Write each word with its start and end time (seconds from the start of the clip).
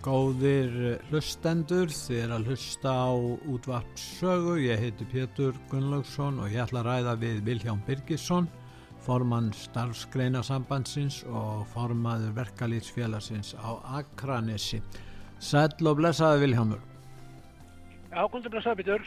Góðir 0.00 0.70
hlustendur, 1.10 1.90
þið 1.92 2.22
er 2.22 2.30
að 2.32 2.46
hlusta 2.48 2.88
á 2.88 3.12
útvarpsögu, 3.52 4.54
ég 4.64 4.80
heiti 4.80 5.04
Pétur 5.10 5.58
Gunnlaugsson 5.68 6.38
og 6.40 6.48
ég 6.48 6.62
ætla 6.62 6.80
að 6.80 6.88
ræða 6.88 7.12
við 7.20 7.42
Vilján 7.44 7.82
Birgisson, 7.84 8.48
formann 9.04 9.50
starfsgreinasambandsins 9.52 11.20
og 11.28 11.66
formaður 11.74 12.32
verkalýtsfélagsins 12.38 13.52
á 13.60 13.76
Akranessi. 14.00 14.80
Sæl 15.36 15.68
og 15.84 16.00
blessaði 16.00 16.46
Viljámur. 16.46 16.80
Já, 18.08 18.24
komðu 18.32 18.56
blessaði 18.56 18.80
Pétur. 18.80 19.04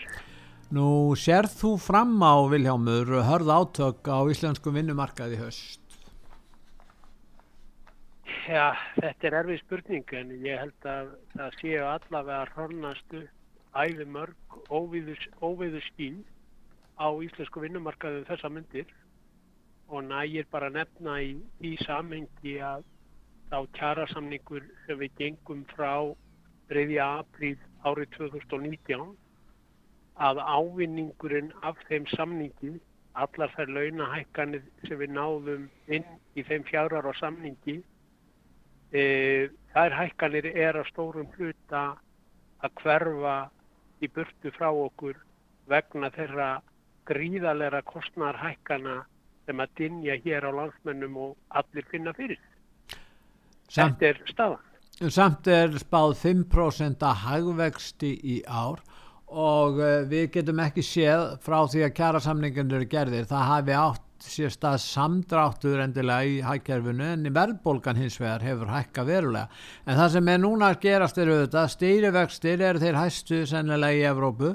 Nú 0.77 0.87
sérð 1.17 1.57
þú 1.57 1.75
fram 1.81 2.13
á 2.21 2.37
Viljámur 2.53 3.17
hörð 3.25 3.49
átök 3.49 4.13
á 4.13 4.21
íslensku 4.29 4.69
vinnumarkaði 4.77 5.41
höst? 5.41 5.82
Já, 8.33 8.73
þetta 8.97 9.27
er 9.27 9.35
erfið 9.39 9.59
spurning 9.61 10.11
en 10.19 10.31
ég 10.43 10.59
held 10.59 10.85
að 10.89 11.11
það 11.33 11.57
séu 11.59 11.83
allavega 11.87 12.49
hrannastu 12.55 13.21
æfi 13.73 14.05
mörg 14.15 14.57
óviðu 14.73 15.81
skín 15.87 16.17
á 16.99 17.07
íslensku 17.25 17.63
vinnumarkaðu 17.63 18.25
þessa 18.27 18.51
myndir 18.51 18.89
og 19.87 20.03
nægir 20.09 20.49
bara 20.51 20.71
nefna 20.73 21.19
í 21.21 21.31
því 21.59 21.71
samhengi 21.85 22.57
að 22.71 22.83
þá 23.51 23.57
kjærasamningur 23.77 24.67
sem 24.87 24.99
við 25.03 25.15
gengum 25.21 25.63
frá 25.75 25.93
3. 26.73 26.99
apríl 27.05 27.55
árið 27.85 28.11
2019 28.17 29.15
að 30.27 30.39
ávinningurinn 30.41 31.53
af 31.61 31.79
þeim 31.87 32.05
samningi, 32.17 32.75
allar 33.13 33.51
þær 33.55 33.71
launahækkanir 33.77 34.63
sem 34.87 34.99
við 34.99 35.15
náðum 35.17 35.65
inn 35.87 36.05
í 36.35 36.45
þeim 36.45 36.65
fjárrar 36.69 37.07
á 37.09 37.13
samningi 37.21 37.79
E, 38.93 39.03
þær 39.73 39.95
hækkanir 39.97 40.47
er 40.53 40.77
að 40.77 40.89
stórum 40.91 41.29
hluta 41.37 41.83
að 42.63 42.75
hverfa 42.83 43.37
í 44.03 44.09
burtu 44.13 44.51
frá 44.53 44.69
okkur 44.69 45.17
vegna 45.71 46.11
þeirra 46.13 46.49
gríðalera 47.09 47.81
kostnarhækkana 47.87 49.01
sem 49.47 49.59
að 49.59 49.73
dinja 49.79 50.17
hér 50.23 50.47
á 50.47 50.51
landsmennum 50.55 51.17
og 51.25 51.33
allir 51.59 51.87
finna 51.91 52.13
fyrir. 52.15 52.39
Samt, 53.67 53.99
Þetta 53.99 54.09
er 54.09 54.21
staðan. 54.29 54.69
Samt 55.11 55.49
er 55.49 55.77
spáð 55.81 56.13
5% 56.21 57.03
að 57.03 57.21
hagvexti 57.25 58.11
í 58.13 58.35
ár 58.45 58.83
og 59.33 59.79
uh, 59.81 60.03
við 60.07 60.29
getum 60.35 60.61
ekki 60.61 60.83
séð 60.85 61.39
frá 61.43 61.63
því 61.65 61.87
að 61.87 61.95
kjara 61.97 62.21
samningunir 62.21 62.83
eru 62.83 62.89
gerðir. 62.91 63.25
Það 63.29 63.47
hafi 63.49 63.77
átt 63.79 64.02
sérst 64.23 64.63
að 64.67 64.77
samdráttur 64.83 65.81
endilega 65.83 66.27
í 66.29 66.37
hækkerfinu 66.45 67.09
en 67.15 67.27
verðbólgan 67.35 67.99
hins 67.99 68.19
vegar 68.21 68.45
hefur 68.45 68.71
hækka 68.73 69.05
verulega. 69.07 69.49
En 69.87 69.99
það 69.99 70.13
sem 70.15 70.31
er 70.33 70.39
núna 70.43 70.69
að 70.71 70.79
gerast 70.85 71.19
er 71.19 71.33
auðvitað 71.33 71.73
stýrivextir 71.75 72.63
er 72.69 72.79
þeir 72.81 73.01
hæstu 73.01 73.43
sennilega 73.49 73.99
í 73.99 74.07
Evrópu 74.11 74.53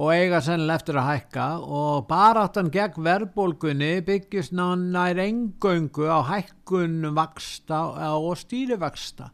og 0.00 0.14
eiga 0.14 0.38
sennilega 0.44 0.78
eftir 0.78 1.00
að 1.00 1.08
hækka 1.10 1.48
og 1.80 2.06
baráttan 2.10 2.70
gegn 2.72 3.04
verðbólgunni 3.04 3.90
byggjast 4.06 4.54
nær 4.54 5.18
engöngu 5.26 6.06
á 6.06 6.20
hækkun 6.30 7.10
vaksta 7.16 7.82
og 8.14 8.38
stýrivexta. 8.38 9.32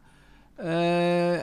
Uh, 0.57 1.37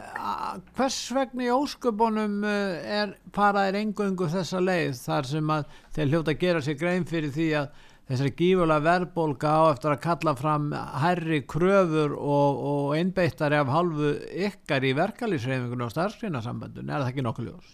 hvers 0.75 0.97
vegna 1.15 1.45
í 1.47 1.51
ósköpunum 1.55 2.41
uh, 2.43 2.81
er 2.83 3.13
paraðir 3.31 3.77
engöngu 3.85 4.27
þessa 4.33 4.59
leið 4.59 4.97
þar 4.99 5.29
sem 5.31 5.53
að 5.55 5.77
þeir 5.95 6.09
hljóta 6.09 6.33
að 6.33 6.41
gera 6.41 6.63
sér 6.67 6.79
grein 6.81 7.07
fyrir 7.07 7.31
því 7.37 7.47
að 7.61 7.85
þessari 8.09 8.35
gífulega 8.39 8.85
verðbólka 8.85 9.49
á 9.49 9.63
eftir 9.73 9.95
að 9.95 10.03
kalla 10.05 10.35
fram 10.37 10.67
herri 11.03 11.41
kröfur 11.49 12.13
og, 12.19 12.61
og 12.73 12.93
einbeittari 12.99 13.57
af 13.61 13.73
halvu 13.73 14.13
ykkar 14.49 14.85
í 14.85 14.93
verkalýsreifingunum 14.99 15.89
og 15.89 15.95
starfsgreinasambandun, 15.95 16.91
er 16.91 17.01
það 17.01 17.11
ekki 17.13 17.25
nokkuð 17.25 17.51
ljós? 17.51 17.73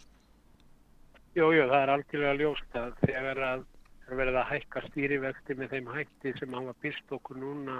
Jú, 1.38 1.50
jú, 1.54 1.66
það 1.70 1.80
er 1.80 1.92
algjörlega 1.94 2.38
ljóst 2.40 2.78
að 2.78 2.94
þegar 3.06 3.44
að 3.46 3.66
verið 4.18 4.38
að 4.40 4.48
hækka 4.50 4.82
stýrivexti 4.88 5.54
með 5.58 5.74
þeim 5.74 5.90
hækti 5.94 6.32
sem 6.38 6.54
hafa 6.56 6.74
byrst 6.82 7.12
okkur 7.14 7.38
núna 7.38 7.76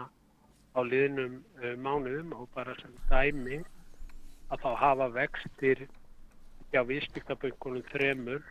á 0.75 0.81
liðnum 0.87 1.41
uh, 1.59 1.75
mánuðum 1.75 2.35
og 2.37 2.47
bara 2.55 2.77
sem 2.79 2.95
dæmi 3.11 3.59
að 4.51 4.63
þá 4.63 4.71
hafa 4.85 5.09
vextir 5.17 5.83
hjá 6.71 6.83
viðskiptaböngunum 6.87 7.87
þremur 7.91 8.43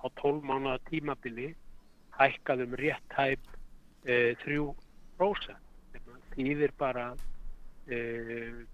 á 0.00 0.04
12 0.22 0.44
mánuða 0.48 0.80
tímabili 0.88 1.50
hækkað 2.18 2.64
um 2.66 2.76
rétt 2.80 3.16
hæp 3.16 3.48
e, 4.04 4.34
3%. 4.44 5.56
Það 5.96 6.28
þýðir 6.34 6.74
bara 6.80 7.06
e, 7.88 7.98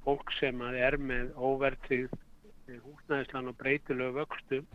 fólk 0.05 0.33
sem 0.39 0.63
er 0.73 0.99
með 0.99 1.33
óvertrið 1.37 2.11
e, 2.13 2.79
húsnæðislan 2.85 3.51
og 3.53 3.59
breytilegu 3.61 4.19
vöxtum. 4.21 4.67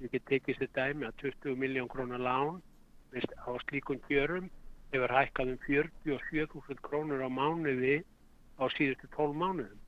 Við 0.00 0.16
getum 0.16 0.30
tekið 0.32 0.60
sér 0.60 0.72
dæmi 0.78 1.08
að 1.08 1.18
20 1.22 1.58
miljón 1.58 1.90
krónar 1.90 2.22
lán 2.22 2.60
á 3.14 3.50
slíkun 3.68 4.02
kjörum 4.08 4.50
hefur 4.92 5.14
hækkað 5.14 5.54
um 5.54 5.58
47.000 5.66 6.82
krónur 6.86 7.22
á 7.22 7.30
mánuði 7.30 8.02
á 8.58 8.64
síðustu 8.74 9.10
12 9.16 9.38
mánuðum. 9.38 9.80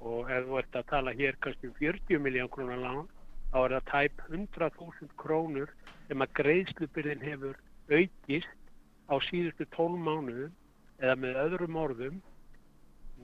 Og 0.00 0.28
ef 0.30 0.44
þú 0.44 0.58
ert 0.60 0.76
að 0.76 0.88
tala 0.92 1.16
hér 1.16 1.38
kannski 1.40 1.70
um 1.70 1.76
40 1.80 2.20
miljón 2.24 2.52
krónar 2.52 2.80
lán 2.80 3.06
þá 3.52 3.58
er 3.62 3.74
það 3.76 3.86
tæp 3.92 4.22
100.000 4.28 5.16
krónur 5.20 5.72
sem 6.06 6.22
að 6.24 6.34
greiðslubyrðin 6.40 7.26
hefur 7.26 7.58
aukist 7.90 8.70
á 9.06 9.14
síðustu 9.28 9.66
12 9.76 9.98
mánuðum 10.06 10.54
eða 11.02 11.16
með 11.22 11.40
öðrum 11.44 11.80
orðum 11.82 12.22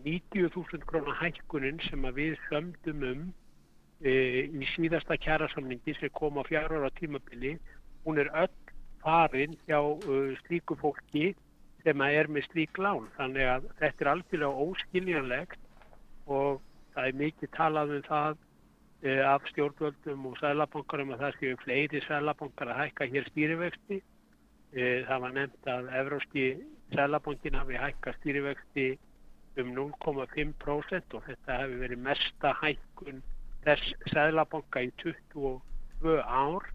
90.000 0.05 0.87
krónar 0.89 1.19
hækkunin 1.21 1.81
sem 1.89 2.05
við 2.17 2.37
sömdum 2.49 3.07
um 3.07 3.23
e, 4.01 4.13
í 4.51 4.67
síðasta 4.75 5.19
kjærasamningi 5.21 5.95
sem 5.99 6.13
kom 6.17 6.41
á 6.41 6.43
fjara 6.49 6.81
ára 6.81 6.91
tímabili 6.99 7.57
hún 8.05 8.19
er 8.19 8.31
öll 8.35 8.53
farin 9.03 9.57
hjá 9.67 9.79
uh, 9.83 10.35
slíku 10.47 10.77
fólki 10.79 11.33
sem 11.83 12.03
er 12.07 12.29
með 12.31 12.47
slík 12.51 12.79
lán. 12.79 13.09
Þannig 13.17 13.49
að 13.51 13.69
þetta 13.81 14.05
er 14.05 14.11
algjörlega 14.13 14.67
óskiljanlegt 14.67 16.31
og 16.31 16.61
það 16.95 17.09
er 17.09 17.21
mikið 17.23 17.53
talað 17.57 17.95
um 17.97 18.05
það 18.07 18.37
af 19.03 19.43
stjórnvöldum 19.51 20.27
og 20.31 20.37
sælabankarum 20.39 21.11
að 21.15 21.23
það 21.25 21.39
séu 21.41 21.57
fleiri 21.65 22.01
sælabankar 22.07 22.71
að 22.71 22.81
hækka 22.83 23.09
hér 23.11 23.25
stýrivexti. 23.31 23.99
E, 24.73 24.83
það 25.09 25.23
var 25.25 25.35
nefnt 25.39 25.71
að 25.73 25.89
Evróski 26.01 26.45
Sælabankin 26.95 27.59
hafi 27.59 27.81
hækka 27.83 28.15
stýrivexti 28.21 28.87
um 29.59 29.73
0,5% 29.75 31.17
og 31.19 31.27
þetta 31.27 31.59
hefur 31.65 31.83
verið 31.83 32.05
mesta 32.07 32.55
hækkun 32.63 33.19
þess 33.67 33.93
Sælabanka 34.13 34.85
í 34.87 34.93
22 35.03 36.17
ár. 36.23 36.71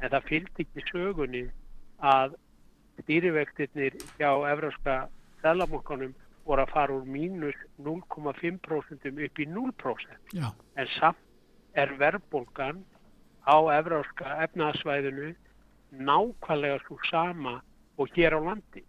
En 0.00 0.12
það 0.14 0.28
fylgdi 0.30 0.64
ekki 0.64 0.86
sögunni 0.88 1.44
að 2.00 2.38
stýrivextinir 3.02 4.00
hjá 4.16 4.30
Evróska 4.54 4.98
Sælabankanum 5.42 6.16
voru 6.48 6.64
að 6.64 6.72
fara 6.72 6.96
úr 6.96 7.04
mínus 7.04 7.56
0,5% 7.84 9.08
upp 9.12 9.40
í 9.42 9.46
0% 9.52 10.32
Já. 10.32 10.48
en 10.80 10.94
samt 10.96 11.27
er 11.78 11.94
verðbólgan 12.00 12.82
á 13.46 13.56
Evróska 13.78 14.38
efnaðsvæðinu 14.44 15.32
nákvæmlega 15.90 16.78
svo 16.84 16.98
sama 17.08 17.60
og 17.98 18.10
hér 18.16 18.36
á 18.36 18.40
landi. 18.42 18.82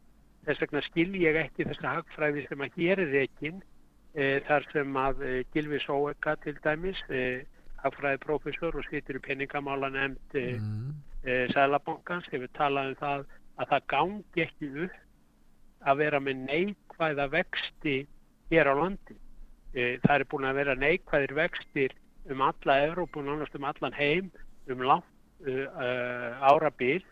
Þess 0.45 0.63
vegna 0.63 0.81
skil 0.87 1.11
ég 1.19 1.37
ekki 1.39 1.67
þessa 1.67 1.95
hagfræði 1.99 2.45
sem 2.47 2.63
að 2.65 2.79
hér 2.79 3.01
er 3.05 3.15
ekkin 3.23 3.61
e, 4.15 4.39
þar 4.47 4.67
sem 4.73 4.99
að 4.99 5.23
e, 5.23 5.33
Gilvi 5.53 5.79
Sóeka 5.83 6.35
til 6.43 6.55
dæmis, 6.63 6.99
e, 7.09 7.45
hagfræði 7.83 8.21
profesor 8.25 8.75
og 8.75 8.87
sýtur 8.89 9.19
í 9.19 9.23
peningamála 9.27 9.91
nefnd 9.93 10.39
mm. 10.39 10.89
Sælabankans 11.53 12.27
hefur 12.31 12.47
talað 12.55 12.93
um 12.93 12.99
það 12.99 13.23
að 13.59 13.71
það 13.71 13.87
gangi 13.91 14.43
ekki 14.45 14.69
upp 14.85 15.87
að 15.89 15.99
vera 15.99 16.19
með 16.23 16.45
neikvæða 16.45 17.25
vexti 17.33 17.95
hér 18.51 18.69
á 18.71 18.73
landi. 18.79 19.15
Það 19.75 20.13
er 20.15 20.25
búin 20.31 20.47
að 20.47 20.59
vera 20.59 20.75
neikvæðir 20.79 21.33
vextir 21.37 21.95
um 22.29 22.41
alla 22.41 22.75
Európa 22.85 23.19
og 23.19 23.25
nánast 23.25 23.55
um 23.55 23.65
allan 23.65 23.93
heim 23.93 24.31
um 24.69 24.81
langt 24.81 25.05
uh, 25.47 26.51
árabil. 26.51 27.03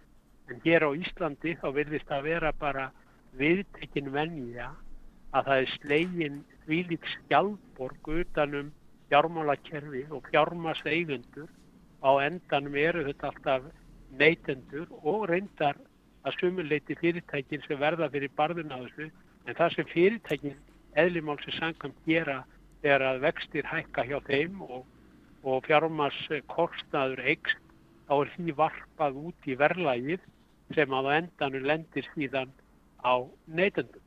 En 0.50 0.62
hér 0.64 0.88
á 0.88 0.92
Íslandi 0.96 1.58
þá 1.60 1.68
virðist 1.76 2.12
að 2.12 2.28
vera 2.30 2.52
bara 2.56 2.92
viðtekinn 3.38 4.14
venja 4.14 4.72
að 5.36 5.50
það 5.50 5.62
er 5.62 5.74
slegin 5.76 6.38
þvílík 6.66 7.10
skjálborg 7.16 8.08
utanum 8.22 8.72
fjármálakerfi 9.10 10.06
og 10.12 10.24
fjármaseigundur 10.32 11.50
á 12.04 12.12
endanum 12.24 12.76
eru 12.76 13.04
þetta 13.08 13.32
alltaf 13.32 13.68
neytendur 14.20 14.88
og 15.04 15.28
reyndar 15.32 15.80
að 16.28 16.38
sumuleiti 16.40 16.96
fyrirtækin 17.00 17.64
sem 17.68 17.80
verða 17.80 18.10
fyrir 18.12 18.32
barðun 18.36 18.74
á 18.74 18.80
þessu. 18.84 19.10
En 19.48 19.56
það 19.56 19.76
sem 19.76 19.90
fyrirtækin 19.94 20.58
eðlimálsins 21.00 21.60
sangkvæmt 21.62 22.00
gera 22.08 22.42
er 22.84 23.04
að 23.04 23.22
vextir 23.26 23.68
hækka 23.68 24.06
hjá 24.08 24.20
þeim 24.28 24.62
og, 24.66 24.86
og 25.48 25.64
fjármas 25.68 26.18
kostnaður 26.52 27.24
eikst 27.34 27.64
þá 28.08 28.16
er 28.18 28.34
því 28.36 28.58
varpað 28.58 29.22
út 29.30 29.48
í 29.48 29.56
verðlægið 29.60 30.26
sem 30.76 30.98
að 30.98 31.14
endanum 31.22 31.66
lendir 31.68 32.08
síðan 32.14 32.52
á 33.04 33.24
neytendum. 33.48 34.04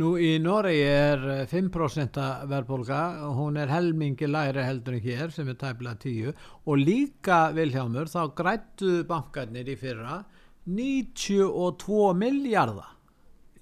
Nú 0.00 0.14
í 0.16 0.38
Noregi 0.40 0.84
er 0.88 1.24
5% 1.50 2.16
verðbólka, 2.48 3.00
hún 3.36 3.58
er 3.60 3.68
helmingi 3.68 4.24
læri 4.24 4.64
heldur 4.64 4.96
en 4.96 5.04
hér 5.04 5.34
sem 5.34 5.50
er 5.52 5.58
tæmlega 5.60 6.00
10 6.00 6.30
og 6.64 6.80
líka 6.80 7.40
Viljámur 7.52 8.08
þá 8.08 8.22
grættu 8.38 9.02
bankarnir 9.08 9.68
í 9.68 9.76
fyrra 9.76 10.22
92 10.64 12.14
miljardar, 12.16 12.94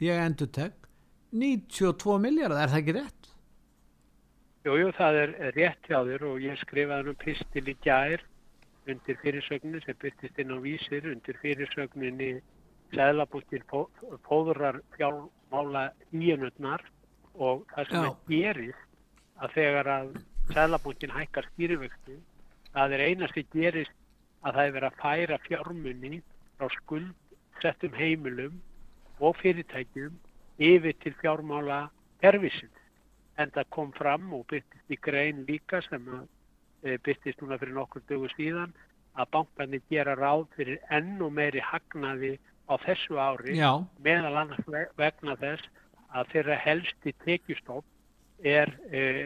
ég 0.05 0.23
endur 0.23 0.50
tek, 0.55 0.77
92 1.32 2.19
miljardar, 2.23 2.62
er 2.62 2.73
það 2.73 2.81
ekki 2.82 2.97
rétt? 3.00 3.19
Jújú, 4.60 4.76
jú, 4.76 4.88
það 4.92 5.16
er 5.18 5.30
rétt 5.56 5.86
hjá 5.88 6.02
þér 6.04 6.22
og 6.28 6.42
ég 6.44 6.58
skrifaði 6.60 7.12
um 7.14 7.16
pistil 7.16 7.68
í 7.72 7.74
gær 7.80 8.20
undir 8.92 9.16
fyrirsögnu 9.22 9.78
sem 9.80 9.96
byrtist 10.02 10.40
inn 10.42 10.52
á 10.52 10.58
vísir 10.60 11.06
undir 11.08 11.38
fyrirsögninni 11.40 12.42
Sæðlabúttir 12.92 13.62
fóðurar 14.26 14.82
fjármála 14.96 15.84
íunutnar 16.12 16.84
og 17.38 17.62
það 17.70 17.88
sem 17.88 18.04
Já. 18.04 18.10
er 18.10 18.18
gerist 18.28 18.84
að 19.40 19.54
þegar 19.54 19.90
að 19.94 20.10
Sæðlabúttin 20.50 21.14
hækkar 21.14 21.48
stýrivöxtu 21.54 22.18
það 22.74 22.96
er 22.98 23.04
einasti 23.06 23.46
gerist 23.54 23.96
að 24.44 24.58
það 24.58 24.64
er 24.66 24.76
verið 24.76 24.90
að 24.90 25.00
færa 25.06 25.40
fjármunni 25.46 26.20
frá 26.58 26.68
skuldsettum 26.76 27.96
heimilum 27.96 28.60
og 29.24 29.40
fyrirtækjum 29.40 30.20
yfir 30.60 31.00
til 31.00 31.16
fjármála 31.22 31.80
erfisins 32.20 32.80
en 33.40 33.50
það 33.54 33.72
kom 33.76 33.90
fram 33.96 34.28
og 34.37 34.44
byrtist 34.52 34.92
í 34.92 34.98
grein 35.00 35.44
líka 35.48 35.81
sem 35.88 36.06
Eh, 36.82 36.96
byrtist 37.04 37.42
núna 37.42 37.58
fyrir 37.60 37.76
nokkur 37.76 38.00
dögu 38.08 38.28
síðan 38.32 38.70
að 39.20 39.26
bankarnir 39.34 39.82
gera 39.92 40.14
ráð 40.16 40.46
fyrir 40.54 40.78
enn 40.96 41.19
og 41.20 41.34
meiri 41.37 41.60
hagnaði 41.60 42.38
á 42.72 42.75
þessu 42.81 43.19
ári 43.20 43.58
Já. 43.58 43.84
meðal 44.00 44.38
annars 44.40 44.70
vegna 44.96 45.34
þess 45.42 45.66
að 46.16 46.31
þeirra 46.32 46.56
helsti 46.64 47.12
tekjustopp 47.26 47.84
er, 48.40 48.72
er, 48.88 49.19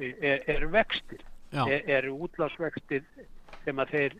eh, 0.00 0.14
er, 0.30 0.48
er 0.54 0.64
vextir, 0.72 1.20
er 1.52 2.08
útlásvextir 2.08 3.04
sem 3.66 3.84
að 3.84 3.92
þeir 3.92 4.16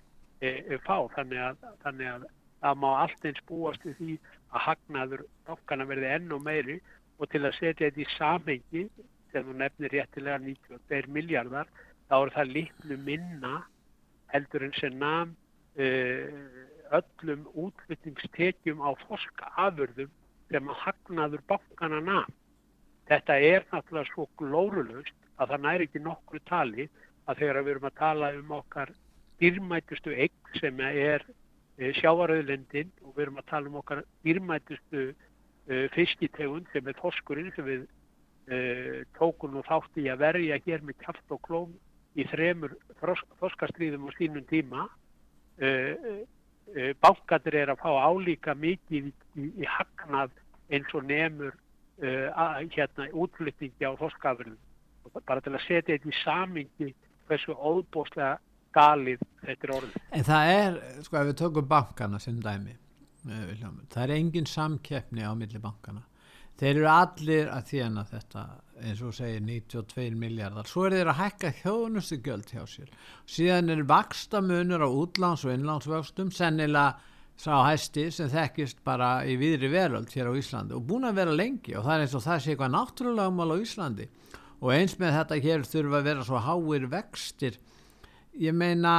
fá. 0.84 0.98
Þannig 1.16 1.40
að, 1.40 1.64
þannig 1.86 2.10
að 2.10 2.28
það 2.60 2.80
má 2.84 2.90
allt 2.98 3.24
eins 3.30 3.42
búast 3.48 3.88
við 3.88 3.96
því 4.02 4.18
að 4.50 4.66
hagnaður 4.66 5.24
bankana 5.48 5.88
verði 5.88 6.12
enn 6.18 6.36
og 6.36 6.44
meiri 6.44 6.82
og 7.16 7.32
til 7.32 7.46
að 7.46 7.56
setja 7.62 7.88
þetta 7.88 8.04
í 8.04 8.12
samhengi 8.18 8.86
þegar 9.34 9.48
þú 9.50 9.56
nefnir 9.60 9.94
réttilega 9.98 10.38
92 10.46 11.10
miljardar 11.18 11.70
þá 12.08 12.16
er 12.20 12.32
það 12.36 12.52
litlu 12.56 12.98
minna 13.02 13.54
heldur 14.34 14.66
en 14.66 14.74
sem 14.78 14.96
nam 14.98 15.34
uh, 15.78 16.26
öllum 16.94 17.46
útflyttingstekjum 17.64 18.82
á 18.82 18.90
forska 19.06 19.50
afurðum 19.66 20.10
sem 20.52 20.68
að 20.70 20.82
hagnaður 20.84 21.44
bankana 21.50 22.00
nam. 22.04 22.34
Þetta 23.08 23.38
er 23.40 23.64
náttúrulega 23.72 24.10
svo 24.12 24.28
glórulust 24.40 25.16
að 25.40 25.54
það 25.54 25.64
næri 25.66 25.88
ekki 25.88 26.02
nokkru 26.04 26.40
tali 26.48 26.88
að 27.26 27.40
þegar 27.40 27.62
við 27.62 27.72
erum 27.74 27.88
að 27.88 27.98
tala 27.98 28.30
um 28.38 28.52
okkar 28.58 28.92
dýrmætustu 29.42 30.14
eign 30.14 30.60
sem 30.60 30.80
er 30.86 31.24
uh, 31.26 31.90
sjávarauðlendin 32.00 32.92
og 33.02 33.16
við 33.16 33.26
erum 33.26 33.42
að 33.42 33.50
tala 33.50 33.72
um 33.72 33.80
okkar 33.82 34.04
dýrmætustu 34.26 35.04
uh, 35.10 35.86
fiskitegund 35.96 36.70
sem 36.72 36.86
er 36.88 37.00
þoskurinn 37.00 37.52
sem 37.56 37.66
við 37.66 37.86
tókum 39.16 39.56
og 39.56 39.64
þátti 39.64 40.06
að 40.12 40.20
verja 40.20 40.60
hér 40.66 40.82
með 40.84 40.98
kæft 41.00 41.32
og 41.32 41.40
klóm 41.46 41.70
í 42.14 42.26
þremur 42.28 42.76
þorskastríðum 43.40 44.06
á 44.06 44.10
sínum 44.18 44.44
tíma. 44.50 44.86
Uh, 45.54 46.24
uh, 46.74 46.92
bankatir 47.00 47.56
er 47.62 47.72
að 47.72 47.82
fá 47.84 47.90
álíka 48.10 48.56
mikið 48.58 49.10
í, 49.10 49.12
í, 49.38 49.50
í 49.62 49.68
hagnað 49.70 50.34
eins 50.72 50.94
og 50.96 51.06
nefnur 51.08 51.60
hérna 51.94 53.04
útflyttingi 53.14 53.86
á 53.86 53.94
þorskafurinn 53.94 54.56
bara 55.22 55.42
til 55.44 55.52
að 55.54 55.62
setja 55.62 55.94
þetta 55.94 56.10
í 56.10 56.16
samingi 56.24 56.88
hversu 57.28 57.54
óbóstlega 57.54 58.40
galið 58.74 59.20
þetta 59.44 59.68
er 59.68 59.72
orðið. 59.76 60.00
En 60.10 60.26
það 60.26 60.50
er, 60.54 60.80
sko 61.06 61.20
ef 61.20 61.28
við 61.28 61.36
tökum 61.38 61.68
bankana 61.70 62.18
sem 62.18 62.40
dæmi, 62.42 62.74
það 63.22 64.00
er 64.02 64.14
engin 64.16 64.50
samkeppni 64.50 65.22
á 65.22 65.30
milli 65.38 65.62
bankana 65.62 66.02
þeir 66.60 66.74
eru 66.76 66.90
allir 66.90 67.50
að 67.52 67.72
þjána 67.72 68.04
þetta 68.10 68.44
eins 68.84 69.00
og 69.06 69.14
segir 69.14 69.42
92 69.44 70.18
miljardar 70.18 70.68
svo 70.68 70.86
er 70.86 70.96
þeir 70.98 71.10
að 71.12 71.20
hækka 71.20 71.50
hjónustu 71.62 72.18
göld 72.24 72.50
hjá 72.50 72.62
sér. 72.68 72.92
Síðan 73.30 73.72
er 73.74 73.82
vaksta 73.88 74.42
munur 74.44 74.82
á 74.82 74.88
útláns 74.90 75.44
og 75.46 75.54
innlánsvöxtum 75.54 76.32
sennilega 76.34 76.94
sá 77.36 77.54
hæsti 77.66 78.08
sem 78.14 78.30
þekkist 78.30 78.82
bara 78.86 79.24
í 79.26 79.36
viðri 79.38 79.70
veröld 79.72 80.12
hér 80.14 80.30
á 80.30 80.38
Íslandi 80.38 80.76
og 80.76 80.86
búin 80.86 81.06
að 81.08 81.20
vera 81.20 81.34
lengi. 81.34 81.74
Og 81.74 81.86
það 81.86 81.94
er 81.94 82.04
eins 82.04 82.16
og 82.18 82.24
það 82.24 82.42
sé 82.42 82.52
eitthvað 82.52 82.74
náttúrulega 82.74 83.34
mál 83.34 83.54
á 83.54 83.56
Íslandi. 83.58 84.08
Og 84.62 84.74
eins 84.74 84.98
með 85.00 85.16
þetta 85.18 85.40
hér 85.46 85.64
þurfa 85.68 86.00
að 86.00 86.10
vera 86.10 86.26
svo 86.26 86.42
háir 86.44 86.86
vextir. 86.92 87.58
Ég 88.38 88.54
meina 88.54 88.94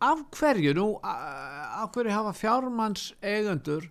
af 0.00 0.24
hverju 0.32 0.72
nú 0.76 0.86
af 1.04 1.92
hverju 1.92 2.14
hafa 2.14 2.32
fjármanns 2.36 3.12
eigundur 3.20 3.90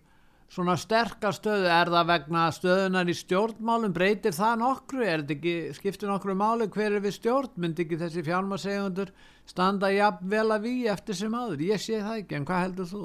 svona 0.54 0.76
sterkar 0.78 1.34
stöðu, 1.34 1.68
er 1.72 1.90
það 1.90 2.10
vegna 2.12 2.46
stöðunar 2.54 3.10
í 3.10 3.16
stjórnmálum, 3.18 3.94
breytir 3.96 4.36
það 4.38 4.60
nokkru, 4.62 5.06
er 5.06 5.24
þetta 5.24 5.36
ekki, 5.38 5.54
skiptir 5.80 6.12
nokkru 6.12 6.36
máli 6.38 6.68
hver 6.74 6.98
er 6.98 7.04
við 7.04 7.16
stjórn, 7.18 7.54
myndi 7.64 7.86
ekki 7.86 8.00
þessi 8.02 8.26
fjármasegundur 8.28 9.14
standa 9.50 9.90
jafn 9.94 10.30
vel 10.30 10.46
að 10.54 10.68
við 10.68 10.92
eftir 10.94 11.18
sem 11.18 11.38
aður, 11.38 11.66
ég 11.72 11.82
sé 11.82 12.02
það 12.04 12.20
ekki, 12.22 12.38
en 12.38 12.48
hvað 12.50 12.64
heldur 12.68 12.92
þú? 12.92 13.04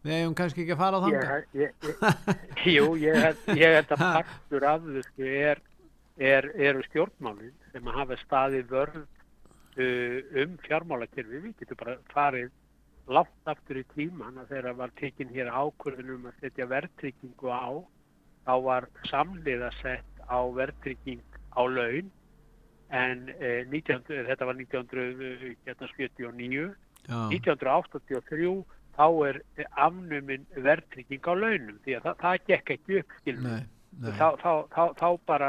Við 0.00 0.16
hefum 0.16 0.36
kannski 0.36 0.64
ekki 0.64 0.74
að 0.74 0.80
fara 0.80 0.98
á 0.98 1.04
þanga. 1.04 2.36
Jú, 2.74 2.84
ég 3.04 3.16
held 3.46 3.94
að 3.94 4.00
partur 4.00 4.66
af 4.70 4.86
þessu 4.86 5.32
er, 5.36 5.60
er, 6.16 6.48
eru 6.56 6.84
stjórnmálinn 6.88 7.56
sem 7.70 7.90
að 7.90 7.98
hafa 8.00 8.18
staðið 8.24 8.72
vörð 8.72 9.02
uh, 9.04 10.40
um 10.42 10.56
fjármálakerfi, 10.64 11.44
við 11.44 11.52
getum 11.60 11.82
bara 11.84 11.98
farið 12.14 12.50
látt 13.10 13.50
aftur 13.50 13.80
í 13.80 13.84
tíman 13.94 14.38
að 14.40 14.54
þegar 14.54 14.78
var 14.78 14.90
tekinn 15.00 15.32
hér 15.34 15.50
ákvörðunum 15.50 16.28
að 16.30 16.38
setja 16.44 16.68
verðtryggingu 16.70 17.48
á 17.50 17.70
þá 18.46 18.54
var 18.64 18.86
samliða 19.10 19.70
sett 19.80 20.10
á 20.30 20.38
verðtrygging 20.54 21.22
á 21.54 21.62
laun 21.66 22.10
en 22.90 23.30
eh, 23.38 23.66
19, 23.70 24.02
þetta 24.08 24.46
var 24.46 24.54
1979 24.58 26.74
Já. 27.08 27.28
1983 27.30 28.64
þá 28.96 29.06
er 29.28 29.36
afnuminn 29.78 30.46
verðtrygging 30.56 31.22
á 31.26 31.34
launum 31.34 31.78
því 31.84 31.92
að 31.98 32.02
það, 32.06 32.16
það 32.22 32.34
gekk 32.50 32.66
ekki 32.76 32.92
upp. 33.00 33.12
Þá, 34.00 34.28
þá, 34.40 34.52
þá, 34.74 34.82
þá 34.98 35.08
bara 35.26 35.48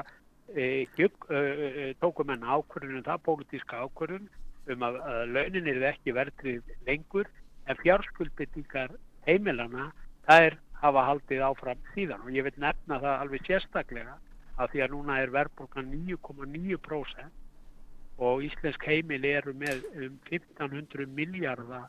eh, 0.55 0.87
eh, 0.99 1.95
tókum 2.01 2.33
enn 2.33 2.45
ákvörðunum 2.45 3.05
það, 3.05 3.25
pólitíska 3.27 3.75
ákvörðun 3.85 4.27
um 4.71 4.79
að, 4.85 4.93
að 5.09 5.21
launin 5.35 5.69
er 5.71 5.83
ekki 5.91 6.09
verðtrygg 6.15 6.63
lengur 6.87 7.27
en 7.69 7.79
fjárskuldbyttingar 7.81 8.95
heimilana 9.27 9.89
þær 10.27 10.57
hafa 10.81 11.01
haldið 11.09 11.41
áfram 11.45 11.81
síðan. 11.93 12.23
Og 12.25 12.31
ég 12.35 12.47
vil 12.47 12.57
nefna 12.61 12.95
það 13.03 13.15
alveg 13.25 13.41
sérstaklega 13.47 14.15
að 14.57 14.73
því 14.73 14.79
að 14.85 14.93
núna 14.95 15.13
er 15.21 15.35
verðbólkan 15.35 15.93
9,9% 15.93 18.21
og 18.21 18.43
íslensk 18.45 18.83
heimil 18.85 19.23
eru 19.25 19.53
með 19.57 19.85
um 19.95 20.17
1500 20.29 21.07
miljardar 21.17 21.87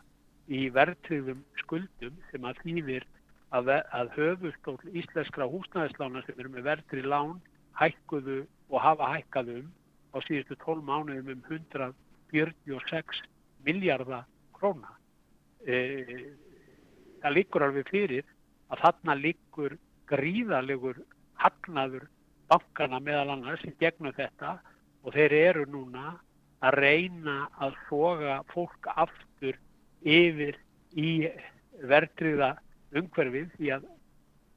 í 0.49 0.71
verðtriðum 0.75 1.43
skuldum 1.61 2.17
sem 2.31 2.49
að 2.49 2.63
þýðir 2.65 3.05
að, 3.53 3.69
að 3.93 4.15
höfustól 4.17 4.79
íslenskra 4.97 5.49
húsnæðislána 5.53 6.25
sem 6.27 6.41
eru 6.41 6.55
með 6.55 6.69
verðtrið 6.71 7.11
lán 7.13 7.37
hækkuðu 7.79 8.39
og 8.73 8.81
hafa 8.81 9.13
hækkaðum 9.13 9.69
á 10.13 10.17
síðustu 10.25 10.57
12 10.65 10.89
mánuðum 10.89 11.37
um 11.37 11.45
146 11.51 13.23
miljardar 13.67 14.25
króna 14.57 14.91
e, 15.67 15.79
það 17.23 17.37
líkur 17.39 17.67
alveg 17.67 17.91
fyrir 17.91 18.27
að 18.73 18.83
þarna 18.85 19.17
líkur 19.21 19.79
gríðalegur 20.11 21.01
hagnaður 21.43 22.09
bankana 22.51 23.01
meðal 23.01 23.37
annars 23.37 23.63
sem 23.65 23.75
gegnum 23.81 24.15
þetta 24.17 24.59
og 25.03 25.15
þeir 25.17 25.35
eru 25.39 25.67
núna 25.71 26.17
að 26.63 26.79
reyna 26.79 27.37
að 27.63 27.79
foga 27.89 28.41
fólk 28.53 28.87
aftur 28.95 29.59
yfir 30.03 30.59
í 30.99 31.29
verðriða 31.89 32.55
umhverfið 32.99 33.49
því 33.57 33.73
að 33.77 33.87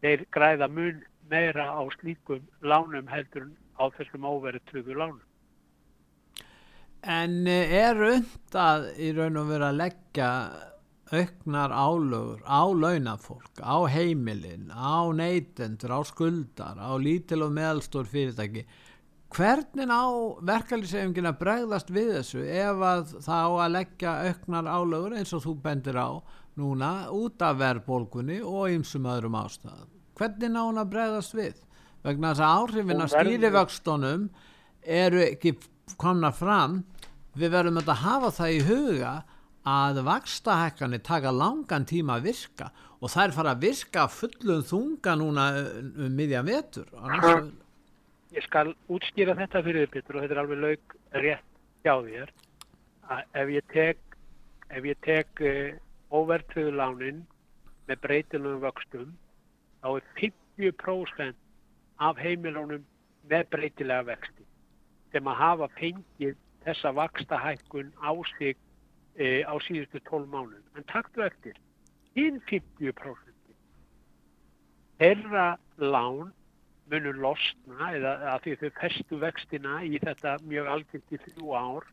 þeir 0.04 0.26
græða 0.36 0.68
mun 0.70 1.00
meira 1.32 1.70
á 1.74 1.82
slíkum 1.98 2.44
lánum 2.62 3.08
heldur 3.10 3.48
á 3.80 3.90
þessum 3.98 4.28
óverið 4.28 4.66
trögu 4.70 4.98
lánum. 4.98 5.24
En 7.06 7.46
er 7.48 7.98
undað 8.02 8.88
í 8.98 9.12
raun 9.14 9.42
og 9.42 9.50
verið 9.50 9.68
að 9.68 9.80
leggja 9.82 10.30
auknar 11.14 11.72
álögur 11.72 12.42
á 12.42 12.66
launafólk, 12.66 13.62
á 13.62 13.78
heimilin, 13.86 14.72
á 14.74 15.06
neytendur, 15.14 15.94
á 15.94 16.02
skuldar, 16.02 16.80
á 16.82 16.92
lítil 16.98 17.46
og 17.46 17.54
meðalstór 17.54 18.10
fyrirtæki. 18.10 18.66
Hvernig 19.36 19.92
á 19.92 20.06
verkefliðsefingin 20.48 21.30
að 21.30 21.40
bregðast 21.42 21.92
við 21.94 22.12
þessu 22.18 22.42
ef 22.46 22.82
að 22.88 23.14
það 23.26 23.46
á 23.46 23.50
að 23.66 23.74
leggja 23.76 24.14
auknar 24.30 24.70
álögur 24.72 25.18
eins 25.20 25.34
og 25.36 25.44
þú 25.44 25.56
bendir 25.62 26.00
á 26.00 26.10
núna 26.56 26.92
út 27.12 27.42
af 27.44 27.60
verðbólkunni 27.60 28.40
og 28.42 28.72
einsum 28.72 29.10
öðrum 29.12 29.38
ástæðum? 29.38 29.92
Hvernig 30.16 30.56
á 30.56 30.64
hann 30.64 30.82
að 30.82 30.92
bregðast 30.96 31.36
við? 31.36 31.62
Vegna 32.06 32.32
þess 32.32 32.46
að 32.46 32.58
áhrifin 32.62 33.04
að 33.04 33.14
stýrivöxtunum 33.14 34.28
eru 34.86 35.24
ekki 35.26 35.56
komna 36.00 36.32
fram 36.34 36.84
við 37.36 37.52
verðum 37.58 37.82
að 37.82 37.98
hafa 38.06 38.32
það 38.40 38.54
í 38.56 38.62
huga 38.70 39.14
að 39.66 40.02
vakstahekkanir 40.06 41.02
taka 41.06 41.32
langan 41.34 41.88
tíma 41.90 42.20
að 42.20 42.30
virka 42.30 42.70
og 43.02 43.12
það 43.12 43.24
er 43.24 43.36
fara 43.36 43.54
að 43.56 43.64
virka 43.66 44.08
fullum 44.14 44.64
þunga 44.70 45.16
núna 45.20 45.46
um 46.06 46.18
miðjan 46.18 46.48
vetur. 46.50 46.90
Ég 48.36 48.46
skal 48.46 48.74
útskýra 48.92 49.36
þetta 49.38 49.62
fyrir 49.66 49.90
Pétur 49.92 50.18
og 50.18 50.26
þetta 50.26 50.36
er 50.36 50.42
alveg 50.44 50.62
laug 50.62 50.96
rétt 51.24 51.52
hjá 51.86 51.94
þér. 52.04 52.34
Að 53.10 53.40
ef 53.42 53.54
ég 53.54 53.68
tek 53.72 54.18
ef 54.76 54.86
ég 54.90 55.02
tek 55.06 55.42
uh, 55.46 55.78
óvertriðu 56.12 56.74
lánin 56.76 57.24
með 57.88 58.02
breytilum 58.06 58.62
vöxtum 58.64 59.14
þá 59.82 59.90
er 59.94 60.06
50% 60.20 61.42
af 62.02 62.20
heimilónum 62.20 62.84
með 63.30 63.48
breytilega 63.54 64.10
vexti 64.10 64.46
sem 65.14 65.28
að 65.30 65.40
hafa 65.40 65.70
fengið 65.78 66.36
þessa 66.66 66.92
vaksta 66.98 67.38
hækkun 67.40 67.92
á 68.02 68.12
sig 68.36 68.58
e, 69.16 69.44
á 69.48 69.54
síðustu 69.68 70.02
12 70.10 70.30
mánum. 70.32 70.62
En 70.76 70.88
takktu 70.92 71.24
eftir, 71.26 71.58
hinn 72.16 72.42
50% 72.52 73.36
þeirra 75.00 75.58
lán 75.78 76.32
munur 76.92 77.18
losna 77.20 77.92
eða 77.98 78.14
að 78.36 78.44
því 78.46 78.56
þau 78.62 78.72
festu 78.80 79.20
vextina 79.20 79.78
í 79.84 80.00
þetta 80.04 80.38
mjög 80.46 80.72
algjört 80.72 81.16
í 81.16 81.22
þrjú 81.26 81.56
ár 81.58 81.88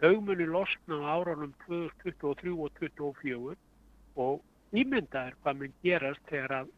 þau 0.00 0.12
munur 0.24 0.52
losna 0.54 1.00
á 1.04 1.08
árunum 1.18 1.52
2023 1.66 2.54
og 2.54 2.70
2024 2.78 3.56
og 4.24 4.78
ímynda 4.78 5.26
er 5.28 5.36
hvað 5.42 5.60
mun 5.60 5.74
gerast 5.84 6.22
þegar 6.30 6.54
að 6.60 6.70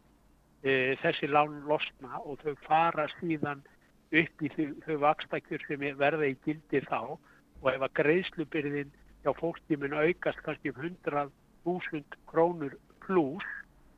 e, 0.64 0.72
þessi 1.04 1.30
lán 1.30 1.60
losna 1.68 2.22
og 2.24 2.40
þau 2.42 2.56
fara 2.66 3.06
síðan 3.18 3.62
upp 4.10 4.42
í 4.42 4.50
þau, 4.56 4.66
þau 4.86 4.96
vakstakjur 5.04 5.66
sem 5.68 5.86
verða 6.00 6.32
í 6.32 6.38
gildi 6.46 6.82
þá 6.88 7.14
og 7.60 7.68
ef 7.74 7.84
að 7.84 7.96
greiðslubyrðin 8.00 8.90
hjá 9.24 9.34
fólki 9.36 9.76
mun 9.76 9.96
aukast 10.00 10.40
kannski 10.46 10.72
um 10.72 10.82
100.000 10.82 12.20
krónur 12.30 12.76
pluss 13.04 13.46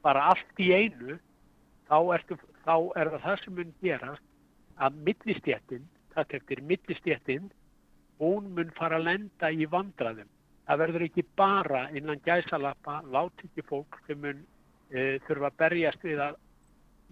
bara 0.03 0.29
allt 0.33 0.61
í 0.63 0.73
einu 0.75 1.19
þá, 1.89 1.99
ertu, 2.17 2.39
þá 2.67 2.77
er 2.99 3.11
það 3.13 3.25
það 3.27 3.43
sem 3.43 3.59
mun 3.59 3.75
gerast 3.83 4.29
að 4.83 5.01
millistjéttin, 5.07 5.85
það 6.15 6.31
tektir 6.33 6.63
millistjéttin, 6.69 7.51
hún 8.23 8.49
mun 8.57 8.73
fara 8.79 8.99
að 8.99 9.09
lenda 9.11 9.51
í 9.53 9.69
vandraðum. 9.71 10.31
Það 10.67 10.81
verður 10.83 11.05
ekki 11.07 11.25
bara 11.39 11.83
innan 11.99 12.23
gæsalappa 12.27 13.01
látikki 13.13 13.65
fólk 13.69 13.99
sem 14.07 14.21
mun 14.23 14.43
e, 14.91 15.19
þurfa 15.27 15.51
að 15.51 15.59
berjast 15.63 16.07
við 16.07 16.23
að 16.23 16.39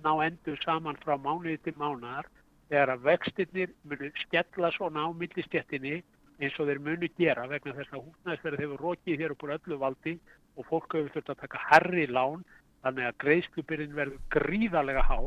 ná 0.04 0.12
endur 0.24 0.60
saman 0.64 0.98
frá 1.04 1.16
mánuði 1.18 1.58
til 1.64 1.74
mánar 1.78 2.28
þegar 2.70 2.94
að 2.94 3.06
vextinnir 3.08 3.74
munu 3.84 4.10
skella 4.22 4.70
svona 4.76 5.04
á 5.04 5.08
millistjéttinni 5.12 6.00
eins 6.40 6.56
og 6.60 6.68
þeir 6.70 6.80
munu 6.84 7.08
gera 7.18 7.46
vegna 7.50 7.76
þess 7.76 7.92
að 7.94 8.04
húsnæðisverðið 8.06 8.64
hefur 8.64 8.84
rókið 8.86 9.20
hér 9.20 9.34
upp 9.34 9.44
úr 9.44 9.54
öllu 9.56 9.78
valdi 9.80 10.14
og 10.56 10.66
fólk 10.68 10.96
hefur 10.96 11.12
þurft 11.14 11.32
að 11.34 11.42
taka 11.44 11.62
herri 11.68 12.06
lán 12.08 12.44
þannig 12.84 13.08
að 13.08 13.18
greiðslubyrðin 13.24 13.96
verður 13.98 14.22
gríðarlega 14.34 15.04
há 15.04 15.18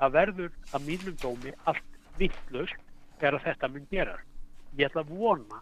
það 0.00 0.16
verður 0.16 0.54
að 0.72 0.86
mínum 0.86 1.18
dómi 1.22 1.52
allt 1.68 1.98
vittlust 2.20 2.80
þegar 3.20 3.42
þetta 3.44 3.72
mun 3.72 3.90
gera 3.90 4.16
ég 4.78 4.88
ætla 4.88 5.04
að 5.04 5.12
vona 5.18 5.60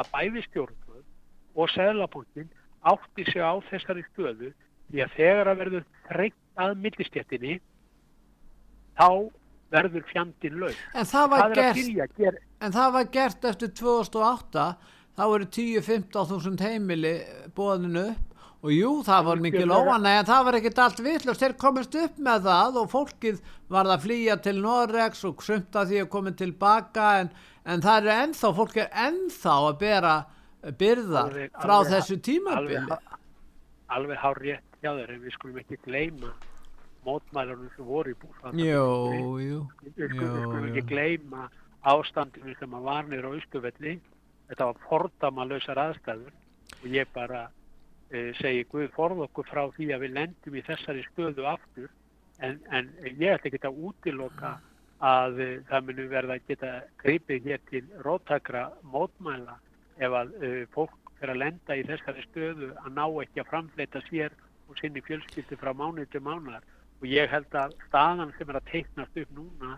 að 0.00 0.10
bæði 0.12 0.44
stjórnvöld 0.48 1.08
og 1.54 1.72
seglapunktin 1.72 2.52
átti 2.84 3.24
sig 3.30 3.40
á 3.40 3.54
þessari 3.70 4.04
stöðu 4.10 4.52
því 4.90 5.04
að 5.04 5.16
þegar 5.16 5.50
að 5.50 5.60
verður 5.62 5.86
þreytt 6.08 6.40
að 6.60 6.76
millistjættinni 6.84 7.54
þá 8.98 9.08
verður 9.74 10.04
fjandin 10.10 10.60
laug. 10.62 10.82
En 10.94 11.08
það 11.08 11.32
var, 11.32 11.46
það 11.54 11.78
gert, 11.78 12.20
ger... 12.20 12.38
en 12.60 12.76
það 12.76 12.92
var 12.98 13.08
gert 13.16 13.48
eftir 13.50 13.72
2008, 13.80 14.68
þá 15.14 15.24
eru 15.26 15.50
10-15 15.56 16.30
þúsund 16.30 16.64
heimili 16.64 17.16
bóðinu 17.56 18.06
upp 18.12 18.30
og 18.64 18.72
jú, 18.72 18.90
það 19.04 19.26
var 19.26 19.40
mikið 19.44 19.66
lóan, 19.68 20.06
en 20.08 20.24
það 20.24 20.46
var 20.46 20.56
ekkert 20.56 20.78
allt 20.80 21.00
vittlust, 21.04 21.42
þeir 21.42 21.54
komist 21.60 21.96
upp 22.00 22.20
með 22.24 22.46
það 22.46 22.78
og 22.80 22.86
fólkið 22.94 23.42
var 23.74 23.90
að 23.92 24.06
flýja 24.06 24.38
til 24.40 24.54
Norregs 24.64 25.20
og 25.28 25.44
sumta 25.44 25.82
því 25.84 26.00
að 26.00 26.08
komið 26.14 26.38
tilbaka, 26.40 27.10
en, 27.20 27.28
en 27.68 27.84
það 27.84 28.08
er 28.08 28.22
ennþá, 28.22 28.52
fólk 28.56 28.80
er 28.80 28.88
ennþá 29.04 29.58
að 29.66 29.76
bera 29.82 30.14
byrðar 30.80 31.36
frá 31.60 31.74
alveg, 31.76 31.92
þessu 31.92 32.18
tímabili. 32.24 32.80
Alveg, 32.80 33.20
alveg 33.98 34.24
hár 34.24 34.42
rétt 34.46 34.80
hjá 34.80 34.90
þeir, 34.94 35.14
við 35.26 35.36
skulum 35.36 35.60
ekki 35.60 35.80
gleyma 35.84 36.32
mótmælunum 37.04 37.70
sem 37.74 37.86
voru 37.88 38.14
í 38.14 38.18
búsvallum. 38.20 38.62
Jú, 38.64 39.38
jú. 39.42 39.60
Við 39.96 40.16
skulum 40.16 40.68
ekki 40.70 40.86
gleyma 40.90 41.48
ástandinu 41.84 42.54
sem 42.58 42.76
að 42.76 42.88
var 42.88 43.10
nýra 43.10 43.32
á 43.32 43.38
Ístufelli. 43.38 43.98
Þetta 44.48 44.70
var 44.70 44.80
fordamalösar 44.88 45.80
aðstæður 45.80 46.32
og 46.80 46.88
ég 46.92 47.08
bara 47.14 47.46
e, 48.10 48.32
segi 48.40 48.64
Guð 48.70 48.90
forð 48.96 49.24
okkur 49.28 49.48
frá 49.48 49.62
því 49.76 49.90
að 49.94 50.06
við 50.06 50.16
lendum 50.18 50.58
í 50.58 50.64
þessari 50.66 51.04
stöðu 51.10 51.46
aftur 51.48 51.90
en, 52.44 52.60
en 52.70 52.90
ég 53.06 53.34
ætla 53.34 53.50
ekki 53.50 53.62
að 53.68 53.80
útiloka 53.88 54.56
að 55.04 55.40
e, 55.40 55.48
það 55.70 55.88
munu 55.88 56.08
verða 56.12 56.36
að 56.38 56.50
geta 56.50 56.72
greipið 57.02 57.48
hér 57.50 57.64
til 57.70 57.84
róttakra 58.06 58.66
mótmæla 58.92 59.56
ef 59.98 60.18
að 60.20 60.36
e, 60.40 60.52
fólk 60.74 61.14
fyrir 61.18 61.34
að 61.34 61.42
lenda 61.42 61.78
í 61.78 61.86
þessari 61.88 62.26
stöðu 62.28 62.70
að 62.82 62.90
ná 62.98 63.04
ekki 63.24 63.42
að 63.42 63.50
framfleyta 63.52 64.04
sér 64.08 64.36
og 64.68 64.78
sinni 64.80 65.02
fjölskyldi 65.04 65.58
frá 65.60 65.72
mánuð 65.76 66.10
til 66.12 66.24
mánuðar 66.24 66.64
og 67.04 67.10
ég 67.12 67.28
held 67.28 67.52
að 67.60 67.74
staðan 67.84 68.30
sem 68.38 68.48
er 68.48 68.56
að 68.56 68.70
teiknast 68.70 69.18
upp 69.20 69.32
núna 69.36 69.74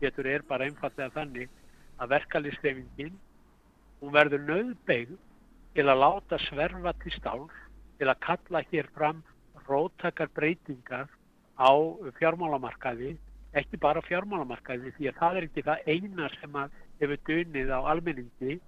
getur 0.00 0.26
er 0.26 0.42
bara 0.48 0.66
einfallega 0.66 1.14
þannig 1.14 1.52
að 2.02 2.10
verkalýstefingin 2.10 3.12
hún 4.00 4.14
verður 4.16 4.42
nöðbeigð 4.48 5.12
til 5.76 5.84
að 5.86 6.00
láta 6.02 6.40
sverfa 6.48 6.92
til 7.04 7.12
stál 7.14 7.44
til 8.00 8.10
að 8.10 8.18
kalla 8.26 8.64
hér 8.72 8.90
fram 8.96 9.22
róttakar 9.68 10.32
breytingar 10.34 11.06
á 11.54 11.70
fjármálamarkaði 12.18 13.14
ekki 13.56 13.78
bara 13.86 14.02
fjármálamarkaði 14.08 14.90
því 14.98 15.10
að 15.12 15.20
það 15.22 15.38
er 15.38 15.46
ekki 15.46 15.66
það 15.70 15.90
eina 15.94 16.30
sem 16.40 16.58
að 16.64 16.80
hefur 16.98 17.22
dunnið 17.30 17.70
á 17.70 17.80
almenningi 17.92 18.58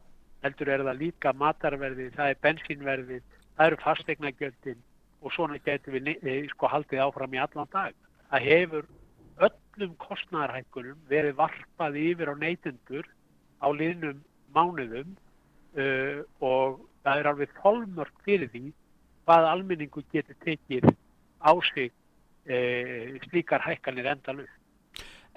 heldur 0.46 0.70
er 0.70 0.86
það 0.86 1.02
líka 1.02 1.34
matarverði, 1.34 2.12
það 2.14 2.30
er 2.30 2.42
bensinverði 2.46 3.20
það 3.56 3.66
eru 3.66 3.82
fastegnagjöldin 3.82 4.86
og 5.22 5.34
svona 5.34 5.58
getur 5.64 5.96
við 5.96 6.14
eh, 6.22 6.46
sko 6.52 6.70
haldið 6.70 7.04
áfram 7.04 7.34
í 7.34 7.42
allan 7.42 7.70
dag. 7.72 7.94
Það 8.30 8.46
hefur 8.46 8.88
öllum 9.48 9.94
kostnæðarhækkunum 10.02 10.98
verið 11.10 11.38
varpað 11.38 11.98
yfir 12.02 12.32
á 12.32 12.34
neytendur 12.38 13.06
á 13.62 13.68
liðnum 13.74 14.20
mánuðum 14.54 15.14
uh, 15.78 16.22
og 16.42 16.80
það 17.04 17.20
er 17.20 17.30
alveg 17.30 17.54
tólmörk 17.62 18.22
fyrir 18.26 18.50
því 18.52 18.64
hvað 19.28 19.50
almenningu 19.52 20.02
getur 20.12 20.38
tekið 20.44 20.88
á 21.42 21.52
sig 21.72 21.92
uh, 21.92 23.18
slíkar 23.28 23.62
hækkanir 23.66 24.10
endalust. 24.14 24.54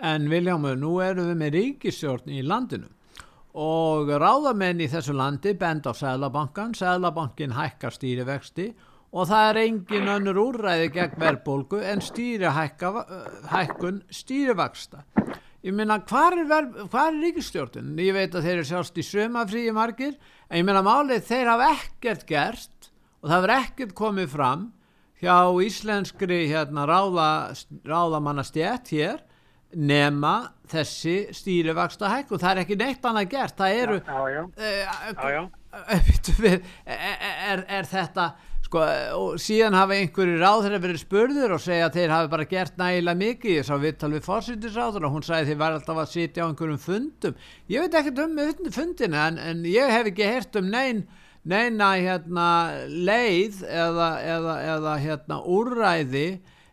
En 0.02 0.30
Viljámur, 0.32 0.80
nú 0.80 0.96
eru 1.04 1.28
við 1.30 1.38
með 1.38 1.56
ríkisjórn 1.58 2.32
í 2.34 2.42
landinu 2.42 2.90
og 3.62 4.10
ráðamenn 4.10 4.80
í 4.82 4.88
þessu 4.90 5.14
landi 5.14 5.52
bend 5.60 5.86
á 5.86 5.94
Sæðlabankan, 5.94 6.72
Sæðlabankin 6.74 7.54
hækkar 7.54 7.94
stýrivexti 7.94 8.72
og 8.72 8.90
það 9.27 9.50
er 9.50 9.58
engin 9.65 10.08
önnur 10.08 10.38
úrræði 10.39 10.88
gegn 10.96 11.20
verðbólgu 11.20 11.80
en 11.84 12.00
stýrihækkun 12.03 13.98
stýrivaksta. 14.08 15.00
Ég 15.62 15.75
meina, 15.77 16.00
hvað 16.08 16.39
er, 16.41 16.48
er 16.88 17.18
ríkistjórn? 17.20 17.91
Ég 18.01 18.15
veit 18.15 18.34
að 18.34 18.46
þeir 18.48 18.56
eru 18.56 18.68
sjást 18.72 18.96
í 18.98 19.03
sömafríi 19.06 19.74
margir, 19.75 20.15
en 20.50 20.58
ég 20.62 20.65
meina 20.65 20.82
málið 20.86 21.27
þeir 21.27 21.48
hafa 21.51 21.68
ekkert 21.75 22.24
gert 22.30 22.77
og 23.22 23.30
það 23.30 23.41
verður 23.44 23.58
ekkert 23.60 23.94
komið 24.00 24.32
fram 24.32 24.63
hjá 25.22 25.38
íslenskri 25.62 26.39
hérna, 26.50 26.88
ráða, 26.89 27.53
ráðamannastjætt 27.86 28.89
hér 28.96 29.20
nema 29.77 30.51
þessi 30.72 31.30
stýrivaksta 31.36 32.10
hækku. 32.12 32.39
Það 32.41 32.51
er 32.51 32.62
ekki 32.63 32.77
neitt 32.80 33.06
annað 33.06 33.30
gert. 33.36 33.58
Það 33.60 33.82
eru... 33.84 33.98
Já, 34.01 34.20
já, 34.32 34.41
já. 34.56 34.72
já, 35.12 35.30
já. 35.36 35.44
Er, 35.88 36.62
er, 37.51 37.62
er 37.70 37.86
þetta 37.88 38.25
sko, 38.72 38.84
og 39.20 39.40
síðan 39.42 39.75
hafa 39.75 39.98
einhverju 40.00 40.38
ráður 40.40 40.78
verið 40.80 41.01
spurður 41.01 41.56
og 41.58 41.62
segja 41.62 41.90
að 41.90 41.98
þeir 41.98 42.13
hafi 42.16 42.30
bara 42.32 42.48
gert 42.48 42.78
nægilega 42.80 43.20
mikið, 43.20 43.56
ég 43.58 43.68
sá 43.68 43.75
vittal 43.82 44.12
við 44.13 44.28
fórsýttisráður 44.28 45.08
og 45.08 45.16
hún 45.16 45.25
sagði 45.28 45.51
þeir 45.51 45.60
var 45.60 45.75
alltaf 45.75 46.00
að 46.00 46.12
sitja 46.13 46.46
á 46.46 46.48
einhverjum 46.48 46.80
fundum, 46.80 47.36
ég 47.68 47.84
veit 47.84 47.98
ekkert 48.00 48.22
um 48.24 48.72
fundina 48.72 49.28
en, 49.28 49.40
en 49.40 49.66
ég 49.68 49.92
hef 49.92 50.12
ekki 50.12 50.30
hert 50.30 50.56
um 50.62 50.72
nein, 50.72 51.04
neina 51.44 51.92
hérna 51.98 52.48
leið 52.88 53.63
eða, 53.68 54.10
eða, 54.38 54.56
eða 54.75 54.96
hérna 55.04 55.42
úrræði 55.44 56.28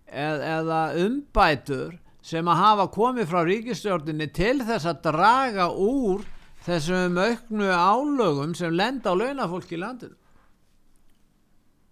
eða, 0.06 0.52
eða 0.58 0.82
umbætur 1.06 1.98
sem 2.22 2.46
að 2.46 2.62
hafa 2.62 2.88
komið 2.92 3.30
frá 3.30 3.42
ríkistjórninni 3.48 4.30
til 4.36 4.58
þess 4.68 4.86
að 4.86 5.02
draga 5.08 5.70
úr 5.72 6.22
þessum 6.66 7.16
auknu 7.16 7.72
álögum 7.72 8.54
sem 8.54 8.74
lenda 8.76 9.14
á 9.16 9.18
launafólk 9.18 9.72
í 9.72 9.80
landinu 9.80 10.17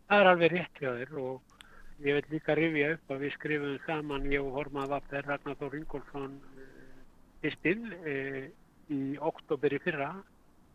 Það 0.07 0.21
er 0.23 0.29
alveg 0.31 0.53
rétt 0.53 0.77
hjá 0.79 0.91
þér 0.95 1.17
og 1.19 2.05
ég 2.07 2.15
vil 2.15 2.29
líka 2.31 2.55
rifja 2.55 2.93
upp 2.95 3.09
að 3.11 3.23
við 3.25 3.33
skrifum 3.35 3.79
saman, 3.87 4.27
ég 4.31 4.45
og 4.45 4.53
Hormað 4.55 4.93
Vapper, 4.93 5.25
Ragnar 5.27 5.57
Þór 5.59 5.73
Ingólfsson 5.81 6.37
fyrstinn 7.43 7.89
eh, 7.97 8.13
e, 8.13 8.13
eh, 8.13 8.45
í 8.95 9.01
oktoberi 9.19 9.81
fyrra 9.83 10.13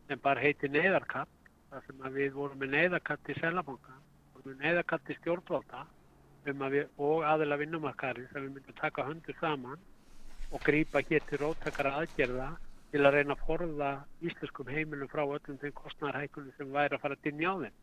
sem 0.10 0.20
bara 0.20 0.44
heiti 0.44 0.68
Neiðarkatt 0.68 1.32
þar 1.70 1.86
sem 1.86 2.02
við 2.18 2.36
vorum 2.36 2.60
með 2.60 2.74
Neiðarkatt 2.74 3.32
í 3.32 3.38
Selabanka, 3.38 3.96
með 4.44 4.58
Neiðarkatt 4.66 5.14
í 5.14 5.18
stjórnvalda 5.22 5.86
um 6.52 6.66
við, 6.74 6.90
og 7.00 7.24
aðila 7.32 7.60
vinnumarkari 7.62 8.26
sem 8.34 8.50
við 8.50 8.58
myndum 8.58 8.78
taka 8.82 9.06
höndu 9.08 9.38
saman 9.40 9.80
og 10.52 10.60
grýpa 10.68 11.06
hér 11.08 11.24
til 11.30 11.40
róttakara 11.46 11.94
aðgerða 12.02 12.50
til 12.92 13.06
að 13.06 13.16
reyna 13.16 13.40
að 13.40 13.48
forða 13.48 13.94
íslenskum 14.28 14.76
heimilum 14.76 15.14
frá 15.14 15.24
öllum 15.24 15.62
þeim 15.64 15.78
kostnarhækunum 15.80 16.52
sem 16.58 16.76
væri 16.76 17.00
að 17.00 17.06
fara 17.06 17.16
að 17.16 17.30
dinja 17.30 17.56
á 17.56 17.64
þeim 17.64 17.80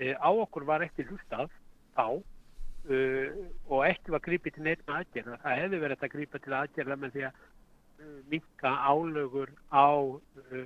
e, 0.00 0.14
á 0.16 0.30
okkur 0.32 0.66
var 0.68 0.84
ekki 0.84 1.06
hlustað 1.08 1.52
þá 1.94 2.06
uh, 2.08 3.28
og 3.68 3.86
ekki 3.86 4.14
var 4.14 4.24
grípið 4.24 4.56
til 4.56 4.66
neitt 4.66 4.84
með 4.86 5.00
aðgerða. 5.00 5.40
Það 5.44 5.58
hefði 5.62 5.80
verið 5.84 6.04
að 6.04 6.12
grípa 6.14 6.42
til 6.42 6.54
aðgerða 6.58 6.98
með 7.00 7.16
því 7.16 7.24
að 7.28 7.40
uh, 7.40 8.20
minka 8.32 8.72
álögur 8.90 9.52
á 9.68 9.88
uh, 10.00 10.62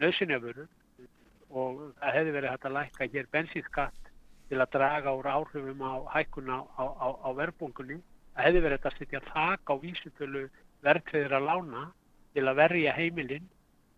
nöðsynjafuru 0.00 0.68
og 1.52 1.82
það 2.00 2.16
hefði 2.16 2.36
verið 2.38 2.54
hægt 2.54 2.68
að 2.68 2.76
lækka 2.78 3.10
hér 3.12 3.28
bensinskatt 3.32 4.12
til 4.48 4.60
að 4.60 4.72
draga 4.72 5.12
úr 5.16 5.28
áhrifum 5.28 5.82
á 5.84 5.94
hækkuna 6.14 6.62
á, 6.76 6.84
á, 6.84 7.08
á 7.24 7.28
verðbungunni. 7.36 7.98
Það 8.32 8.46
hefði 8.46 8.62
verið 8.64 8.86
að 8.88 8.96
setja 8.98 9.20
þak 9.28 9.72
á 9.72 9.74
vísutölu 9.82 10.46
verðkveðir 10.84 11.36
að 11.36 11.48
lána 11.50 11.82
til 12.32 12.46
að 12.48 12.58
verja 12.62 12.94
heimilinn 12.96 13.50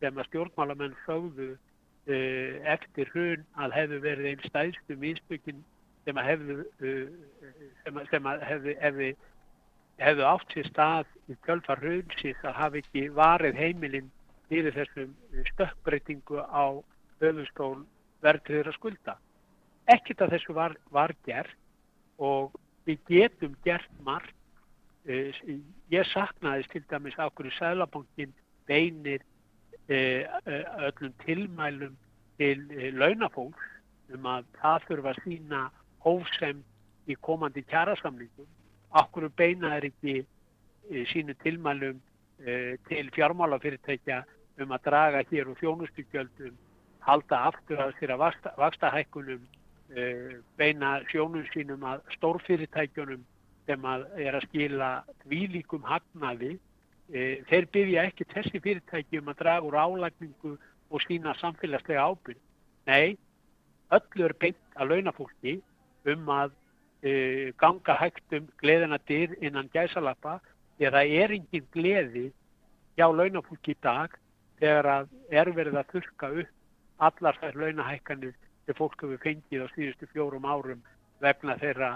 sem 0.02 0.18
að 0.18 0.28
stjórnmálamenn 0.28 0.96
sögðu 1.04 1.52
eftir 2.06 3.08
hrun 3.14 3.44
að 3.56 3.76
hefðu 3.78 4.00
verið 4.04 4.26
einn 4.28 4.42
stæðstu 4.44 4.96
mínsbyggin 5.00 5.62
sem 6.04 6.18
að 6.20 6.28
hefðu 6.28 6.56
uh, 6.60 7.06
sem 7.84 8.00
að, 8.00 8.08
sem 8.10 8.28
að 8.28 8.44
hefðu, 8.48 8.74
hefðu, 8.82 9.08
hefðu 10.02 10.26
átt 10.28 10.52
sér 10.52 10.68
stað 10.68 11.14
í 11.32 11.36
kjölfar 11.46 11.80
hrun 11.80 12.16
síðan 12.20 12.50
að 12.50 12.58
hafi 12.60 12.82
ekki 12.82 13.04
varið 13.16 13.60
heimilinn 13.60 14.10
fyrir 14.50 14.76
þessum 14.76 15.14
stökkbreytingu 15.54 16.44
á 16.44 16.64
höfustól 17.22 17.86
verðtriður 18.24 18.72
að 18.72 18.78
skulda. 18.78 19.16
Ekkert 19.88 20.24
af 20.24 20.32
þessu 20.32 20.56
var, 20.56 20.76
var 20.92 21.14
gert 21.24 21.56
og 22.20 22.52
við 22.84 23.00
getum 23.08 23.56
gert 23.64 24.00
margt. 24.04 24.36
Uh, 25.04 25.32
ég 25.92 26.08
saknaðist 26.12 26.72
til 26.72 26.84
dæmis 26.88 27.16
á 27.20 27.28
hverju 27.28 27.52
Sælabankin 27.58 28.32
beinir 28.68 29.24
öllum 29.88 31.12
tilmælum 31.24 31.96
til 32.38 32.64
e, 32.72 32.90
launafólks 32.90 33.66
um 34.14 34.26
að 34.26 34.46
það 34.60 34.86
þurfa 34.88 35.12
að 35.12 35.22
sína 35.24 35.60
hófsem 36.04 36.62
í 37.08 37.16
komandi 37.20 37.64
kjærasamlingum. 37.68 38.48
Akkur 38.92 39.28
beina 39.36 39.76
er 39.76 39.88
ekki 39.90 40.24
sínu 41.10 41.34
tilmælum 41.42 42.00
til 42.88 43.10
fjármálafyrirtækja 43.16 44.22
um 44.60 44.72
að 44.74 44.84
draga 44.84 45.22
hér 45.30 45.48
úr 45.50 45.58
þjónustugjöldum, 45.58 46.56
halda 47.00 47.38
aftur 47.48 47.80
að 47.80 47.94
þeirra 47.98 48.18
vakstahækkunum, 48.60 49.40
beina 50.58 50.98
sjónum 51.10 51.46
sínum 51.52 51.84
að 51.88 52.04
stórfyrirtækjunum 52.16 53.24
sem 53.66 53.88
að 53.88 54.06
er 54.20 54.36
að 54.36 54.46
skila 54.48 54.90
dvílíkum 55.24 55.84
hagnaði 55.88 56.58
þeir 57.12 57.66
byggja 57.72 58.06
ekki 58.08 58.26
þessi 58.32 58.60
fyrirtæki 58.64 59.20
um 59.20 59.28
að 59.32 59.40
draga 59.42 59.68
úr 59.68 59.76
álagningu 59.76 60.56
og 60.90 61.02
sína 61.04 61.34
samfélagslega 61.40 62.04
ábyrg. 62.04 62.40
Nei, 62.86 63.16
öllu 63.92 64.28
er 64.28 64.36
beint 64.40 64.76
að 64.76 64.94
launafólki 64.94 65.58
um 66.12 66.28
að 66.32 66.54
e, 67.04 67.52
ganga 67.60 67.96
hægt 68.00 68.36
um 68.36 68.48
gleðina 68.60 68.98
dyr 69.08 69.36
innan 69.40 69.70
gæsalappa 69.72 70.38
því 70.76 70.88
að 70.88 70.96
það 70.98 71.14
er 71.20 71.36
engin 71.38 71.70
gleði 71.76 72.26
hjá 72.96 73.06
launafólki 73.12 73.74
í 73.74 73.80
dag 73.84 74.16
þegar 74.60 74.90
að 74.96 75.14
er 75.30 75.52
verið 75.56 75.80
að 75.80 75.94
þurka 75.94 76.32
upp 76.42 77.04
allar 77.08 77.40
þær 77.40 77.60
launahækkanir 77.62 78.36
sem 78.64 78.76
fólk 78.78 79.00
hefur 79.02 79.20
fengið 79.24 79.64
á 79.66 79.68
síðustu 79.74 80.08
fjórum 80.12 80.46
árum 80.48 80.84
vegna 81.20 81.56
þeirra 81.60 81.90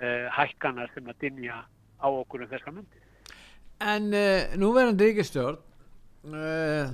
e, 0.00 0.28
hækkanar 0.32 0.92
sem 0.94 1.08
að 1.10 1.20
dinja 1.26 1.64
á 2.00 2.06
okkur 2.08 2.44
um 2.44 2.52
þessa 2.52 2.72
myndi. 2.72 3.05
En 3.76 4.08
uh, 4.08 4.54
núverandi 4.56 5.10
ríkistjórn 5.10 5.58
uh, 6.32 6.92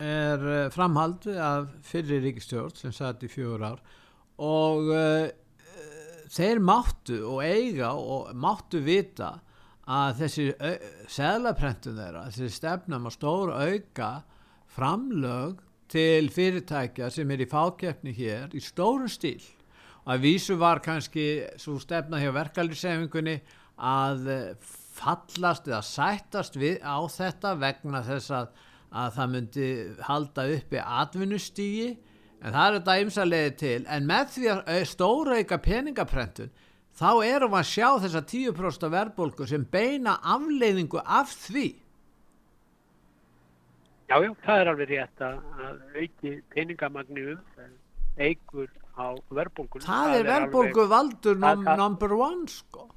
er 0.00 0.44
uh, 0.48 0.70
framhald 0.72 1.26
af 1.36 1.66
fyrir 1.84 2.22
ríkistjórn 2.24 2.72
sem 2.78 2.94
satt 2.96 3.26
í 3.26 3.28
fjögur 3.28 3.64
ár 3.68 3.82
og 4.40 4.88
þeir 6.34 6.58
máttu 6.64 7.20
og 7.28 7.44
eiga 7.44 7.92
og 7.94 8.32
máttu 8.34 8.80
vita 8.82 9.28
að 9.86 10.22
þessi 10.24 10.46
seglaprentun 11.12 12.00
þeirra, 12.00 12.24
þessi 12.32 12.56
stefnum 12.56 13.06
að 13.06 13.14
stóra 13.14 13.60
auka 13.68 14.08
framlög 14.74 15.60
til 15.92 16.32
fyrirtækja 16.34 17.12
sem 17.14 17.30
er 17.30 17.44
í 17.44 17.46
fákeppni 17.46 18.16
hér 18.16 18.56
í 18.58 18.64
stóru 18.64 19.06
stíl. 19.12 19.44
Og 20.02 20.16
að 20.16 20.24
vísu 20.26 20.56
var 20.58 20.82
kannski 20.82 21.44
svo 21.60 21.76
stefna 21.78 22.18
hjá 22.18 22.32
verkaldrisefingunni 22.34 23.36
að 23.78 24.26
fallast 24.94 25.68
eða 25.68 25.82
sættast 25.86 26.58
við 26.58 26.82
á 26.86 26.98
þetta 27.10 27.54
vegna 27.60 28.02
þess 28.06 28.34
að, 28.34 28.50
að 28.94 29.14
það 29.16 29.32
myndi 29.34 29.68
halda 30.08 30.46
uppi 30.54 30.82
atvinnustígi 30.82 31.88
en 32.44 32.52
það 32.54 32.66
er 32.66 32.76
þetta 32.78 32.98
ymsarlega 33.02 33.54
til. 33.62 33.78
En 33.90 34.08
með 34.10 34.34
því 34.36 34.50
að 34.54 34.82
stóra 34.90 35.40
ykkar 35.42 35.62
peningaprentun 35.64 36.52
þá 36.94 37.08
erum 37.26 37.54
við 37.56 37.60
að 37.62 37.70
sjá 37.72 37.88
þessa 38.04 38.24
10% 38.34 38.92
verðbólku 38.94 39.48
sem 39.50 39.64
beina 39.66 40.18
afleiðingu 40.34 41.02
af 41.02 41.32
því. 41.48 41.68
Já, 44.04 44.18
já, 44.20 44.30
það 44.44 44.60
er 44.60 44.70
alveg 44.70 44.90
rétt 44.92 45.22
að 45.24 45.38
auki 45.96 46.34
peningamagni 46.52 47.28
um 47.32 47.70
eigur 48.20 48.68
á 48.94 49.10
verðbólku 49.34 49.80
Það, 49.82 49.88
það 49.88 50.16
er 50.18 50.28
verðbólku 50.28 50.84
valdur 50.92 51.40
number 51.40 52.14
one 52.14 52.46
sko 52.52 52.93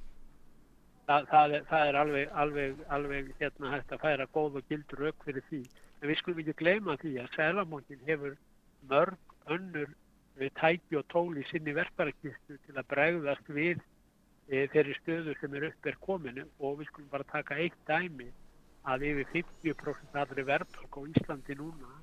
það, 1.08 1.28
það, 1.32 1.54
er, 1.58 1.68
það 1.72 1.90
er 1.90 2.00
alveg, 2.02 2.32
alveg, 2.44 2.82
alveg 2.98 3.30
hérna 3.42 3.74
hægt 3.74 3.94
að 3.96 4.04
færa 4.04 4.28
góð 4.36 4.60
og 4.60 4.72
gildur 4.72 5.06
auk 5.10 5.28
fyrir 5.28 5.46
því. 5.50 5.62
En 6.02 6.12
við 6.12 6.20
skulum 6.22 6.42
ekki 6.44 6.58
gleyma 6.62 6.98
því 7.02 7.14
að 7.22 7.30
Sælamókin 7.36 8.08
hefur 8.08 8.36
mörg 8.92 9.36
önnur 9.56 9.94
eh, 10.40 10.52
tæki 10.60 11.00
og 11.00 11.08
tól 11.14 11.38
í 11.40 11.46
sinni 11.52 11.76
verkværakistu 11.78 12.60
til 12.66 12.76
að 12.76 12.90
bregðast 12.92 13.48
við 13.50 13.80
e, 14.48 14.68
þeirri 14.74 14.98
stöðu 15.02 15.38
sem 15.40 15.56
er 15.58 15.70
upp 15.72 15.90
er 15.90 15.98
kominu 16.04 16.46
og 16.60 16.82
við 16.82 16.92
skulum 16.92 17.10
bara 17.14 17.32
taka 17.32 17.58
eitt 17.62 17.80
dæmi 17.90 18.28
að 18.88 19.08
yfir 19.10 19.32
50% 19.34 20.20
aðri 20.22 20.46
verðbólk 20.48 21.00
á 21.00 21.02
Íslandi 21.16 21.58
núna 21.60 21.96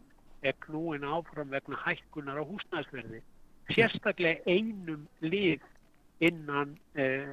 er 0.45 0.57
knúin 0.67 1.07
áfram 1.09 1.53
vegna 1.53 1.79
hækkunar 1.85 2.41
á 2.41 2.45
húsnæðsverði. 2.45 3.23
Sérstaklega 3.73 4.45
einum 4.45 5.07
lið 5.25 5.63
innan 6.21 6.79
eh, 6.95 7.27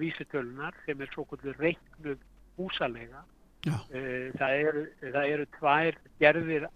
vísutölunar 0.00 0.74
sem 0.86 1.00
er 1.00 1.10
svo 1.12 1.24
kvöldur 1.28 1.56
reiknuð 1.58 2.18
húsalega. 2.58 3.22
Eh, 3.64 4.32
það, 4.38 4.56
eru, 4.68 4.82
það 5.00 5.30
eru 5.34 5.46
tvær 5.58 6.00
gerðir 6.20 6.66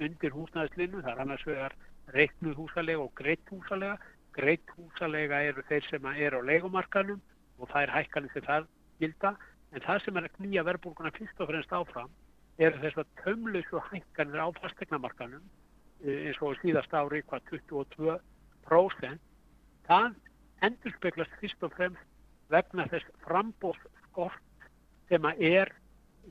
undir 0.00 0.32
húsnæðislinu, 0.36 1.02
það 1.02 1.12
er 1.12 1.22
annars 1.24 1.46
vegar 1.46 1.74
reiknuð 2.14 2.54
húsalega 2.62 3.04
og 3.04 3.12
greitt 3.18 3.52
húsalega. 3.52 3.98
Greitt 4.38 4.70
húsalega 4.76 5.42
eru 5.50 5.64
þeir 5.68 5.84
sem 5.88 6.08
eru 6.14 6.40
á 6.40 6.48
leikumarkanum 6.52 7.20
og 7.58 7.70
það 7.72 7.82
er 7.82 7.94
hækkanir 7.96 8.32
sem 8.32 8.46
það 8.46 8.68
gilda, 9.02 9.34
en 9.74 9.84
það 9.84 10.04
sem 10.04 10.18
er 10.18 10.26
að 10.28 10.36
knýja 10.38 10.64
verðbólkuna 10.68 11.14
fyrst 11.16 11.42
og 11.42 11.50
fremst 11.50 11.74
áfram 11.74 12.10
eru 12.58 12.80
þess 12.82 13.00
að 13.02 13.10
tömlausu 13.22 13.82
hækkanir 13.90 14.42
á 14.42 14.48
fastegnamarkanum 14.58 15.42
eh, 16.04 16.28
eins 16.28 16.40
og 16.42 16.56
síðast 16.62 16.94
ári 16.94 17.20
hvað 17.26 17.40
22% 17.52 19.20
það 19.88 20.16
endur 20.66 20.94
speglast 20.96 21.34
fyrst 21.40 21.66
og 21.66 21.74
fremst 21.76 22.04
vegna 22.52 22.86
þess 22.90 23.10
frambóðskort 23.24 24.68
sem 25.08 25.24
að 25.28 25.42
er 25.50 25.72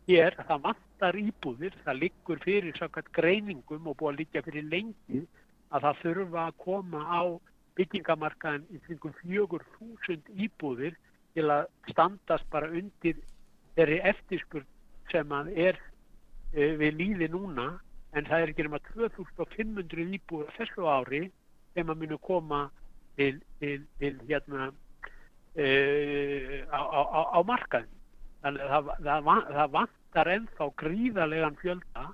hér, 0.08 0.38
það 0.48 0.64
vantar 0.68 1.18
íbúðir, 1.20 1.76
það 1.86 2.02
liggur 2.04 2.42
fyrir 2.44 2.78
svakart 2.78 3.10
greiningum 3.16 3.88
og 3.90 3.98
búið 4.00 4.14
að 4.14 4.20
liggja 4.22 4.44
fyrir 4.46 4.68
lengi 4.72 5.24
að 5.74 5.88
það 5.88 6.02
þurfa 6.04 6.44
að 6.46 6.58
koma 6.64 7.04
á 7.06 7.22
byggingamarkaðin 7.78 8.66
í 8.74 8.80
kringum 8.86 9.14
4.000 9.22 10.38
íbúðir 10.46 10.96
til 11.38 11.50
að 11.54 11.68
standast 11.92 12.48
bara 12.54 12.70
undir 12.74 13.20
þeirri 13.78 14.00
eftirspurn 14.12 14.66
sem 15.12 15.34
að 15.34 15.52
er 15.68 15.78
uh, 15.78 16.74
við 16.82 16.98
líði 17.02 17.30
núna. 17.34 17.76
En 18.16 18.26
það 18.26 18.42
er 18.42 18.52
ekki 18.54 18.66
nema 18.66 18.80
2500 18.88 20.08
íbúður 20.18 20.54
þessu 20.56 20.88
ári 20.90 21.28
sem 21.76 21.90
að 21.92 22.00
munu 22.02 22.18
koma 22.24 22.64
til, 23.18 23.40
til, 23.62 23.86
til 24.00 24.20
hérna 24.30 24.70
uh, 24.72 26.58
á, 26.70 26.80
á, 26.80 27.22
á 27.38 27.40
markaðin 27.48 27.94
þannig 28.44 28.62
að 28.64 28.70
það, 28.74 28.92
það, 29.08 29.32
það 29.58 29.72
vantar 29.78 30.34
ennþá 30.36 30.70
gríðarlegan 30.84 31.62
fjölda 31.62 32.06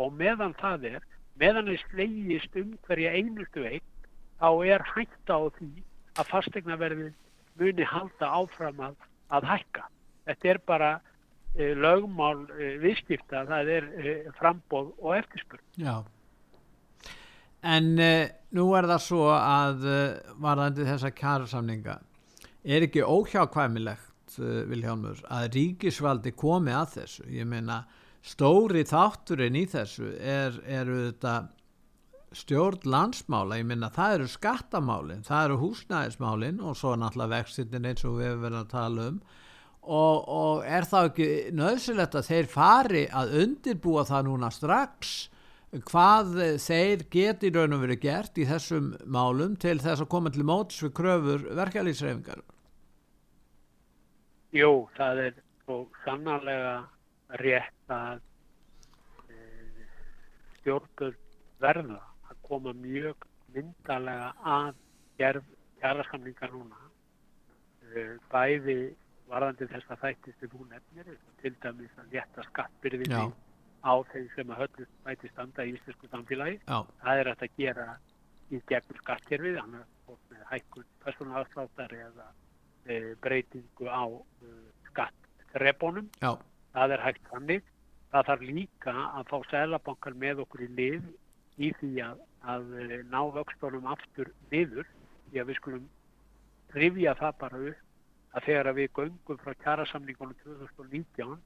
og 0.00 0.12
meðan 0.16 0.54
það 0.60 0.86
er 0.94 1.06
meðan 1.40 1.70
það 1.70 1.82
slegist 1.86 2.58
um 2.60 2.74
hverja 2.86 3.14
einustu 3.16 3.64
einn 3.64 3.86
þá 4.40 4.50
er 4.68 4.84
hægt 4.94 5.32
á 5.32 5.40
því 5.56 5.70
að 6.18 6.30
fastegnaverðin 6.30 7.14
muni 7.60 7.86
halda 7.86 8.28
áfram 8.40 8.80
að, 8.84 8.96
að 9.36 9.48
hækka. 9.50 9.86
Þetta 10.28 10.50
er 10.52 10.60
bara 10.68 10.90
e, 11.54 11.72
lögmál 11.76 12.46
e, 12.56 12.74
viðskipta, 12.82 13.44
það 13.48 13.72
er 13.76 13.88
frambóð 14.38 14.92
og 14.98 15.16
eftirspurn. 15.18 15.64
Já. 15.80 15.96
En 17.60 17.92
nú 18.56 18.66
er 18.78 18.88
það 18.90 19.02
svo 19.04 19.26
að 19.34 19.84
varðandi 20.42 20.86
þessa 20.88 21.10
kjærasamninga 21.14 21.98
er 22.64 22.86
ekki 22.86 23.04
óhjákvæmilegt, 23.06 24.36
Viljámur, 24.70 25.24
að 25.26 25.48
ríkisvaldi 25.56 26.30
komi 26.38 26.70
að 26.74 27.00
þessu. 27.00 27.24
Ég 27.34 27.48
meina 27.50 27.80
stóri 28.22 28.84
þátturinn 28.86 29.58
í 29.58 29.64
þessu 29.70 30.12
er, 30.18 30.60
eru 30.68 31.00
þetta 31.08 31.34
stjórn 32.36 32.86
landsmála, 32.86 33.58
ég 33.58 33.66
minna 33.66 33.90
það 33.90 34.16
eru 34.18 34.28
skattamálinn, 34.30 35.24
það 35.26 35.48
eru 35.48 35.56
húsnæðismálinn 35.64 36.60
og 36.62 36.76
svo 36.78 36.94
náttúrulega 36.98 37.40
vextinn 37.40 37.88
eins 37.90 38.04
og 38.06 38.20
við 38.20 38.28
hefum 38.28 38.44
verið 38.44 38.60
að 38.60 38.70
tala 38.70 39.08
um. 39.10 39.18
Og, 39.80 40.16
og 40.28 40.62
er 40.68 40.86
það 40.86 41.08
ekki 41.08 41.28
nöðsilegt 41.56 42.14
að 42.20 42.28
þeir 42.28 42.48
fari 42.52 43.04
að 43.16 43.34
undirbúa 43.40 44.04
það 44.06 44.26
núna 44.28 44.50
strax 44.54 45.14
hvað 45.70 46.32
þeir 46.58 47.04
geti 47.12 47.50
raun 47.54 47.76
og 47.76 47.84
verið 47.84 48.00
gert 48.02 48.38
í 48.38 48.46
þessum 48.48 48.94
málum 49.06 49.54
til 49.60 49.78
þess 49.78 50.02
að 50.02 50.10
koma 50.10 50.32
til 50.34 50.46
móts 50.46 50.80
við 50.82 50.96
kröfur 50.98 51.44
verkefliðsreifingar 51.58 52.42
Jú, 54.50 54.88
það 54.96 55.20
er 55.28 55.36
svo 55.62 55.76
sannarlega 56.02 56.72
rétt 57.38 57.92
að 57.94 58.22
e, 59.30 59.36
stjórnböld 60.56 61.20
verða 61.62 62.00
að 62.26 62.40
koma 62.48 62.72
mjög 62.74 63.28
myndalega 63.54 64.32
að 64.42 64.72
gerð 65.20 65.46
kjærasamlinga 65.78 66.50
núna. 66.50 66.80
E, 67.94 68.04
bæði 68.32 68.76
varðandi 69.30 69.70
þess 69.70 69.94
að 69.94 70.02
þætti 70.08 70.34
sem 70.40 70.56
hún 70.56 70.74
nefnir 70.74 71.14
til 71.44 71.54
dæmis 71.62 71.94
að 72.02 72.16
létta 72.16 72.46
skattbyrðinni 72.48 73.22
á 73.84 73.92
þeim 74.12 74.28
sem 74.34 74.52
að 74.52 74.62
höllust 74.64 74.98
bæti 75.06 75.30
standa 75.32 75.64
í 75.64 75.74
íslensku 75.76 76.10
samfélagi. 76.12 76.60
Já. 76.66 76.78
það 77.02 77.22
er 77.22 77.32
að 77.32 77.46
gera 77.56 77.88
í 78.50 78.60
gegnum 78.68 79.74
með 80.30 80.46
hækkun 80.50 80.86
personalafsláttar 81.04 81.92
eða 81.94 82.28
e, 82.84 83.14
breytingu 83.22 83.86
á 83.86 84.04
e, 84.10 84.54
skattreponum 84.90 86.08
það 86.74 86.96
er 86.96 87.04
hægt 87.04 87.28
þannig. 87.30 87.68
Það 88.10 88.26
þarf 88.26 88.46
líka 88.48 88.94
að 89.06 89.28
fá 89.30 89.36
selabankar 89.50 90.16
með 90.18 90.42
okkur 90.44 90.64
í 90.66 90.70
lið 90.78 91.04
í 91.62 91.70
því 91.78 91.90
að, 92.02 92.24
að 92.52 92.72
eh, 92.82 92.96
ná 93.06 93.20
vöxtunum 93.36 93.86
aftur 93.92 94.32
niður. 94.50 94.88
Því 95.30 95.42
að 95.42 95.50
við 95.50 95.60
skulum 95.60 95.86
rifja 96.74 97.14
það 97.20 97.38
bara 97.44 97.62
upp 97.70 97.86
að 98.30 98.46
þegar 98.46 98.70
að 98.70 98.78
við 98.78 98.90
göngum 98.98 99.40
frá 99.42 99.54
kjærasamningunum 99.62 100.36
2019 100.42 101.38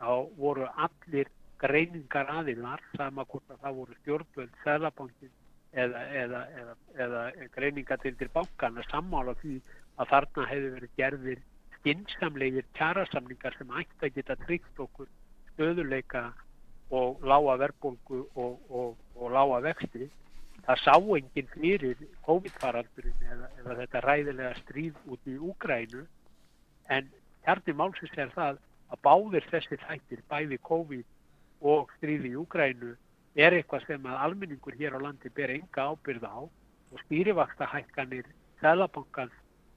þá 0.00 0.10
voru 0.36 0.66
allir 0.84 1.30
greiningar 1.60 2.30
aðilar 2.32 2.82
sama 2.96 3.24
hvort 3.24 3.50
að 3.50 3.60
það 3.64 3.76
voru 3.80 3.98
stjórnvöld, 4.00 4.56
selabankin 4.64 5.34
eða, 5.72 6.02
eða, 6.22 6.40
eða, 6.60 6.74
eða 7.04 7.22
greiningar 7.54 8.00
til 8.02 8.14
til 8.16 8.28
bankana 8.34 8.84
sammála 8.90 9.36
því 9.42 9.60
að 9.96 10.10
þarna 10.12 10.48
hefur 10.50 10.74
verið 10.76 10.98
gerðir 11.00 11.44
skynnsamlegir 11.78 12.68
kjærasamningar 12.76 13.56
sem 13.56 13.72
ætti 13.80 14.08
að 14.08 14.14
geta 14.18 14.36
tryggt 14.44 14.84
okkur 14.86 15.08
stöðuleika 15.54 16.28
og 16.90 17.24
lága 17.26 17.56
verbulgu 17.64 18.22
og, 18.34 18.60
og, 18.70 18.96
og 19.16 19.32
lága 19.32 19.62
vexti. 19.64 20.08
Það 20.66 20.80
sá 20.82 20.94
enginn 20.96 21.50
fyrir 21.54 22.00
COVID-faraldurinn 22.26 23.26
eða, 23.30 23.50
eða 23.60 23.76
þetta 23.80 24.02
ræðilega 24.04 24.54
stríð 24.62 24.96
út 25.06 25.28
í 25.30 25.36
Úgrænu 25.38 26.06
en 26.90 27.10
hjarni 27.46 27.74
málsins 27.78 28.16
er 28.18 28.32
það 28.34 28.58
að 28.90 29.02
báðir 29.06 29.46
þessi 29.50 29.78
þættir 29.82 30.24
bæði 30.30 30.58
COVID 30.66 31.06
og 31.60 31.90
stríði 31.96 32.32
í 32.32 32.38
Úgrænu 32.40 32.94
er 33.36 33.56
eitthvað 33.56 33.86
sem 33.86 34.06
að 34.08 34.22
almenningur 34.26 34.76
hér 34.78 34.96
á 34.96 35.00
landi 35.00 35.32
ber 35.32 35.52
enga 35.54 35.90
ábyrða 35.92 36.30
á 36.32 36.40
og 36.46 37.00
stýrivaksta 37.04 37.68
hækkanir 37.72 38.28
Sælabankans 38.60 39.34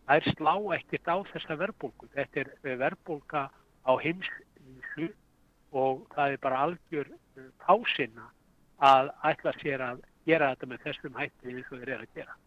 þær 0.08 0.28
slá 0.34 0.54
ekkert 0.78 1.10
á 1.12 1.18
þessa 1.34 1.58
verbulgu. 1.60 2.10
Þetta 2.16 2.44
er 2.44 2.52
eh, 2.64 2.78
verbulga 2.80 3.48
á 3.86 3.92
heimsvísu 4.00 5.10
og 5.76 6.06
það 6.16 6.36
er 6.36 6.44
bara 6.44 6.62
algjör 6.66 7.10
pásina 7.62 8.26
eh, 8.26 8.36
að 8.90 9.12
ætla 9.32 9.56
sér 9.60 9.84
að 9.86 10.06
gera 10.26 10.54
þetta 10.54 10.70
með 10.72 10.86
þessum 10.88 11.20
hætti 11.20 11.52
eins 11.54 11.72
og 11.72 11.82
þeir 11.82 11.94
eru 11.96 12.08
að 12.08 12.16
gera. 12.16 12.38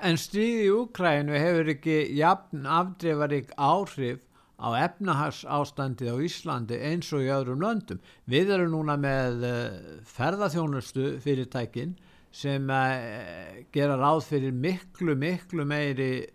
En 0.00 0.16
stríði 0.16 0.62
í 0.68 0.72
Úkrænu 0.72 1.36
hefur 1.36 1.72
ekki 1.74 1.96
jafn 2.16 2.68
afdreifarík 2.78 3.50
áhrif 3.56 4.22
á 4.58 4.68
efnahags 4.82 5.44
ástandið 5.46 6.12
á 6.12 6.16
Íslandi 6.26 6.78
eins 6.90 7.12
og 7.14 7.22
í 7.22 7.30
öðrum 7.30 7.62
löndum. 7.62 8.00
Við 8.26 8.52
erum 8.56 8.74
núna 8.74 8.98
með 8.98 9.44
eh, 9.46 9.76
ferðarþjónustu 10.10 11.14
fyrirtækin 11.22 11.96
sem 12.34 12.66
gera 13.72 13.94
ráð 13.96 14.26
fyrir 14.28 14.52
miklu, 14.52 15.14
miklu 15.16 15.64
meiri 15.64 16.26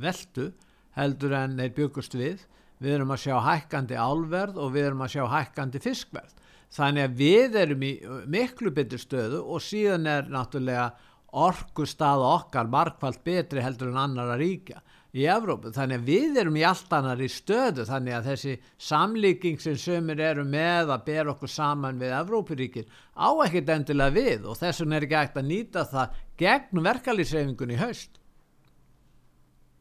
veldu 0.00 0.48
heldur 0.96 1.34
en 1.36 1.58
þeir 1.60 1.74
byggust 1.76 2.16
við. 2.16 2.46
Við 2.80 2.96
erum 2.96 3.12
að 3.14 3.22
sjá 3.26 3.36
hækkandi 3.44 3.96
álverð 3.96 4.58
og 4.60 4.72
við 4.74 4.90
erum 4.90 5.04
að 5.04 5.14
sjá 5.16 5.26
hækkandi 5.32 5.82
fiskverð. 5.84 6.32
Þannig 6.76 7.06
að 7.06 7.20
við 7.20 7.58
erum 7.60 7.84
í 7.86 7.92
miklu 8.32 8.72
betur 8.74 9.00
stöðu 9.00 9.42
og 9.44 9.62
síðan 9.64 10.08
er 10.10 10.32
náttúrulega 10.32 10.90
orgu 11.36 11.86
staða 11.88 12.32
okkar 12.40 12.68
markvallt 12.72 13.22
betri 13.24 13.62
heldur 13.64 13.92
en 13.92 14.00
annar 14.02 14.34
að 14.34 14.42
ríkja 14.42 14.82
í 15.16 15.24
Evrópu, 15.32 15.72
þannig 15.72 16.02
að 16.02 16.10
við 16.10 16.40
erum 16.42 16.58
í 16.60 16.64
allt 16.68 16.92
annar 16.92 17.22
í 17.24 17.28
stöðu, 17.32 17.86
þannig 17.88 18.16
að 18.16 18.28
þessi 18.30 18.54
samlíking 18.88 19.62
sem 19.62 19.78
sömur 19.80 20.20
eru 20.20 20.44
með 20.44 20.92
að 20.92 21.06
bera 21.08 21.32
okkur 21.32 21.52
saman 21.52 22.02
við 22.02 22.14
Evrópuríkin 22.18 22.92
á 23.16 23.28
ekkert 23.46 23.72
endilega 23.76 24.16
við 24.16 24.46
og 24.50 24.60
þess 24.60 24.84
vegna 24.84 25.00
er 25.00 25.08
ekki 25.08 25.18
hægt 25.20 25.40
að 25.40 25.50
nýta 25.50 25.88
það 25.90 26.22
gegn 26.42 26.86
verkalýsreifingun 26.90 27.74
í 27.74 27.80
haust 27.80 28.20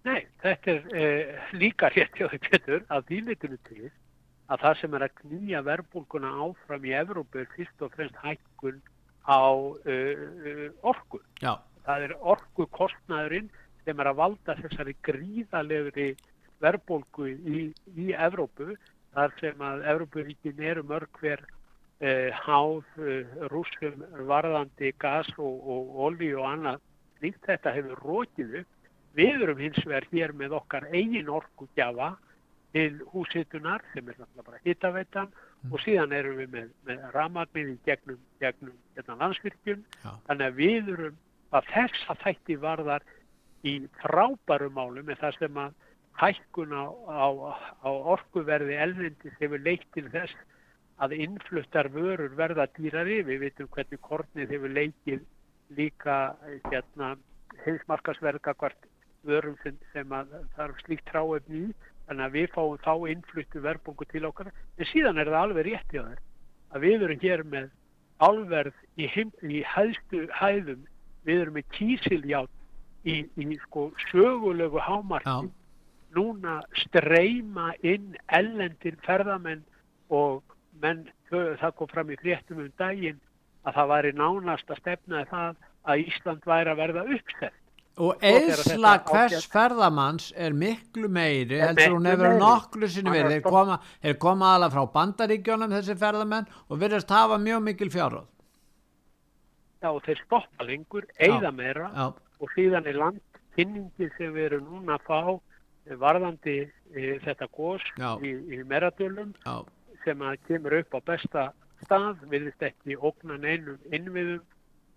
Nei, 0.05 0.21
þetta 0.43 0.73
er 0.73 0.97
eh, 1.01 1.45
líka 1.57 1.89
rétt 1.89 2.17
hjá 2.19 2.27
því 2.29 2.39
Petur 2.45 2.83
að 2.93 3.07
þýlitinu 3.09 3.57
til 3.65 3.87
að 4.53 4.61
það 4.61 4.75
sem 4.81 4.97
er 4.97 5.05
að 5.07 5.15
knýja 5.21 5.61
verbulguna 5.65 6.33
áfram 6.45 6.85
í 6.85 6.93
Evrópu 6.93 7.41
er 7.41 7.47
fyrst 7.55 7.81
og 7.81 7.93
fremst 7.95 8.19
hækkun 8.21 8.77
á 9.25 9.41
uh, 9.57 10.67
orku. 10.85 11.21
Já. 11.41 11.55
Það 11.87 12.05
er 12.05 12.13
orku 12.21 12.67
kostnæðurinn 12.77 13.49
sem 13.85 13.99
er 14.01 14.11
að 14.11 14.19
valda 14.21 14.57
þessari 14.61 14.95
gríðalegri 15.05 16.09
verbulgu 16.63 17.29
í, 17.31 17.61
í 17.95 18.07
Evrópu 18.13 18.75
þar 19.15 19.35
sem 19.39 19.61
að 19.63 19.85
Evrópuríkin 19.93 20.63
eru 20.71 20.83
mörg 20.87 21.21
hver 21.21 21.43
uh, 21.45 22.31
háð 22.45 22.83
uh, 22.99 23.35
rúsum 23.53 24.03
varðandi 24.27 24.93
gas 24.99 25.29
og, 25.37 25.59
og 25.63 25.99
olí 26.09 26.33
og 26.35 26.49
annað. 26.51 26.81
Nýtt 27.23 27.45
þetta 27.47 27.71
hefur 27.77 28.01
rókið 28.03 28.57
upp 28.61 28.75
Við 29.15 29.43
erum 29.45 29.59
hins 29.63 29.79
vegar 29.85 30.05
hér 30.11 30.33
með 30.35 30.57
okkar 30.59 30.89
eigin 30.91 31.31
orkugjafa 31.31 32.15
til 32.75 32.97
húsitunar 33.13 33.83
sem 33.93 34.09
er 34.11 34.17
náttúrulega 34.19 34.47
bara 34.49 34.63
hittaveitan 34.65 35.29
mm. 35.29 35.71
og 35.71 35.83
síðan 35.85 36.15
erum 36.17 36.41
við 36.41 36.49
með, 36.51 36.73
með 36.87 37.05
ramagnir 37.13 37.69
í 37.71 37.75
gegnum, 37.87 38.17
gegnum 38.43 38.73
hérna 38.97 39.15
landsvirkjum. 39.21 39.85
Þannig 40.27 40.49
að 40.49 40.59
við 40.59 40.91
erum 40.97 41.21
að 41.55 41.69
þess 41.71 42.09
að 42.11 42.25
þætti 42.25 42.57
varðar 42.65 43.07
í 43.65 43.75
frábærum 44.04 44.75
málum 44.78 45.08
með 45.08 45.21
það 45.23 45.38
sem 45.39 45.60
að 45.62 45.78
hækkun 46.19 46.71
á, 46.71 46.86
á, 47.10 47.28
á 47.84 47.89
orkuverði 48.15 48.78
elvindis 48.86 49.39
hefur 49.41 49.63
leitt 49.65 49.86
til 49.95 50.06
þess 50.13 50.36
að 51.04 51.15
innfluttar 51.19 51.89
vörur 51.91 52.36
verða 52.39 52.67
dýrari. 52.78 53.21
Við 53.28 53.41
veitum 53.43 53.71
hvernig 53.73 54.01
kornið 54.06 54.54
hefur 54.56 54.75
leikið 54.75 55.25
líka 55.75 56.17
hérna, 56.69 57.15
heilsmarkasverða 57.65 58.56
hvert 58.62 58.88
vörum 59.25 59.58
sem, 59.63 59.78
sem 59.91 60.13
að 60.13 60.38
þarf 60.56 60.80
slíkt 60.86 61.08
tráefni 61.12 61.65
í. 61.65 61.73
Þannig 62.06 62.28
að 62.28 62.36
við 62.38 62.51
fáum 62.54 62.82
þá 62.86 62.93
innfluttu 63.12 63.63
verðbungu 63.65 64.08
til 64.12 64.28
okkar. 64.30 64.51
En 64.78 64.91
síðan 64.91 65.19
er 65.19 65.32
það 65.32 65.41
alveg 65.41 65.67
rétt 65.71 65.95
í 65.95 66.01
það 66.04 66.19
að 66.75 66.86
við 66.86 67.06
erum 67.08 67.23
hér 67.23 67.43
með 67.49 67.71
álverð 68.23 68.78
í, 68.95 69.08
í 69.08 69.63
hæðstu 69.73 70.28
hæðum. 70.38 70.86
Við 71.25 71.41
erum 71.41 71.58
með 71.58 71.71
kísiljátt 71.73 72.62
í, 73.05 73.21
í 73.37 73.59
sko 73.65 73.89
sögulegu 74.09 74.81
hámarki 74.81 75.29
Já. 75.29 75.49
núna 76.17 76.59
streyma 76.85 77.73
inn 77.85 78.15
ellendir 78.27 78.97
ferðamenn 79.05 79.63
og 80.13 80.41
menn, 80.81 81.05
það 81.31 81.71
kom 81.77 81.91
fram 81.91 82.11
í 82.13 82.19
fréttum 82.21 82.63
um 82.65 82.71
daginn 82.79 83.21
að 83.65 83.77
það 83.77 83.91
væri 83.93 84.15
nánast 84.17 84.71
að 84.71 84.81
stefnaði 84.81 85.29
það 85.31 85.61
að 85.85 86.03
Ísland 86.05 86.49
væri 86.49 86.73
að 86.73 86.81
verða 86.81 87.05
uppstætt. 87.15 87.61
Og 87.95 88.23
eðsla 88.27 88.97
hvers 89.07 89.45
ferðamanns 89.47 90.31
er 90.35 90.51
miklu 90.51 91.07
meiri 91.07 91.61
heldur 91.61 91.93
hún 91.95 92.09
hefur 92.09 92.33
nokkru 92.41 92.89
sinni 92.91 93.13
verið. 93.13 93.37
Þeir 93.37 93.45
koma, 93.45 93.77
koma 94.19 94.49
alveg 94.57 94.73
frá 94.73 94.89
bandaríkjónum 94.97 95.75
þessi 95.77 95.95
ferðamenn 96.01 96.49
og 96.67 96.81
virðast 96.81 97.13
hafa 97.15 97.39
mjög 97.39 97.63
mikil 97.69 97.89
fjárráð. 97.93 98.27
Já, 99.79 99.89
og 99.93 100.01
þeir 100.03 100.19
stoppa 100.25 100.67
lengur, 100.67 101.07
eigða 101.21 101.51
meira 101.55 101.87
Já, 101.93 102.05
og 102.39 102.51
síðan 102.55 102.87
er 102.89 102.99
landkynningi 102.99 104.09
sem 104.17 104.33
við 104.35 104.49
erum 104.49 104.67
núna 104.71 104.97
að 104.97 105.05
fá 105.07 105.19
eh, 105.31 105.95
varðandi 106.01 106.57
e, 106.65 107.17
þetta 107.23 107.47
gós 107.55 107.85
í, 108.21 108.33
í 108.55 108.61
meradölum 108.67 109.33
já, 109.45 109.55
sem 110.03 110.21
að 110.25 110.41
kemur 110.49 110.79
upp 110.81 110.97
á 110.97 110.99
besta 111.11 111.45
stað, 111.83 112.21
virðist 112.31 112.63
ekki 112.65 112.97
ógna 112.97 113.37
neinum 113.41 113.79
innviðum, 113.93 114.43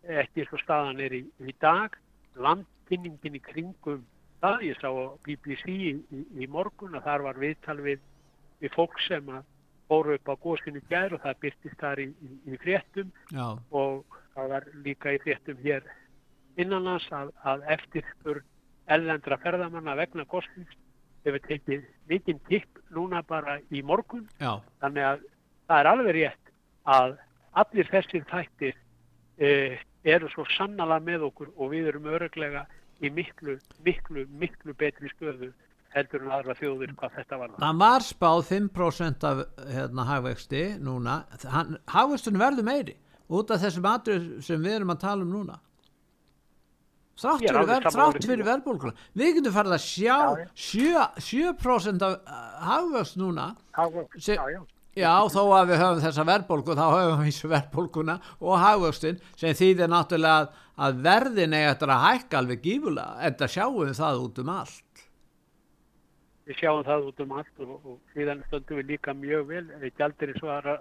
ekki 0.09 0.47
og 0.47 0.63
staðan 0.63 1.03
er 1.05 1.17
í, 1.17 1.25
í 1.43 1.55
dag. 1.63 1.97
Landkynningin 2.39 3.37
í 3.37 3.43
kringum 3.43 4.05
það, 4.43 4.65
ég 4.69 4.81
sá 4.81 4.89
á 4.89 5.07
BBC 5.27 5.75
í, 5.75 5.93
í, 6.39 6.49
morgun 6.51 6.97
að 6.99 7.09
þar 7.09 7.25
var 7.27 7.41
viðtal 7.43 7.79
við, 7.83 8.03
við 8.63 8.75
fólk 8.77 9.01
sem 9.07 9.33
að 9.35 9.47
fóru 9.89 10.19
upp 10.19 10.31
á 10.31 10.35
gósinu 10.43 10.83
gær 10.91 11.17
og 11.17 11.23
það 11.25 11.41
byrtist 11.45 11.81
þar 11.81 12.03
í, 12.05 12.09
í, 12.13 12.31
í 12.53 12.61
fréttum. 12.63 13.11
Já, 13.35 13.47
og 13.73 14.19
það 14.37 14.53
var 14.55 14.69
líka 14.85 15.17
í 15.17 15.23
fréttum 15.25 15.65
hér 15.65 15.89
innanlands 16.59 17.09
að, 17.15 17.33
að 17.47 17.65
eftirspurn 17.77 18.47
ellendra 18.89 19.39
ferðamanna 19.43 19.97
vegna 19.99 20.25
gósins 20.29 20.77
hefur 21.27 21.43
tekið 21.47 21.85
mikinn 22.09 22.41
tipp 22.49 22.81
núna 22.95 23.23
bara 23.27 23.59
í 23.75 23.83
morgun 23.85 24.27
já, 24.41 24.59
þannig 24.83 25.09
að 25.11 25.25
það 25.69 25.81
er 25.81 25.91
alveg 25.93 26.17
rétt 26.17 26.53
að 26.89 27.17
allir 27.63 27.91
þessir 27.93 28.27
þættir 28.31 28.77
eh, 29.43 29.79
eru 30.09 30.31
svo 30.33 30.47
sannala 30.57 30.99
með 31.05 31.29
okkur 31.29 31.53
og 31.57 31.73
við 31.75 31.91
erum 31.93 32.09
öruglega 32.09 32.65
í 33.05 33.11
miklu, 33.15 33.59
miklu, 33.85 34.25
miklu 34.41 34.75
betri 34.79 35.11
stöðu 35.15 35.53
heldur 35.95 36.25
en 36.25 36.33
aðra 36.37 36.57
þjóðir 36.59 36.95
hvað 36.99 37.15
þetta 37.19 37.39
var. 37.41 37.53
Það 37.59 37.79
var 37.83 38.05
spáð 38.05 38.41
5% 38.51 39.29
af 39.29 39.45
hérna, 39.73 40.05
hagvexti 40.09 40.65
núna. 40.85 41.23
Hagvextun 41.89 42.41
verður 42.41 42.67
meiri 42.69 42.97
út 43.29 43.51
af 43.53 43.63
þessum 43.63 43.89
atrið 43.89 44.29
sem 44.45 44.63
við 44.65 44.79
erum 44.79 44.95
að 44.95 45.03
tala 45.05 45.25
um 45.25 45.33
núna. 45.33 45.59
Þrátt 47.19 47.45
er 47.51 48.23
fyrir, 48.23 48.45
verðbólkuna. 48.47 48.95
Við 49.19 49.39
getum 49.39 49.55
farið 49.57 49.75
að 49.75 49.85
sjá 49.85 50.17
Já, 50.19 50.43
já. 50.45 51.05
7%, 51.19 51.63
7 51.99 52.03
af 52.07 52.19
uh, 52.19 52.43
hagvöxt 52.69 53.19
núna. 53.19 53.49
Hagvöxt, 53.75 54.21
Se- 54.23 54.37
já, 54.39 54.45
já. 54.55 54.61
Já, 54.99 55.13
þó 55.31 55.43
að 55.55 55.69
við 55.71 55.79
höfum 55.79 56.01
þessa 56.03 56.25
verðbólgu, 56.27 56.75
þá 56.75 56.87
höfum 56.91 57.21
við 57.23 57.29
þessu 57.29 57.51
verðbólguna 57.53 58.17
og 58.41 58.57
hagvöxtin 58.59 59.21
sem 59.39 59.55
þýðir 59.55 59.91
náttúrulega 59.93 60.49
að, 60.75 60.97
verðin 61.05 61.55
eigi 61.55 61.69
eftir 61.71 61.93
að 61.95 62.05
hækka 62.07 62.41
alveg 62.41 62.63
gífulega. 62.65 63.19
Þetta 63.23 63.51
sjáum 63.55 63.77
við 63.85 63.93
það 64.01 64.23
út 64.25 64.41
um 64.43 64.51
allt. 64.57 65.05
Við 66.49 66.59
sjáum 66.63 66.83
það 66.89 67.07
út 67.11 67.23
um 67.23 67.35
allt 67.39 67.63
og, 67.63 67.75
og 67.77 67.99
síðan 68.15 68.43
stöndum 68.49 68.81
við 68.81 68.91
líka 68.95 69.15
mjög 69.15 69.47
vel. 69.53 69.65
Gjaldir 70.01 70.33
eins 70.33 70.43
og 70.43 70.55
aðra. 70.57 70.77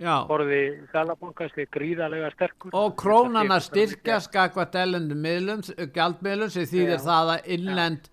Borði 0.00 0.60
Sælabankast 0.92 1.58
er 1.58 1.68
gríðarlega 1.74 2.30
sterkur. 2.34 2.74
Og 2.74 2.96
krónana 3.00 3.58
styrkjast 3.62 4.30
skakvært 4.30 4.78
ellendum 4.80 5.22
miðlum, 5.22 5.62
gjaldmiðlum 5.94 6.52
sem 6.54 6.68
þýðir 6.70 6.98
Já. 6.98 7.04
það 7.06 7.32
að 7.36 7.48
innlend 7.56 8.10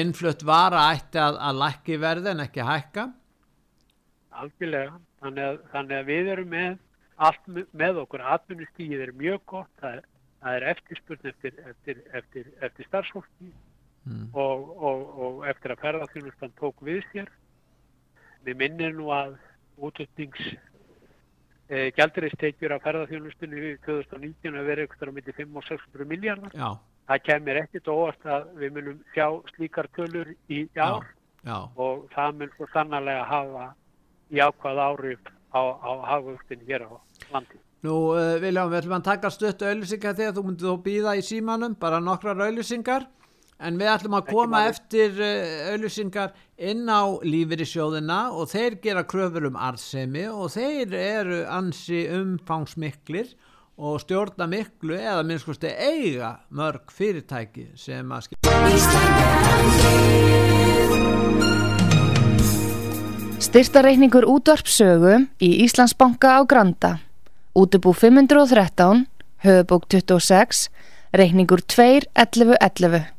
innflutt 0.00 0.44
vara 0.44 0.88
ætti 0.94 1.20
að, 1.22 1.38
að 1.48 1.62
lækki 1.62 2.00
verði 2.02 2.32
en 2.32 2.44
ekki 2.44 2.66
hækka. 2.68 3.06
Algjörlega. 4.42 4.98
Þannig 5.18 5.48
að, 5.48 5.56
þannig 5.72 5.96
að 5.98 6.10
við 6.12 6.28
erum 6.34 6.52
með 6.52 6.76
allt 7.28 7.48
með 7.74 8.02
okkur. 8.04 8.26
Atvinnustíð 8.34 9.00
er 9.06 9.14
mjög 9.18 9.40
gott. 9.50 9.72
Það 9.80 9.96
er, 9.96 10.04
það 10.42 10.58
er 10.58 10.68
eftirspurn 10.74 11.32
eftir, 11.32 11.56
eftir, 11.72 12.04
eftir, 12.20 12.52
eftir 12.62 12.90
starfsfólki 12.90 13.50
Mm. 14.08 14.28
og, 14.32 14.82
og, 14.82 15.00
og 15.20 15.48
eftir 15.50 15.74
að 15.74 15.82
ferðarþjónustan 15.82 16.54
tók 16.56 16.78
við 16.86 17.02
sér. 17.12 17.28
Við 18.46 18.56
minnir 18.56 18.94
nú 18.96 19.10
að 19.12 19.34
útutnings 19.76 20.54
e, 21.68 21.90
gjaldiristekjur 21.96 22.74
af 22.76 22.84
ferðarþjónustunni 22.84 23.74
2019 23.86 24.58
að 24.58 24.70
vera 24.72 24.84
eitthvað 24.84 25.12
á 25.12 25.16
milli 25.18 25.36
5 25.36 25.60
og 25.60 25.68
600 25.68 26.08
miljardar. 26.12 26.56
Já, 26.56 26.70
Það 27.08 27.22
kemur 27.24 27.58
ekkit 27.62 27.86
óvart 27.88 28.26
að 28.28 28.48
við 28.60 28.74
munum 28.74 28.96
sjá 29.14 29.26
slíkar 29.54 29.86
tölur 29.96 30.34
í 30.52 30.66
ár 30.76 31.06
já, 31.40 31.56
og 31.80 32.02
það 32.12 32.34
mun 32.40 32.50
svo 32.56 32.66
sannarlega 32.74 33.22
hafa 33.30 33.68
jákvæð 34.36 34.80
áhrif 34.84 35.30
á, 35.56 35.60
á 35.80 35.90
hagvöxtin 36.10 36.66
hér 36.68 36.84
á 36.84 37.00
landi. 37.32 37.56
Nú, 37.86 37.94
uh, 38.12 38.36
Vilján, 38.42 38.68
við 38.68 38.82
ætlum 38.82 38.98
að 38.98 39.06
taka 39.06 39.30
stutt 39.32 39.64
auðlýsingar 39.64 40.18
þegar 40.18 40.34
þú 40.36 40.44
myndir 40.44 40.68
þó 40.68 40.82
býða 40.84 41.14
í 41.16 41.24
símanum, 41.24 41.78
bara 41.80 42.02
nokkrar 42.02 42.42
auðlýsingar, 42.44 43.06
en 43.58 43.78
við 43.78 43.90
ætlum 43.92 44.16
að 44.18 44.30
koma 44.30 44.60
máli. 44.60 44.72
eftir 44.72 45.18
uh, 45.18 45.72
auðlýsingar 45.72 46.34
inn 46.70 46.86
á 46.86 47.02
lífyrisjóðina 47.26 48.20
og 48.34 48.50
þeir 48.52 48.78
gera 48.82 49.04
kröfur 49.08 49.48
um 49.50 49.58
arðsemi 49.58 50.26
og 50.30 50.52
þeir 50.54 50.94
eru 50.98 51.42
ansi 51.50 52.06
umfangsmiklir 52.14 53.34
og 53.78 54.00
stjórna 54.02 54.48
miklu 54.50 54.96
eða 54.98 55.22
minnskusti 55.26 55.70
eiga 55.70 56.40
mörg 56.50 56.90
fyrirtæki 56.94 57.68
sem 57.78 58.10
að 58.10 58.26
skilja. 58.26 58.48
Styrtareikningur 63.48 64.26
útvarpsögu 64.28 65.14
í 65.40 65.50
Íslandsbanka 65.64 66.34
á 66.36 66.40
Granda. 66.44 66.98
Útubú 67.54 67.94
513, 67.94 69.06
höfubók 69.46 69.86
26, 69.88 70.66
reikningur 71.14 71.62
2.11.11. 71.64 73.17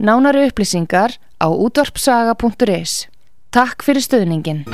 Nánari 0.00 0.48
upplýsingar 0.48 1.20
á 1.36 1.46
útvarpsaga.is. 1.52 3.12
Takk 3.52 3.84
fyrir 3.84 4.00
stöðningin. 4.00 4.64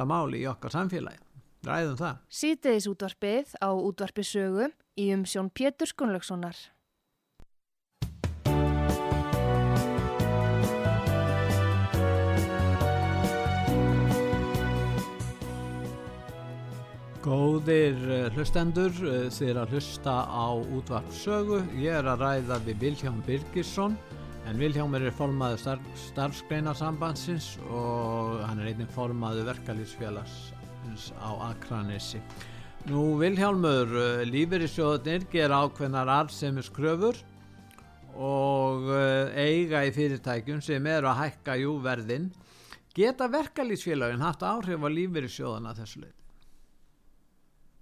skipta 0.00 0.04
máli 0.04 0.42
í 0.44 0.48
okkar 0.48 0.72
samfélagi. 0.72 1.18
Ræðum 1.64 1.96
það. 1.98 2.20
Síðdeis 2.32 2.86
útvarpið 2.88 3.56
á 3.60 3.68
útvarpisögu 3.72 4.70
í 4.96 5.10
umsjón 5.12 5.50
Pétur 5.52 5.92
Gunnlaugssonar. 5.96 6.56
Góðir 17.30 17.98
eh, 18.10 18.24
hlustendur, 18.34 18.90
eh, 19.06 19.28
þið 19.30 19.50
er 19.52 19.58
að 19.60 19.74
hlusta 19.76 20.14
á 20.26 20.50
útvarp 20.50 21.12
sögu. 21.14 21.60
Ég 21.78 22.00
er 22.00 22.08
að 22.10 22.24
ræða 22.24 22.56
við 22.64 22.80
Vilhján 22.82 23.20
Birgisson, 23.22 23.94
en 24.50 24.58
Vilhján 24.58 24.96
er 24.98 25.12
formaður 25.14 25.62
starf, 25.62 25.86
starfsgreinasambandsins 26.08 27.52
og 27.68 28.42
hann 28.48 28.58
er 28.58 28.72
einnig 28.72 28.90
formaður 28.96 29.46
verkalýsfélagsins 29.52 31.06
á 31.22 31.30
Akranessi. 31.52 32.18
Nú 32.90 33.14
Vilhjálmur, 33.22 33.94
lífeyrissjóðunir 34.26 35.30
gera 35.30 35.62
ákveðnar 35.68 36.10
arðsemis 36.10 36.72
kröfur 36.74 37.20
og 38.18 38.90
eh, 38.90 39.38
eiga 39.38 39.84
í 39.86 39.94
fyrirtækjum 39.94 40.64
sem 40.66 40.94
eru 40.98 41.12
að 41.12 41.28
hækka 41.28 41.60
jú 41.62 41.78
verðin. 41.84 42.32
Geta 42.90 43.30
verkalýsfélagin 43.30 44.26
haft 44.26 44.42
áhrif 44.42 44.82
á 44.82 44.88
lífeyrissjóðuna 44.90 45.76
að 45.76 45.84
þessu 45.84 46.02
leiti? 46.08 46.19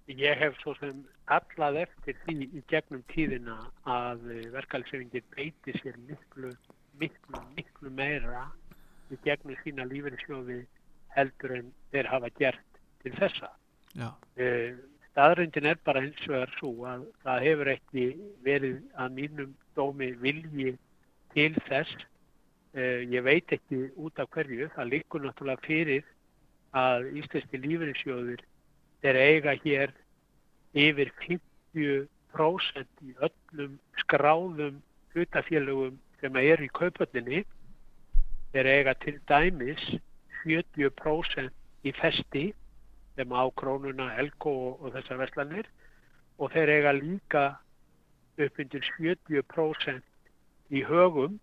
Ég 0.09 0.39
hef 0.41 0.55
svo 0.57 0.73
sem 0.79 1.03
allað 1.29 1.83
eftir 1.83 2.15
því 2.23 2.47
í 2.57 2.61
gegnum 2.71 3.03
tíðina 3.11 3.59
að 3.85 4.23
verkalsefingin 4.55 5.27
beiti 5.35 5.75
sér 5.77 5.99
miklu, 6.07 6.49
miklu, 6.97 7.41
miklu 7.53 7.91
meira 7.93 8.47
í 9.13 9.19
gegnum 9.21 9.59
sína 9.61 9.85
lífeyrisjóði 9.85 10.63
heldur 11.13 11.53
en 11.59 11.69
þeir 11.93 12.09
hafa 12.09 12.31
gert 12.41 12.81
til 13.03 13.13
þessa. 13.21 13.51
Já. 13.93 14.09
Eh, 14.41 14.73
Staðröndin 15.11 15.69
er 15.69 15.79
bara 15.85 16.01
eins 16.01 16.25
og 16.29 16.35
er 16.41 16.51
svo 16.57 16.73
að 16.89 17.05
það 17.21 17.45
hefur 17.45 17.73
ekki 17.75 18.09
verið 18.45 18.81
að 18.97 19.15
mínum 19.21 19.55
dómi 19.77 20.11
vilji 20.25 20.77
til 21.35 21.53
þess. 21.69 22.05
Eh, 22.73 23.05
Ég 23.13 23.25
veit 23.29 23.53
ekki 23.53 23.91
út 23.93 24.17
af 24.17 24.29
hverju. 24.33 24.69
Það 24.73 24.91
líkur 24.93 25.25
náttúrulega 25.25 25.65
fyrir 25.65 26.05
að 26.73 27.11
íslenski 27.17 27.61
lífeyrisjóðir 27.61 28.48
þeir 29.03 29.19
eiga 29.19 29.55
hér 29.63 29.93
yfir 30.77 31.11
50% 31.25 33.05
í 33.05 33.15
öllum 33.27 33.79
skráðum 34.03 34.81
hlutafélögum 35.13 35.97
sem 36.19 36.35
eru 36.41 36.67
í 36.67 36.73
kaupöllinni. 36.75 37.43
Þeir 38.53 38.71
eiga 38.73 38.95
til 39.03 39.17
dæmis 39.29 39.83
70% 40.43 41.87
í 41.87 41.93
festi 41.95 42.45
sem 43.15 43.33
á 43.35 43.43
krónuna, 43.59 44.13
elko 44.21 44.51
og, 44.69 44.83
og 44.83 44.95
þessar 44.95 45.19
verslanir 45.23 45.67
og 46.39 46.53
þeir 46.53 46.71
eiga 46.77 46.95
líka 46.95 47.43
upp 48.39 48.59
undir 48.63 48.85
70% 48.95 50.03
í 50.71 50.83
högum 50.87 51.39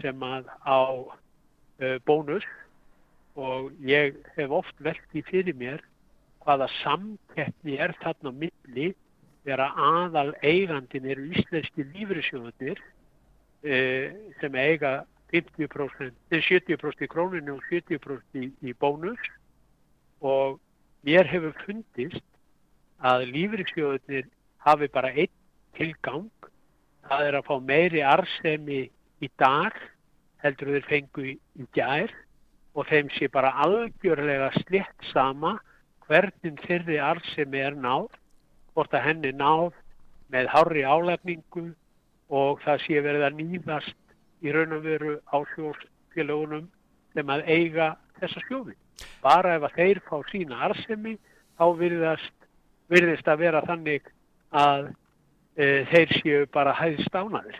sem 0.00 0.22
að 0.22 0.50
á 0.62 0.80
uh, 0.80 1.96
bónus 2.06 2.46
og 3.38 3.70
ég 3.84 4.18
hef 4.36 4.54
oft 4.54 4.82
velt 4.84 5.16
í 5.16 5.22
fyrir 5.26 5.56
mér 5.58 5.82
hvaða 6.44 6.68
samkeppni 6.80 7.78
er 7.78 7.94
þarna 8.00 8.32
á 8.32 8.40
milli 8.44 8.88
þegar 9.44 9.64
aðal 9.68 10.30
eigandin 10.44 11.08
eru 11.12 11.28
íslenski 11.32 11.86
lífrisjóðunir 11.94 12.80
uh, 12.80 14.06
sem 14.40 14.58
eiga 14.60 15.04
50%, 15.32 16.16
70% 16.32 17.04
í 17.06 17.10
króninu 17.10 17.58
og 17.58 17.68
70% 17.70 18.40
í, 18.40 18.50
í 18.66 18.74
bónus. 18.74 19.20
Og 20.20 20.58
mér 21.06 21.28
hefur 21.30 21.54
fundist 21.64 22.24
að 23.00 23.28
lífriksjóðunir 23.30 24.26
hafi 24.66 24.90
bara 24.92 25.12
einn 25.14 25.32
tilgang 25.78 26.28
það 27.08 27.26
er 27.26 27.38
að 27.38 27.46
fá 27.48 27.54
meiri 27.64 28.02
arsemi 28.04 28.82
í 29.20 29.30
dag 29.40 29.76
heldur 30.44 30.74
þeir 30.74 30.88
fengu 30.88 31.24
í, 31.32 31.34
í 31.60 31.66
gær 31.76 32.12
og 32.76 32.86
þeim 32.90 33.10
sé 33.16 33.28
bara 33.32 33.52
algjörlega 33.64 34.50
slitt 34.60 35.08
sama 35.10 35.56
hvernig 36.10 36.58
þeirri 36.66 36.98
arsemi 36.98 37.62
er 37.62 37.76
náð 37.78 38.08
hvort 38.74 38.94
að 38.94 39.06
henni 39.06 39.30
náð 39.36 39.76
með 40.34 40.50
hári 40.50 40.82
álæfningu 40.82 41.70
og 42.30 42.60
það 42.64 42.84
sé 42.84 43.00
verið 43.04 43.26
að 43.26 43.40
nýðast 43.40 43.96
í 44.42 44.52
raun 44.54 44.74
og 44.74 44.84
veru 44.86 45.16
á 45.30 45.38
sjósfélagunum 45.54 46.68
sem 47.14 47.32
að 47.34 47.46
eiga 47.46 47.90
þessa 48.20 48.42
skjóði. 48.46 48.76
Bara 49.22 49.56
ef 49.58 49.66
að 49.68 49.76
þeir 49.78 50.00
fá 50.06 50.16
sína 50.30 50.60
arsemi 50.68 51.16
þá 51.58 51.66
virðast, 51.78 52.36
virðist 52.90 53.28
að 53.28 53.42
vera 53.44 53.62
þannig 53.66 54.06
að 54.50 54.90
e, 55.56 55.84
þeir 55.90 56.16
séu 56.18 56.46
bara 56.54 56.74
hæðist 56.78 57.14
ánaður. 57.14 57.58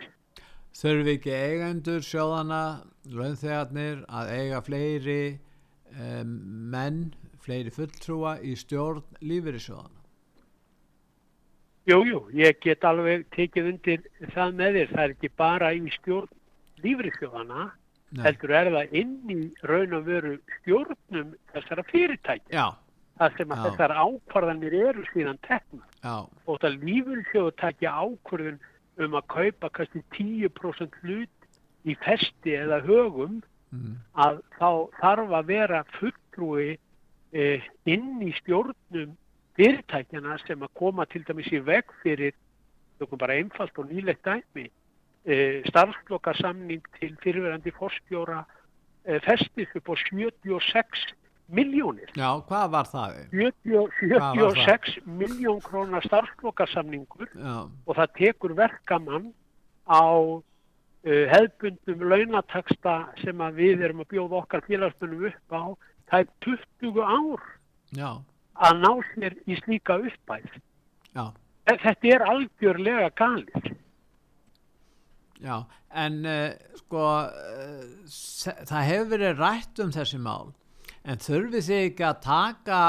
Þurfi 0.81 1.17
ekki 1.19 1.35
eigendur 1.35 2.05
sjóðana, 2.07 2.63
launþegarnir 3.11 4.05
að 4.07 4.35
eiga 4.39 4.61
fleiri 4.63 5.23
um, 5.99 6.37
menn, 6.71 7.11
fleiri 7.51 7.73
fulltrúa 7.75 8.37
í 8.47 8.55
stjórn 8.55 9.03
lífeyrisjóðana? 9.27 9.99
Jú, 11.91 11.97
jú, 12.07 12.19
ég 12.37 12.61
get 12.63 12.85
alveg 12.87 13.25
tekið 13.35 13.71
undir 13.73 14.05
það 14.37 14.59
með 14.61 14.77
þér. 14.77 14.91
Það 14.93 15.03
er 15.03 15.15
ekki 15.17 15.31
bara 15.41 15.71
í 15.75 15.95
stjórn 15.97 16.37
lífeyrisjóðana, 16.85 17.65
heldur 18.23 18.53
er 18.55 18.71
það 18.77 18.95
inn 19.01 19.33
í 19.35 19.39
raun 19.67 19.97
og 19.99 20.07
veru 20.07 20.37
stjórnum 20.61 21.33
þessara 21.51 21.85
fyrirtækja. 21.91 22.53
Já. 22.55 22.67
Það 23.21 23.35
sem 23.37 23.51
að 23.51 23.59
Já. 23.59 23.65
þessar 23.67 23.95
ákvarðanir 24.05 24.77
eru 24.79 25.07
síðan 25.11 25.41
tekna. 25.49 25.83
Já, 26.05 26.15
og 26.47 26.61
það 26.63 26.85
lífyrsjóðu 26.87 27.57
takja 27.61 27.97
ákvörðun 27.99 28.61
um 29.01 29.17
að 29.19 29.27
kaupa 29.35 29.73
kannski 29.75 30.05
10% 30.15 31.01
hlut 31.03 31.51
í 31.89 31.97
festi 32.05 32.55
eða 32.61 32.79
högum 32.87 33.41
mm. 33.75 33.99
að 34.15 34.41
þá 34.61 34.71
þarf 35.01 35.35
að 35.41 35.51
vera 35.51 35.83
fulltrúi 35.99 36.79
inn 37.33 38.23
í 38.27 38.33
stjórnum 38.41 39.17
fyrirtækjana 39.59 40.39
sem 40.47 40.63
að 40.65 40.75
koma 40.79 41.07
til 41.11 41.23
dæmis 41.29 41.51
í 41.53 41.61
veg 41.65 41.91
fyrir, 42.03 42.35
bara 43.19 43.37
einfalt 43.39 43.79
og 43.81 43.91
nýlegt 43.91 44.25
dæmi, 44.27 44.69
eh, 45.25 45.63
starfslokasamning 45.69 46.83
til 46.99 47.17
fyrirverandi 47.23 47.73
fórstjóra 47.77 48.45
eh, 49.05 49.21
festis 49.25 49.69
upp 49.77 49.89
á 49.89 49.95
76 49.97 51.15
miljónir. 51.49 52.11
já, 52.15 52.31
hvað 52.47 52.71
var 52.71 52.87
það? 52.87 53.17
70 53.33 53.89
Hvað 54.01 54.21
var 54.21 54.55
það? 54.55 54.65
76 54.67 54.99
miljón 55.07 55.61
krónar 55.61 56.05
starfslokasamningur 56.07 57.29
Já, 57.35 57.67
og 57.87 57.97
það 57.97 58.15
tekur 58.15 58.55
verkamann 58.55 59.33
á 59.91 60.05
hefðbundum 61.03 62.03
launataksta 62.05 63.09
sem 63.23 63.39
við 63.57 63.83
erum 63.87 64.03
að 64.05 64.11
bjóða 64.13 64.43
okkar 64.43 64.61
félagsmennum 64.67 65.31
upp 65.31 65.55
á 65.57 65.65
það 66.11 66.25
er 66.25 66.31
20 66.47 67.01
ár 67.05 67.45
já, 67.97 68.11
að 68.61 68.81
ná 68.85 68.91
sér 69.13 69.37
í 69.47 69.57
slíka 69.63 69.99
uppæð. 70.03 70.51
já, 71.15 71.25
Þetta 71.71 72.09
er 72.11 72.23
algjörlega 72.27 73.11
galið. 73.21 73.69
já, 75.41 75.57
en 75.95 76.17
uh, 76.27 76.51
sko, 76.81 77.05
uh, 77.31 78.09
það 78.67 78.89
hefur 78.89 79.11
verið 79.15 79.39
rætt 79.41 79.83
um 79.85 79.93
þessi 79.95 80.19
mál, 80.21 80.51
en 81.05 81.23
þurfið 81.23 81.69
þið 81.69 81.85
ekki 81.87 82.05
að 82.09 82.21
taka 82.27 82.81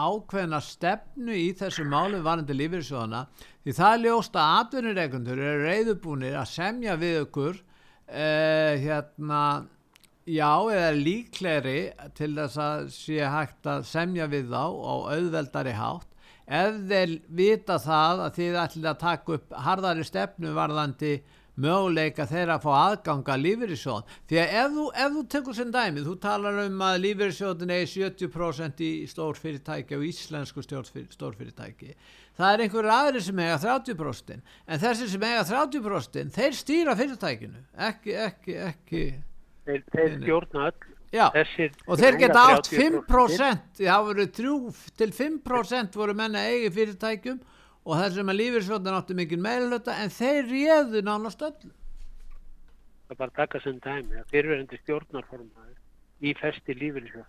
ákveðna 0.00 0.60
stefnu 0.62 1.34
í 1.34 1.48
þessu 1.58 1.82
málu 1.90 2.20
varandi 2.22 2.54
lífyrsjóðana, 2.54 3.24
því 3.64 3.72
það 3.80 3.94
er 3.96 4.04
ljóst 4.04 4.36
að 4.38 4.52
atvinnureikundur 4.60 5.40
eru 5.42 5.64
reyðubúnir 5.66 6.36
að 6.38 6.46
semja 6.52 6.94
við 7.00 7.16
okkur, 7.24 7.58
uh, 7.58 8.72
hérna, 8.84 9.42
já, 10.30 10.52
eða 10.70 10.92
líklegri 10.96 11.80
til 12.18 12.30
þess 12.36 12.60
að 12.62 12.86
sé 12.94 13.18
hægt 13.24 13.66
að 13.70 13.84
semja 13.90 14.28
við 14.30 14.52
þá 14.52 14.64
á 14.64 14.94
auðveldari 15.16 15.74
hátt, 15.78 16.08
ef 16.46 16.80
þeir 16.90 17.18
vita 17.40 17.76
það 17.82 18.24
að 18.26 18.38
þið 18.38 18.62
ætlið 18.64 18.88
að 18.90 19.02
taka 19.04 19.36
upp 19.36 19.60
harðari 19.66 20.06
stefnu 20.06 20.54
varðandi 20.56 21.12
möguleika 21.60 22.24
þeirra 22.28 22.56
að 22.56 22.64
fá 22.64 22.70
aðganga 22.78 23.36
lífeyrissjóðan 23.40 24.12
því 24.30 24.38
að 24.40 24.54
ef 24.60 24.74
þú, 24.76 24.84
ef 25.04 25.14
þú 25.16 25.24
tekur 25.34 25.56
sem 25.58 25.72
dæmi 25.74 26.04
þú 26.06 26.16
talar 26.22 26.60
um 26.64 26.84
að 26.86 27.00
lífeyrissjóðin 27.04 27.74
er 27.74 27.88
70% 27.90 28.84
í 28.86 28.90
stórfyrirtæki 29.10 29.98
og 29.98 30.06
íslensku 30.08 30.64
stórfyrirtæki. 30.64 31.96
Það 32.38 32.54
er 32.54 32.64
einhverju 32.64 32.94
aðri 32.94 33.24
sem 33.26 33.42
eiga 33.42 33.58
30% 33.60 34.38
en 34.40 34.84
þessi 34.84 35.10
sem 35.12 35.26
eiga 35.26 35.42
30% 35.50 36.38
þeir 36.38 36.56
stýra 36.56 36.96
fyrirtækinu. 36.96 37.66
Ekki, 37.90 38.16
ekki, 38.28 38.56
ekki 38.70 39.04
Þeir, 39.70 39.84
þeir 39.94 40.16
stjórna 40.18 40.66
öll 40.70 40.78
þessir 41.34 41.72
og 41.86 41.98
þeir 41.98 42.12
sem 42.12 42.20
geta 42.24 42.42
átt 42.52 42.68
30%. 42.70 43.00
5% 43.08 43.80
það 43.80 44.04
voru 44.10 44.26
3 44.36 44.52
til 45.00 45.10
5% 45.16 45.98
voru 46.02 46.14
menna 46.20 46.44
eigi 46.52 46.70
fyrirtækjum 46.76 47.40
og 47.80 47.96
þessum 47.98 48.30
að 48.30 48.38
lífeyrissjóðin 48.42 48.98
áttu 49.00 49.16
mikið 49.18 49.42
meðlöta 49.48 49.96
en 50.04 50.12
þeir 50.14 50.42
réðu 50.52 51.02
nánast 51.06 51.42
öllu 51.42 51.72
Það 53.10 53.16
er 53.16 53.18
bara 53.24 53.30
að 53.32 53.38
taka 53.40 53.60
sem 53.64 53.78
dæmi 53.82 54.20
að 54.20 54.28
fyrirverandi 54.30 54.78
stjórnarformaður 54.84 55.78
í 56.22 56.34
festi 56.38 56.76
lífyrirsjóð 56.78 57.26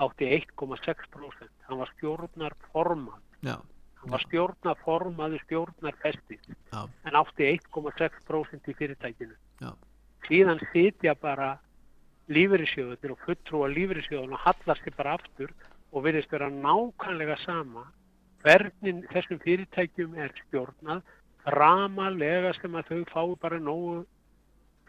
átti 0.00 0.28
1,6%. 0.36 1.48
Hann 1.66 1.80
var 1.82 1.90
stjórnarformað. 1.96 3.18
já, 3.44 3.56
Hann 4.00 4.14
var 4.14 4.22
stjórnarformaður 4.28 5.42
stjórnarfesti 5.48 6.38
en 6.72 7.18
átti 7.20 7.48
1,6% 7.58 8.70
í 8.70 8.76
fyrirtækinu. 8.78 9.34
já, 9.60 9.72
Síðan 10.26 10.60
sitja 10.72 11.14
bara 11.18 11.54
lífyrirsjóðunir 12.30 13.14
og 13.14 13.22
fulltrúa 13.24 13.70
lífyrirsjóðun 13.72 14.36
og 14.36 14.44
hallast 14.44 14.84
þið 14.86 14.96
bara 14.98 15.16
aftur 15.18 15.54
og 15.90 16.04
virðist 16.04 16.32
vera 16.32 16.50
nákvæmlega 16.52 17.36
sama 17.44 17.86
hvernig 18.44 19.04
þessum 19.12 19.40
fyrirtækjum 19.44 20.16
er 20.24 20.32
stjórnað 20.44 21.02
ramalega 21.56 22.52
sem 22.58 22.76
að 22.76 22.92
þau 22.92 23.00
fái 23.12 23.36
bara 23.42 23.60
nógu 23.60 23.96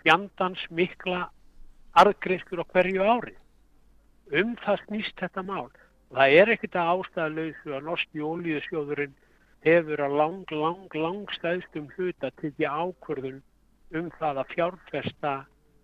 fjandans 0.04 0.64
mikla 0.70 1.26
arðgreifstur 2.02 2.62
á 2.64 2.66
hverju 2.72 3.04
ári. 3.04 3.36
Um 4.32 4.56
það 4.64 4.86
snýst 4.86 5.18
þetta 5.20 5.44
mál. 5.44 5.70
Það 6.12 6.38
er 6.38 6.52
ekkert 6.54 6.78
að 6.80 6.92
ástæðalauðsu 6.94 7.76
að 7.76 7.86
norski 7.88 8.24
ólíðusjóðurinn 8.24 9.18
hefur 9.66 10.04
að 10.06 10.18
lang, 10.20 10.52
lang, 10.52 10.96
lang 10.96 11.34
stæðstum 11.38 11.90
hluta 11.96 12.32
tekið 12.42 12.68
ákvörðun 12.68 13.42
um 13.98 14.10
það 14.20 14.42
að 14.42 14.52
fjárfesta 14.56 15.34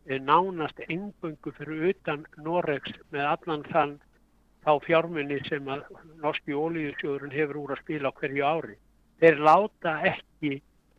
eh, 0.08 0.20
nánast 0.22 0.80
engungu 0.88 1.54
fyrir 1.58 1.90
utan 1.92 2.26
Noregs 2.44 2.94
með 3.12 3.32
allan 3.34 3.66
þann 3.72 3.98
þá 4.68 4.74
fjármunni 4.84 5.40
sem 5.48 5.68
að 5.72 5.86
norski 6.24 6.56
ólíðusjóðurinn 6.56 7.36
hefur 7.36 7.62
úr 7.64 7.76
að 7.76 7.84
spila 7.86 8.12
hverju 8.20 8.44
ári. 8.44 8.76
Þeir 9.22 9.40
láta 9.48 9.94
ekki 10.10 10.58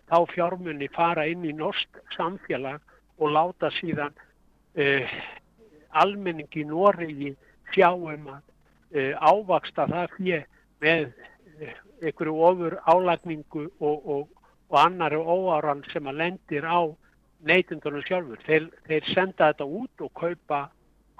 þá 0.09 0.19
fjármunni 0.33 0.89
fara 0.95 1.27
inn 1.29 1.45
í 1.45 1.53
norsk 1.53 2.01
samfélag 2.17 2.81
og 3.19 3.35
láta 3.35 3.71
síðan 3.77 4.15
uh, 4.17 5.19
almenning 6.01 6.49
í 6.57 6.65
Noregi 6.65 7.35
sjá 7.75 7.91
um 7.93 8.31
að 8.33 8.41
uh, 8.41 9.13
ávaksta 9.21 9.85
það 9.91 10.17
fyrir 10.17 10.47
með 10.81 11.05
uh, 11.11 11.77
einhverju 12.01 12.41
ofur 12.49 12.79
álagningu 12.89 13.67
og, 13.79 14.09
og, 14.17 14.27
og 14.69 14.81
annari 14.81 15.17
óáran 15.17 15.85
sem 15.93 16.07
að 16.07 16.19
lendir 16.23 16.65
á 16.69 16.81
neytundunum 17.49 18.03
sjálfur. 18.05 18.41
Þeir, 18.47 18.65
þeir 18.89 19.05
senda 19.15 19.43
þetta 19.53 19.65
út 19.65 19.97
og 20.05 20.11
kaupa, 20.19 20.61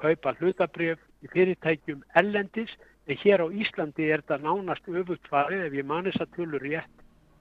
kaupa 0.01 0.29
hlutabrjöf 0.39 1.01
í 1.25 1.27
fyrirtækjum 1.33 2.01
ellendis 2.21 2.73
en 3.09 3.17
hér 3.23 3.39
á 3.41 3.47
Íslandi 3.49 4.05
er 4.13 4.21
þetta 4.23 4.37
nánast 4.45 4.85
öfugt 4.89 5.27
farið 5.33 5.61
ef 5.69 5.73
ég 5.79 5.87
mani 5.89 6.11
þess 6.13 6.25
að 6.27 6.35
tölur 6.37 6.63
rétt. 6.65 6.97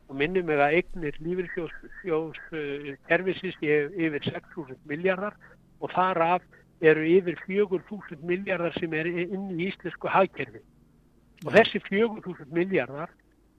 Og 0.08 0.14
minnum 0.16 0.45
mig 0.47 0.60
að 0.64 0.76
eignir 0.78 1.16
lífyrsjóðskerfisins 1.20 3.58
yfir 3.60 4.24
6.000 4.24 4.80
miljardar 4.88 5.36
og 5.84 5.91
þar 5.91 6.18
af 6.24 6.41
eru 6.80 7.03
yfir 7.03 7.36
4.000 7.43 8.24
miljardar 8.24 8.72
sem 8.80 8.88
er 8.95 9.03
inn 9.12 9.51
í 9.58 9.68
íslensku 9.68 10.08
hagkerfi. 10.08 10.64
Og 11.43 11.51
þessi 11.53 11.80
4.000 11.89 12.47
miljardar, 12.55 13.12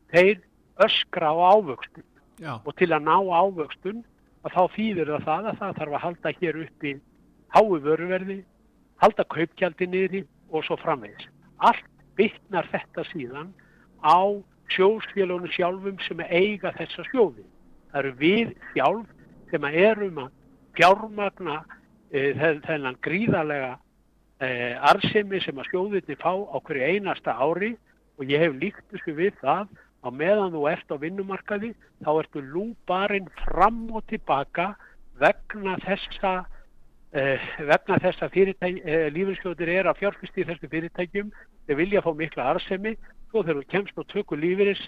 þeir 0.09 0.41
öskra 0.81 1.29
á 1.29 1.37
ávöxtun 1.59 2.09
já, 2.39 2.55
og 2.59 2.73
til 2.79 2.91
að 2.95 3.07
ná 3.07 3.17
ávöxtun 3.19 4.03
að 4.47 4.55
þá 4.55 4.63
þýðir 4.77 5.13
það 5.13 5.27
það 5.29 5.49
að 5.51 5.61
það 5.61 5.79
þarf 5.79 5.97
að 5.99 6.05
halda 6.07 6.33
hér 6.41 6.61
upp 6.65 6.85
í 6.85 6.93
hái 7.55 7.81
vöruverði, 7.85 8.39
halda 9.03 9.25
kaupgjaldi 9.35 9.89
niðri 9.89 10.25
og 10.51 10.65
svo 10.67 10.79
framvegis. 10.81 11.29
Allt 11.59 11.89
bytnar 12.19 12.69
þetta 12.73 13.05
síðan 13.13 13.53
á 14.05 14.19
sjósfélunum 14.75 15.51
sjálfum 15.55 15.99
sem 16.07 16.21
eiga 16.29 16.73
þessa 16.77 17.05
sjóði. 17.11 17.45
Það 17.91 18.01
eru 18.03 18.15
við 18.21 18.55
sjálf 18.73 19.13
sem 19.51 19.69
erum 19.71 20.23
að 20.25 20.33
fjármagna 20.77 21.59
e, 22.13 22.33
þennan 22.67 22.99
gríðarlega 23.05 23.75
e, 24.45 24.49
arsemi 24.91 25.41
sem 25.43 25.59
að 25.59 25.71
sjóðinni 25.73 26.19
fá 26.21 26.33
á 26.37 26.57
hverju 26.61 26.91
einasta 26.93 27.35
ári 27.35 27.75
og 28.19 28.29
ég 28.29 28.45
hef 28.45 28.59
líkt 28.61 28.85
þessu 28.93 29.15
við 29.17 29.39
það 29.41 29.73
á 30.05 30.09
meðan 30.15 30.55
þú 30.55 30.63
ert 30.71 30.93
á 30.95 30.97
vinnumarkaði 31.03 31.73
þá 32.05 32.11
ertu 32.13 32.43
lúbarinn 32.43 33.29
fram 33.43 33.87
og 33.91 34.07
tilbaka 34.11 34.73
vegna 35.19 35.77
þessa 35.83 36.33
eh, 37.13 37.43
vegna 37.67 37.99
þess 38.03 38.23
að 38.23 38.35
fyrirtæk, 38.37 38.81
eh, 38.85 39.09
lífeyriskjóðir 39.15 39.73
er 39.75 39.91
að 39.91 40.01
fjárfyrst 40.03 40.39
í 40.39 40.47
þessu 40.47 40.71
fyrirtækjum. 40.71 41.33
Þeir 41.67 41.81
vilja 41.83 42.05
fá 42.05 42.13
mikla 42.15 42.51
arsemi 42.53 42.95
svo 43.31 43.43
þegar 43.43 43.63
þú 43.63 43.71
kemst 43.75 43.99
og 43.99 44.09
tökur 44.13 44.41
lífeyris 44.41 44.85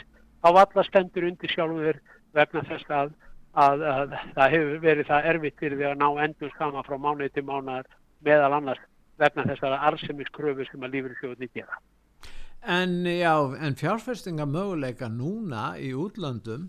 á 0.46 0.48
alla 0.48 0.84
stendur 0.86 1.26
undir 1.28 1.52
sjálfum 1.52 1.82
þér 1.84 2.00
vegna 2.36 2.62
þess 2.68 2.94
að, 2.94 3.14
að, 3.52 3.86
að 3.94 4.18
það 4.36 4.54
hefur 4.54 4.84
verið 4.84 5.10
það 5.10 5.30
erfitt 5.34 5.58
fyrir 5.60 5.80
því 5.80 5.88
að 5.90 6.00
ná 6.00 6.08
endur 6.24 6.54
skama 6.54 6.86
frá 6.86 6.96
mánuði 6.96 7.32
til 7.34 7.46
mánuðar 7.48 7.90
meðal 8.24 8.52
annars 8.60 8.84
vegna 9.20 9.44
þess 9.50 9.66
að 9.66 9.80
arsemiskröfu 9.90 10.68
sem 10.68 10.86
að 10.86 10.96
lífeyriskjóðinni 10.96 11.50
gera 11.52 11.80
En 12.62 13.06
já, 13.06 13.34
en 13.56 13.74
fjárfestinga 13.74 14.44
möguleika 14.44 15.08
núna 15.08 15.78
í 15.80 15.94
útlöndum 15.96 16.68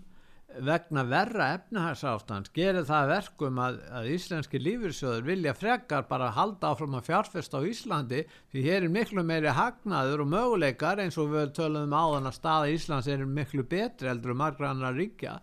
vegna 0.60 1.02
verra 1.04 1.48
efnahagsástand 1.56 2.48
gerir 2.56 2.84
það 2.88 3.10
verkum 3.10 3.58
að, 3.60 3.78
að 3.92 4.08
íslenski 4.14 4.60
lífyrsjóður 4.60 5.26
vilja 5.26 5.54
frekar 5.56 6.06
bara 6.08 6.30
halda 6.32 6.72
áfram 6.72 6.96
að 6.96 7.08
fjárfesta 7.08 7.60
á 7.60 7.68
Íslandi 7.68 8.22
því 8.52 8.64
hér 8.66 8.86
er 8.86 8.92
miklu 8.92 9.24
meiri 9.24 9.52
hagnaður 9.52 10.24
og 10.24 10.32
möguleikar 10.32 11.00
eins 11.04 11.18
og 11.20 11.32
við 11.32 11.54
töluðum 11.56 11.96
á 11.96 12.04
þann 12.16 12.30
að 12.30 12.38
staða 12.38 12.72
Íslands 12.72 13.08
er 13.12 13.24
miklu 13.26 13.64
betri 13.64 14.08
eldur 14.12 14.34
og 14.34 14.40
margra 14.42 14.72
annar 14.72 14.96
ríkja 14.96 15.38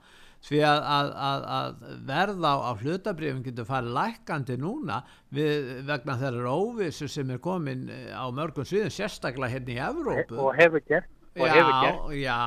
því 0.48 0.60
að, 0.64 0.82
að, 0.96 1.12
að, 1.28 1.46
að 1.58 1.96
verða 2.08 2.52
á, 2.56 2.72
hlutabrifin 2.80 3.46
getur 3.46 3.68
farið 3.68 3.96
lækandi 3.98 4.58
núna 4.62 5.02
við, 5.36 5.72
vegna 5.90 6.18
þeirra 6.22 6.56
óvissu 6.56 7.10
sem 7.12 7.34
er 7.36 7.42
komin 7.44 7.88
eh, 7.92 8.12
á 8.16 8.26
mörgum 8.32 8.68
sviðum 8.68 8.94
sérstaklega 8.94 9.58
hérna 9.58 9.76
í 9.76 9.80
Evrópu. 9.90 10.40
Og 10.40 10.54
hefur 10.60 10.86
gert 10.88 11.10
og 11.40 11.46
já, 11.46 11.54
hefur 11.54 11.76
gert. 11.84 12.06
já, 12.18 12.40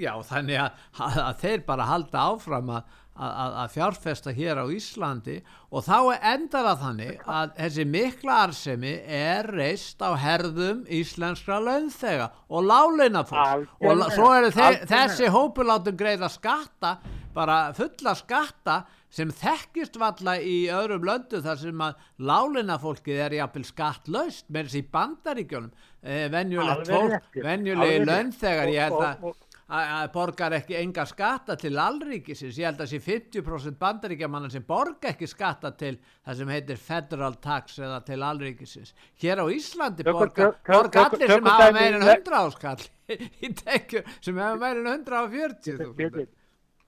já, 0.00 0.12
þannig 0.30 0.60
að, 0.62 0.84
að, 1.06 1.18
að 1.26 1.42
þeir 1.42 1.64
bara 1.66 1.88
halda 1.90 2.26
áfram 2.32 2.72
að, 2.78 2.96
að, 3.12 3.56
að 3.62 3.72
fjárfesta 3.74 4.32
hér 4.36 4.60
á 4.62 4.66
Íslandi 4.72 5.36
og 5.70 5.84
þá 5.84 5.98
endar 6.32 6.68
það 6.70 6.84
þannig 6.86 7.26
að 7.38 7.52
þessi 7.58 7.86
mikla 7.92 8.38
arsemi 8.46 8.92
er 9.04 9.50
reist 9.52 10.00
á 10.00 10.10
herðum 10.16 10.84
íslenskra 10.88 11.60
launþega 11.60 12.30
og 12.48 12.64
láleina 12.70 13.24
fólk 13.28 13.68
og 13.82 14.06
svo 14.14 14.30
eru 14.36 14.48
Algjörlega. 14.48 14.88
þessi 14.94 15.28
hópur 15.34 15.68
látum 15.68 15.98
greiða 15.98 16.32
skatta 16.32 16.96
bara 17.32 17.60
fulla 17.76 18.16
skatta 18.16 18.82
sem 19.12 19.28
þekkist 19.36 19.98
valla 20.00 20.38
í 20.40 20.66
öðrum 20.72 21.04
löndu 21.04 21.42
þar 21.44 21.58
sem 21.60 21.84
að 21.84 22.04
láleina 22.24 22.78
fólkið 22.80 23.22
er 23.26 23.38
jafnvel 23.42 23.64
skattlaust 23.68 24.48
með 24.48 24.70
þessi 24.70 24.84
bandaríkjónum 24.92 25.72
eh, 26.00 26.28
venjulegt 26.32 26.88
fólk, 26.88 27.40
venjulegi 27.44 27.98
rétt. 27.98 28.08
launþegar 28.08 28.72
ég 28.72 28.86
held 28.88 29.04
að 29.04 29.32
að 29.72 30.08
borgar 30.12 30.52
ekki 30.58 30.74
enga 30.76 31.04
skatta 31.08 31.54
til 31.56 31.78
allríkisins, 31.80 32.58
ég 32.60 32.66
held 32.68 32.80
að 32.84 32.90
sé 32.90 32.98
50% 33.00 33.78
bandaríkjamanna 33.80 34.50
sem 34.52 34.64
borga 34.68 35.08
ekki 35.14 35.28
skatta 35.30 35.70
til 35.80 35.94
það 36.26 36.36
sem 36.42 36.52
heitir 36.52 36.76
federal 36.82 37.38
tax 37.40 37.78
eða 37.80 38.02
til 38.04 38.18
allríkisins. 38.26 38.92
Hér 39.22 39.40
á 39.40 39.46
Íslandi 39.48 40.04
Tökum- 40.04 40.18
borga, 40.18 40.42
tök- 40.42 40.58
tök- 40.60 40.74
borga 40.76 40.90
tökum- 40.90 41.16
allir 41.16 41.26
sem 41.32 41.38
tökum 41.40 41.50
hafa 41.54 41.70
dæmi- 41.70 41.78
meir 41.80 41.94
en 41.94 42.02
100 42.02 42.36
áskall 42.42 42.84
í 43.16 43.52
tekju 43.64 44.04
sem 44.20 44.36
hafa 44.44 44.60
meir 44.60 44.76
en 44.82 44.90
140 44.92 45.78
Við 45.78 46.12
þúsund. 46.12 46.28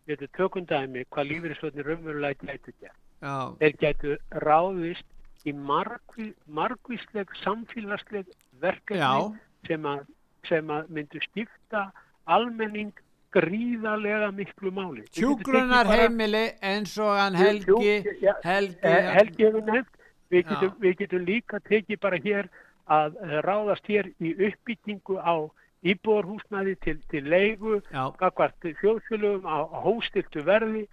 við 0.07 0.27
tökum 0.37 0.67
dæmi 0.69 1.07
hvað 1.09 1.29
lífeyrisvöldin 1.33 1.89
raunverulega 1.89 2.53
gætu 2.53 2.73
gert. 2.81 3.01
Þeir 3.25 3.77
gætu 3.81 4.17
ráðist 4.45 5.07
í 5.49 5.53
margví, 5.57 6.35
margvísleg 6.47 7.33
samfélagsleg 7.43 8.29
verkefni 8.61 9.39
sem 9.69 9.87
að, 9.89 10.05
sem 10.49 10.69
að 10.69 10.89
myndu 10.93 11.21
skipta 11.25 11.87
almenning 12.27 12.93
gríðarlega 13.35 14.31
miklu 14.35 14.71
máli. 14.71 15.03
Við 15.03 15.11
getum 15.11 15.15
tekið 15.15 15.25
hjúgrunar 15.25 15.85
bara- 15.87 15.97
heimili 16.03 16.45
eins 16.63 16.99
og 16.99 17.17
hann 17.19 17.35
Jú, 17.35 17.39
Helgi, 17.39 18.05
jú, 18.05 18.21
já, 18.23 18.35
Helgi, 18.45 18.79
Eh, 18.83 19.13
Helgi 19.15 19.45
hefur 19.45 19.65
nefnt, 19.67 19.97
við 20.31 20.45
getum, 20.49 20.73
við 20.81 20.97
getum 20.99 21.25
líka 21.27 21.61
tekið 21.61 22.01
bara 22.01 22.17
hér 22.19 22.49
að 22.89 23.17
eh, 23.23 23.41
ráðast 23.43 23.87
hér 23.87 24.13
í 24.21 24.35
uppbyggingu 24.49 25.19
á 25.19 25.51
íbúarhúsnaði 25.85 26.77
til, 26.81 26.99
til 27.11 27.25
leigu, 27.29 27.83
Já. 27.93 28.09
gagvart 28.17 28.55
þjóðfélögum 28.63 29.45
á, 29.45 29.69
á 29.69 29.79
hóstiltu 29.85 30.41
verði, 30.45 30.87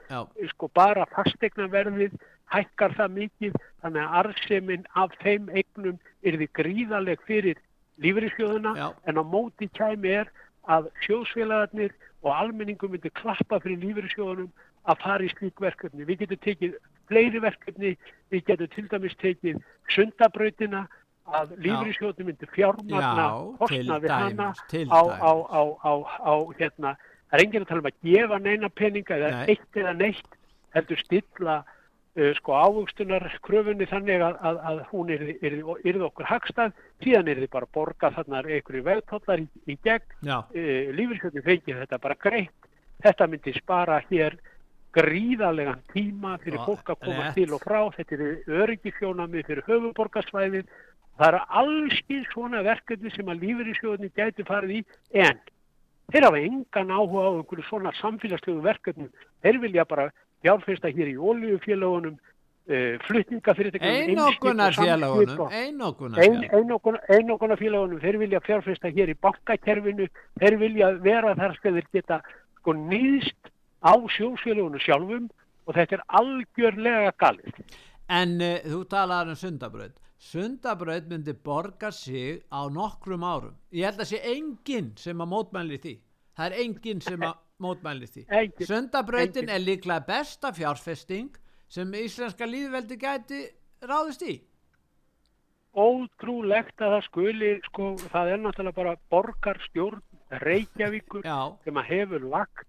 sko 0.51 0.67
bara 0.73 1.05
fastegnaverðið 1.15 2.11
hækkar 2.51 2.91
það 2.97 3.11
mikið, 3.15 3.53
þannig 3.81 4.01
að 4.03 4.15
arðsemin 4.19 4.83
af 4.95 5.11
þeim 5.23 5.47
eignum 5.55 5.99
er 6.23 6.35
því 6.41 6.47
gríðaleg 6.59 7.19
fyrir 7.27 7.55
lífeyrisjóðuna, 8.03 8.75
Já. 8.75 8.89
en 9.07 9.15
á 9.15 9.23
móti 9.23 9.69
kæmi 9.71 10.09
er 10.25 10.31
að 10.69 10.89
sjóðsfélagarnir 11.05 11.93
og 12.21 12.33
almenningum 12.35 12.93
myndi 12.93 13.09
klappa 13.17 13.59
fyrir 13.63 13.81
lífeyrisjóðunum 13.81 14.49
að 14.89 15.03
fara 15.03 15.25
í 15.25 15.29
slík 15.33 15.61
verkefni. 15.61 16.05
Við 16.05 16.23
getum 16.23 16.41
tekið 16.45 16.75
fleiri 17.09 17.41
verkefni, 17.43 17.93
við 18.33 18.43
getum 18.49 18.71
til 18.75 18.87
dæmis 18.91 19.17
tekið 19.21 19.61
sundabrautina 19.95 20.85
að 21.31 21.55
lífeyrisjóðunum 21.65 22.31
myndi 22.31 22.49
fjármagna 22.53 23.01
Já, 23.01 23.29
kostnaði 23.61 24.07
til 24.07 24.15
hana 24.15 24.49
dæmis, 24.71 24.93
á, 24.93 25.01
á, 25.01 25.61
á, 25.81 25.93
á, 26.21 26.33
hérna, 26.59 26.95
það 27.29 27.37
er 27.37 27.45
enginn 27.45 27.65
að 27.65 27.69
tala 27.71 27.83
um 27.83 27.91
að 27.91 28.09
gefa 28.09 28.39
neina 28.41 28.69
peninga 28.69 29.17
eða 29.17 29.31
Nei. 29.35 29.45
eitt 29.55 29.81
eða 29.81 29.93
neitt 29.97 30.39
heldur 30.75 31.01
stilla 31.01 31.61
sko 32.35 32.55
ávöxtunar 32.59 33.23
kröfunni 33.45 33.87
þannig 33.87 34.23
að, 34.25 34.37
að, 34.43 34.57
að 34.67 34.79
hún 34.91 35.11
er, 35.15 35.21
er, 35.39 35.57
er 35.87 35.99
okkur 36.07 36.27
hagstað, 36.27 36.73
síðan 37.03 37.31
er 37.31 37.39
þið 37.43 37.51
bara 37.53 37.69
að 37.69 37.75
borga 37.77 38.11
þarna 38.17 38.41
einhverju 38.43 38.85
vegtollar 38.87 39.43
í, 39.43 39.47
í 39.71 39.77
gegn. 39.85 40.15
Já, 40.27 40.37
uh, 40.43 40.93
lífyrsköldin 40.97 41.47
fengið 41.47 41.83
þetta 41.85 42.01
bara 42.03 42.19
greitt. 42.19 42.71
Þetta 43.01 43.27
myndi 43.31 43.53
spara 43.55 44.01
hér 44.09 44.35
gríðarlegan 44.91 45.79
tíma 45.93 46.35
fyrir 46.43 46.59
Já, 46.59 46.65
fólk 46.67 46.91
að 46.91 46.99
koma 47.05 47.23
rétt. 47.29 47.37
til 47.39 47.55
og 47.55 47.63
frá. 47.63 47.79
Þetta 47.95 48.17
er 48.17 48.57
öryggisjónami 48.61 49.45
fyrir 49.47 49.63
höfuborgarsvæðin 49.69 50.67
það 51.21 51.27
eru 51.27 51.41
allskið 51.61 52.27
svona 52.31 52.61
verkefni 52.65 53.11
sem 53.13 53.29
að 53.29 53.43
lífyrsjóðinni 53.45 54.11
gæti 54.17 54.45
farið 54.47 54.79
í. 54.79 54.81
En 55.23 55.39
þeir 56.11 56.27
hafa 56.27 56.41
engan 56.41 56.93
áhuga 56.95 57.25
á 57.27 57.31
einhverju 57.37 57.67
svona 57.67 57.93
samfélagslegu 57.99 58.63
verkefnum. 58.65 59.11
Þeir 59.45 59.61
vilja 59.65 59.85
bara 59.85 60.09
fjárfesta 60.41 60.91
hér 60.91 61.13
í 61.13 61.17
oljufélagunum 61.17 62.15
uh, 62.17 62.95
flutningafyrirtækjum 63.07 64.13
einokunarfélagunum, 64.13 65.45
einokunarfélagunum. 65.61 66.99
einokunarfélagunum 67.17 68.01
þeir 68.03 68.19
vilja 68.23 68.43
fjárfesta 68.45 68.93
hér 68.93 69.13
í 69.13 69.19
bankakerfinu 69.21 70.09
þeir 70.41 70.59
vilja 70.61 70.91
vera 71.05 71.35
þar 71.39 71.55
skal 71.59 71.77
þeir 71.77 71.93
geta 71.93 72.21
sko 72.61 72.75
nýðst 72.77 73.53
á 73.81 73.93
sjósfélagunum 74.17 74.81
sjálfum 74.81 75.31
og 75.69 75.77
þetta 75.77 75.99
er 75.99 76.05
algjörlega 76.21 77.15
galið 77.21 77.63
En 78.11 78.41
uh, 78.43 78.57
þú 78.67 78.83
talaður 78.91 79.33
um 79.33 79.39
sundabraut. 79.39 79.99
Sundabraut 80.21 81.07
myndi 81.09 81.33
borga 81.33 81.91
sig 81.95 82.43
á 82.51 82.67
nokkrum 82.69 83.23
árum. 83.23 83.55
Ég 83.73 83.87
held 83.87 84.03
að 84.03 84.11
sé 84.11 84.19
enginn 84.33 84.91
sem 84.99 85.23
að 85.23 85.31
mótmæli 85.31 85.79
því. 85.81 85.93
Það 86.37 86.49
er 86.49 86.57
enginn 86.65 87.01
sem 87.05 87.23
að 87.25 87.39
mótmæli 87.61 88.09
því. 88.09 88.25
Enginn. 88.29 88.67
Sundabrautin 88.69 89.49
er 89.49 89.61
líklega 89.61 90.03
besta 90.07 90.51
fjárfesting 90.55 91.37
sem 91.71 91.93
íslenska 91.95 92.47
líðveldi 92.49 92.97
gæti 92.99 93.43
ráðist 93.87 94.25
í. 94.27 94.41
ótrúlegt 95.71 96.81
að 96.83 96.97
það 96.97 97.05
skuli 97.05 97.51
sko, 97.69 97.93
það 98.11 98.31
er 98.33 98.41
náttúrulega 98.43 98.75
bara 98.75 98.95
borgarstjórn 99.13 100.01
Reykjavíkur 100.43 101.23
Já, 101.23 101.55
sem 101.63 101.77
að 101.79 101.87
hefur 101.91 102.25
lagt 102.31 102.67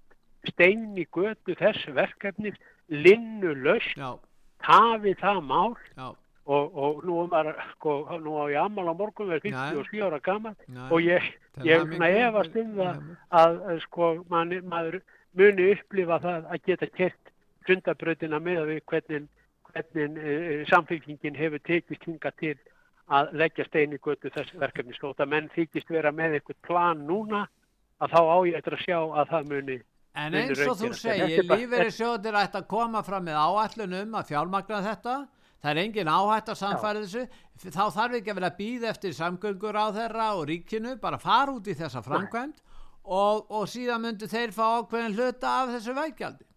stein 0.50 0.92
í 0.98 1.06
götu 1.14 1.56
þess 1.58 1.88
verkefnis 1.94 2.54
linnu 2.90 3.54
laust, 3.62 3.94
já, 3.98 4.14
tafið 4.62 5.18
það 5.18 5.40
mál 5.46 5.74
já, 5.96 6.08
og, 6.44 6.76
og 6.76 7.04
nú, 7.06 7.26
var, 7.30 7.52
sko, 7.74 7.96
nú 8.22 8.34
á 8.42 8.44
ég 8.50 8.58
ammal 8.64 8.90
á 8.90 8.94
morgun 8.98 9.30
verið 9.30 9.52
Já. 9.52 9.70
57 9.78 10.02
ára 10.02 10.18
gammal 10.18 10.54
já. 10.66 10.88
og 10.90 10.98
ég, 11.00 11.28
ég 11.62 11.94
efast 12.26 12.56
um 12.56 12.72
það 12.78 13.02
að, 13.30 13.60
að 13.70 13.82
sko, 13.86 14.08
man, 14.28 14.54
maður 14.66 14.98
muni 15.38 15.70
upplifa 15.76 16.18
það 16.22 16.50
að 16.50 16.66
geta 16.66 16.90
kert 16.98 17.32
sundabrautina 17.68 18.40
með 18.42 18.66
við 18.72 18.82
hvernig, 18.90 19.28
hvernig 19.70 20.18
uh, 20.18 20.66
samfélkingin 20.70 21.38
hefur 21.38 21.62
tekist 21.62 22.04
hinga 22.08 22.34
til 22.42 22.56
að 23.12 23.32
leggja 23.38 23.66
stein 23.68 23.94
í 23.94 24.00
götu 24.02 24.30
þess 24.32 24.54
verkefnis 24.58 25.00
og 25.02 25.16
það 25.18 25.32
menn 25.34 25.50
þykist 25.54 25.90
vera 25.90 26.12
með 26.14 26.38
eitthvað 26.38 26.60
plan 26.66 27.06
núna 27.06 27.46
að 28.02 28.14
þá 28.16 28.20
á 28.22 28.36
ég 28.48 28.58
eftir 28.58 28.76
að 28.76 28.84
sjá 28.86 28.98
að 28.98 29.32
það 29.32 29.50
muni 29.54 29.80
En 30.12 30.34
eins 30.36 30.60
og 30.68 30.76
þú 30.76 30.90
segir, 30.92 31.40
lífeyrisjóðir 31.48 32.36
ætti 32.36 32.58
að 32.60 32.66
koma 32.68 33.00
fram 33.06 33.24
með 33.24 33.38
áallunum 33.40 34.18
að 34.18 34.26
fjármagna 34.28 34.80
þetta, 34.84 35.14
það 35.62 35.70
er 35.72 35.80
engin 35.84 36.10
áhætt 36.10 36.52
að 36.52 36.60
samfæra 36.60 37.02
þessu, 37.04 37.24
þá 37.70 37.84
þarf 37.94 38.18
ekki 38.18 38.32
að 38.32 38.38
vera 38.40 38.54
býð 38.58 38.86
eftir 38.90 39.16
samgöngur 39.16 39.78
á 39.78 39.86
þeirra 39.94 40.28
og 40.38 40.46
ríkinu, 40.50 40.96
bara 41.00 41.20
fara 41.22 41.54
út 41.54 41.68
í 41.70 41.76
þessa 41.78 42.02
framkvæmt 42.02 42.62
og, 43.04 43.50
og 43.50 43.68
síðan 43.70 44.02
myndu 44.02 44.30
þeir 44.30 44.54
fá 44.54 44.64
ákveðin 44.80 45.14
hluta 45.18 45.52
af 45.62 45.76
þessu 45.76 45.94
veikjaldi. 45.98 46.48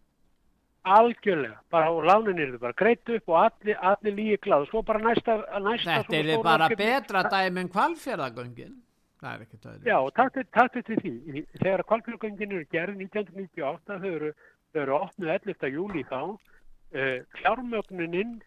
Algjörlega, 0.85 1.57
bara 1.73 1.89
og 1.89 2.03
lánin 2.05 2.39
eru 2.43 2.59
bara 2.61 2.75
greitt 2.77 3.09
upp 3.09 3.31
og 3.33 3.37
allir, 3.41 3.77
allir 3.81 4.13
líi 4.13 4.35
gláð, 4.37 4.67
svo 4.69 4.83
bara 4.85 5.01
næsta... 5.01 5.39
næsta 5.57 6.01
Þetta 6.03 6.19
er 6.19 6.43
bara 6.45 6.67
betra 6.69 7.23
dæmi 7.25 7.63
en 7.63 7.71
kvalfjörðagöngin. 7.73 8.75
Það 9.21 9.31
er 9.31 9.45
ekki 9.45 9.57
töðilegt. 9.63 9.87
Já, 9.89 9.95
og 9.97 10.11
takk 10.13 10.77
til 10.85 10.99
því. 10.99 11.45
Þegar 11.55 11.85
kvalfjörðagöngin 11.89 12.53
eru 12.53 12.67
gerð 12.69 13.01
1998, 13.01 13.97
þau 14.03 14.11
eru, 14.11 14.29
þau 14.75 14.81
eru 14.83 14.99
8. 14.99 15.71
júli 15.73 16.05
þá, 16.11 16.19
uh, 16.29 17.17
fjármögnuninn, 17.39 18.37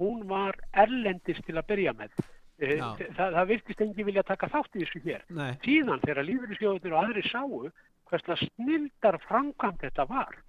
hún 0.00 0.26
var 0.30 0.56
erlendist 0.72 1.44
til 1.46 1.58
að 1.60 1.68
byrja 1.72 1.96
með. 1.98 2.14
Uh, 2.60 2.76
það, 3.16 3.36
það 3.36 3.50
virtist 3.54 3.82
engi 3.84 4.04
vilja 4.04 4.24
taka 4.28 4.50
þátt 4.52 4.76
í 4.76 4.84
þessu 4.84 5.00
hér. 5.06 5.24
Nei. 5.32 5.52
Síðan 5.64 6.02
þegar 6.04 6.28
lífeyrisjóðunir 6.28 6.96
og 6.96 7.04
aðri 7.04 7.24
sáu 7.28 7.68
hverslega 8.10 8.48
snildar 8.48 9.20
framkvæmt 9.24 9.84
þetta 9.86 10.06
var 10.10 10.40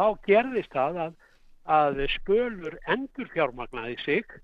þá 0.00 0.06
gerðist 0.24 0.72
það 0.72 1.00
að, 1.04 1.16
að 1.76 2.02
spölur 2.14 2.76
endur 2.88 3.28
fjármagnaði 3.34 3.98
sig, 4.04 4.36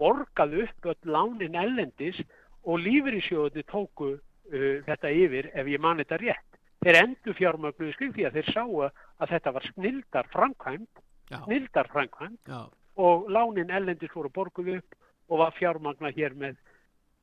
borgaði 0.00 0.66
upp 0.66 0.90
öll 0.92 1.14
lánin 1.16 1.56
ellendis 1.58 2.20
og 2.64 2.82
lífeyrisjóði 2.84 3.64
tóku 3.70 4.14
uh, 4.14 4.76
þetta 4.86 5.14
yfir 5.24 5.50
ef 5.54 5.70
ég 5.70 5.82
man 5.82 6.02
þetta 6.02 6.20
rétt. 6.22 6.60
Þeir 6.84 7.00
endur 7.00 7.36
fjármagnuði 7.38 7.96
skil 7.96 8.12
því 8.12 8.28
að 8.28 8.38
þeir 8.38 8.48
sáu 8.52 8.80
að 8.84 9.30
þetta 9.30 9.52
var 9.56 9.68
snildar 9.72 10.26
framkvæmt, 10.34 11.04
snildar 11.46 11.88
framkvæmt 11.92 12.50
og 12.96 13.28
lánin 13.32 13.72
ellendis 13.74 14.12
voru 14.14 14.30
borguð 14.34 14.76
upp 14.78 14.96
og 15.28 15.40
var 15.40 15.54
fjármagnað 15.58 16.18
hér 16.18 16.34
með, 16.38 16.56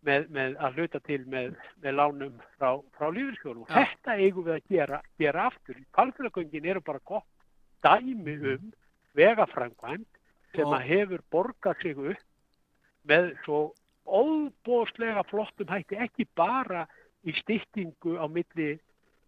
með, 0.05 0.27
með 0.33 0.55
að 0.59 0.79
hluta 0.79 1.01
til 1.05 1.21
með, 1.29 1.53
með 1.83 1.97
lánum 1.99 2.39
frá, 2.57 2.79
frá 2.97 3.09
lífeyrisjóðum. 3.13 3.67
Þetta 3.69 4.17
eigum 4.17 4.47
við 4.47 4.57
að 4.57 4.73
gera, 4.75 5.01
gera 5.21 5.45
aftur. 5.51 5.83
Palfélagöngin 5.95 6.71
eru 6.73 6.83
bara 6.85 7.03
gott 7.05 7.29
dæmi 7.85 8.37
um 8.55 8.71
vegafrængvæmt 9.17 10.19
sem 10.55 10.73
að 10.75 10.87
hefur 10.89 11.23
borgað 11.31 11.81
sig 11.81 11.97
upp 11.97 12.27
með 13.07 13.31
svo 13.45 13.61
óbóslega 14.05 15.23
flottum 15.29 15.69
hætti 15.71 15.99
ekki 16.01 16.27
bara 16.35 16.85
í 17.23 17.33
styrtingu 17.37 18.17
á 18.17 18.25
milli, 18.27 18.73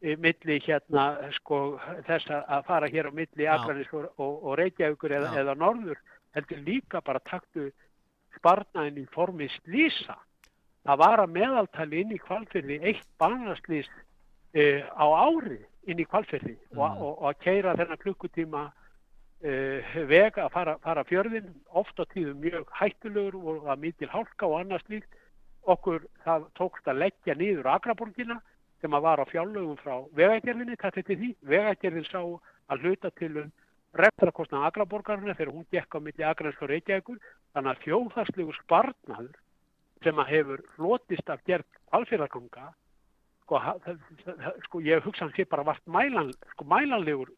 e, 0.02 0.16
milli 0.18 0.60
hérna 0.66 1.32
sko 1.38 1.78
þess 2.08 2.32
að 2.34 2.66
fara 2.68 2.90
hér 2.92 3.10
á 3.10 3.12
milli 3.14 3.48
Akranis 3.50 3.92
og, 3.94 4.10
og, 4.18 4.34
og 4.44 4.58
Reykjavíkur 4.60 5.16
eða, 5.20 5.34
eða 5.42 5.56
Norður 5.58 6.02
heldur 6.36 6.62
líka 6.68 7.02
bara 7.06 7.22
taktu 7.30 7.70
sparnaðin 8.38 9.04
í 9.04 9.10
formi 9.14 9.50
slísa 9.60 10.18
það 10.84 11.02
var 11.04 11.24
að 11.24 11.36
meðaltali 11.38 12.02
inn 12.04 12.16
í 12.16 12.22
kvalfyrði 12.22 12.80
eitt 12.84 13.08
banaslís 13.22 13.90
e, 14.54 14.84
á 14.84 15.06
ári 15.06 15.60
inn 15.88 16.00
í 16.00 16.08
kvalferði 16.08 16.56
mm. 16.56 16.80
og, 16.80 17.02
og, 17.02 17.12
og 17.22 17.28
að 17.32 17.42
keira 17.46 17.76
þennan 17.80 18.02
klukkutíma 18.02 18.64
uh, 19.44 19.98
veg 20.08 20.40
að 20.40 20.50
fara, 20.54 20.78
fara 20.84 21.04
fjörðin 21.08 21.52
ofta 21.82 22.06
tíðum 22.14 22.40
mjög 22.44 22.72
hættulegur 22.80 23.38
og 23.42 23.68
að 23.72 23.84
mítil 23.84 24.12
hálka 24.12 24.48
og 24.48 24.62
annars 24.62 24.86
líkt 24.92 25.20
okkur 25.64 26.04
það 26.24 26.48
tókst 26.60 26.90
að 26.92 27.02
leggja 27.06 27.36
nýður 27.40 27.72
Akraborgina 27.76 28.40
sem 28.84 28.96
að 28.96 29.06
var 29.06 29.24
á 29.24 29.26
fjárlögum 29.32 29.78
frá 29.80 30.02
vegagerðinni, 30.16 30.76
þetta 30.76 31.00
er 31.00 31.20
því. 31.20 31.30
Vegagerðin 31.48 32.08
sá 32.10 32.20
að 32.20 32.84
hluta 32.84 33.12
til 33.20 33.32
um 33.46 33.52
rektarakostna 33.98 34.66
Akraborgarna 34.68 35.36
þegar 35.38 35.54
hún 35.54 35.66
gekk 35.72 35.98
á 35.98 36.00
milli 36.02 36.26
Akranes 36.26 36.62
og 36.62 36.72
Reykjavíkur. 36.72 37.20
Þannig 37.54 37.74
að 37.74 37.84
fjóðarslegu 37.88 38.56
spartnaður 38.62 39.36
sem 40.04 40.20
að 40.20 40.32
hefur 40.34 40.64
hlotist 40.78 41.30
af 41.32 41.44
gerð 41.48 41.68
kvalfélaganga 41.92 42.72
sko, 43.44 43.62
sko 44.68 44.84
ég 44.84 45.06
hugsa 45.06 45.28
hans 45.28 45.40
ég 45.40 45.50
bara 45.52 45.66
vart 45.68 45.84
mælan, 45.88 46.32
sko, 46.54 46.68
mælanlegur 46.68 47.32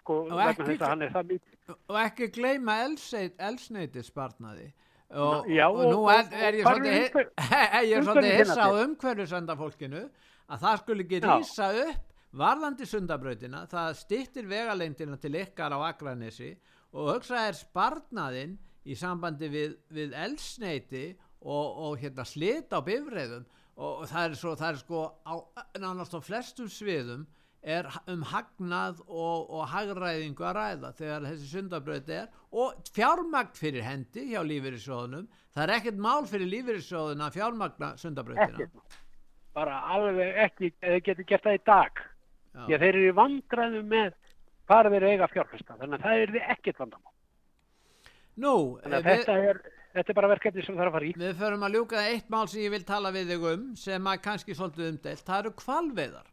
sko 0.00 0.18
vegna 0.30 0.66
þess 0.66 0.82
að 0.82 0.90
hann 0.90 1.04
er 1.06 1.14
það 1.14 1.30
mítið 1.34 1.76
og 1.76 2.00
ekki 2.02 2.28
gleyma 2.34 2.76
elsneiti 2.86 4.02
sparnaði 4.06 4.66
og, 5.10 5.46
Já, 5.52 5.68
og, 5.68 5.80
og 5.84 5.92
nú 5.92 6.00
er, 6.10 6.26
er 6.34 6.58
ég 6.58 6.66
svolítið 6.66 6.96
ég 7.90 7.94
er 8.00 8.08
svolítið 8.08 8.38
hissa 8.40 8.66
á 8.66 8.70
umhverju 8.82 9.28
sendafólkinu 9.30 10.02
að 10.46 10.66
það 10.66 10.82
skulle 10.82 11.06
ekki 11.06 11.22
rýsa 11.26 11.70
upp 11.84 12.15
varðandi 12.36 12.86
sundabrautina 12.88 13.64
það 13.70 13.92
stittir 14.00 14.48
vegalengdina 14.50 15.18
til 15.20 15.34
ykkar 15.40 15.76
á 15.76 15.78
Akranesi 15.88 16.52
og 16.96 17.14
hugsa 17.14 17.46
er 17.48 17.56
sparnaðinn 17.58 18.56
í 18.86 18.96
sambandi 18.98 19.48
við, 19.50 19.76
við 19.90 20.14
elsneiti 20.16 21.06
og, 21.40 21.78
og 21.86 21.96
hérna 22.00 22.26
slita 22.28 22.80
á 22.80 22.86
bifræðum 22.86 23.46
og 23.76 24.04
það 24.08 24.28
er, 24.28 24.36
svo, 24.40 24.52
það 24.56 24.68
er 24.68 24.78
sko 24.80 25.00
á, 25.26 25.34
nánast 25.80 26.16
á 26.16 26.20
flestum 26.24 26.68
sviðum 26.72 27.26
er 27.66 27.88
um 28.12 28.22
hagnað 28.30 29.00
og, 29.08 29.48
og 29.50 29.64
hagræðingu 29.72 30.44
að 30.46 30.54
ræða 30.56 30.92
þegar 31.00 31.26
þessi 31.26 31.48
sundabröð 31.50 32.12
er 32.14 32.28
og 32.54 32.92
fjármagn 32.94 33.56
fyrir 33.58 33.84
hendi 33.84 34.28
hjá 34.30 34.38
lífeyrisjóðunum 34.46 35.26
það 35.56 35.64
er 35.64 35.74
ekkert 35.80 35.98
mál 36.06 36.28
fyrir 36.30 36.52
lífeyrisjóðun 36.52 37.26
að 37.26 37.40
fjármagna 37.40 37.90
sundabröðina 38.00 38.70
bara 39.56 39.80
alveg 39.94 40.36
ekki 40.46 40.70
eða 40.84 41.00
getur 41.08 41.28
gert 41.30 41.48
það 41.48 41.58
í 41.58 41.64
dag. 41.70 42.04
Því 42.64 42.76
að 42.76 42.84
þeir 42.84 43.00
eru 43.02 43.16
vandraðu 43.20 43.82
með 43.86 44.14
hvað 44.66 44.92
þeir 44.94 45.08
eiga 45.10 45.30
fjárfesta 45.32 45.78
þannig 45.80 45.98
að 45.98 46.06
það 46.06 46.22
er 46.24 46.52
ekkert 46.56 46.82
vandamál. 46.82 47.12
Nú, 48.36 48.54
þannig 48.82 48.96
að 48.98 49.06
við... 49.06 49.18
þetta 49.20 49.36
er 49.50 49.60
þetta 49.96 50.12
er 50.12 50.18
bara 50.18 50.30
verkefni 50.34 50.64
sem 50.64 50.76
þarf 50.76 50.90
að 50.90 50.96
fara 50.98 51.08
í. 51.08 51.12
Við 51.20 51.36
förum 51.40 51.66
að 51.66 51.76
ljúka 51.76 52.06
eitt 52.10 52.32
mál 52.32 52.46
sem 52.50 52.64
ég 52.64 52.72
vil 52.74 52.86
tala 52.86 53.12
við 53.14 53.30
þig 53.32 53.46
um 53.52 53.68
sem 53.80 54.10
að 54.10 54.22
kannski 54.26 54.56
svolítið 54.56 54.90
umdelt 54.90 55.28
það 55.28 55.42
eru 55.42 55.52
kvalveðar 55.62 56.32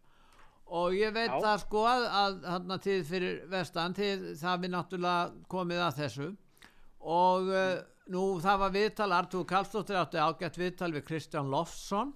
og 0.74 0.96
ég 0.98 1.14
veit 1.14 1.30
Já. 1.30 1.38
það 1.44 1.58
sko 1.64 1.84
að, 1.86 2.06
að 2.20 2.36
hann 2.50 2.76
að 2.76 2.84
tíð 2.88 3.02
fyrir 3.12 3.40
vestan 3.52 3.96
tíð 3.98 4.26
það 4.40 4.64
við 4.64 4.74
náttúrulega 4.74 5.48
komið 5.54 5.84
að 5.86 6.00
þessu. 6.02 6.30
Og 7.14 7.52
uh, 7.52 7.72
nú 8.16 8.26
það 8.44 8.62
var 8.64 8.76
viðtal 8.78 9.10
Artúr 9.20 9.48
Karlsdóttir 9.48 10.00
átti 10.00 10.20
ágætt 10.24 10.60
viðtal 10.60 10.92
við 10.96 11.08
Kristján 11.12 11.52
Loftsson 11.52 12.14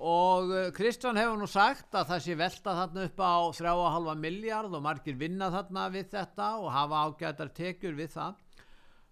og 0.00 0.48
uh, 0.48 0.68
Kristján 0.72 1.18
hefur 1.20 1.36
nú 1.36 1.46
sagt 1.50 1.92
að 1.92 2.06
það 2.08 2.22
sé 2.24 2.36
velta 2.40 2.76
þarna 2.78 3.02
upp 3.04 3.18
á 3.20 3.36
3,5 3.52 4.14
miljard 4.16 4.72
og 4.72 4.84
margir 4.84 5.18
vinna 5.20 5.50
þarna 5.52 5.88
við 5.92 6.06
þetta 6.14 6.46
og 6.62 6.70
hafa 6.72 7.02
ágættar 7.04 7.50
tekjur 7.52 7.98
við 7.98 8.14
það. 8.14 8.38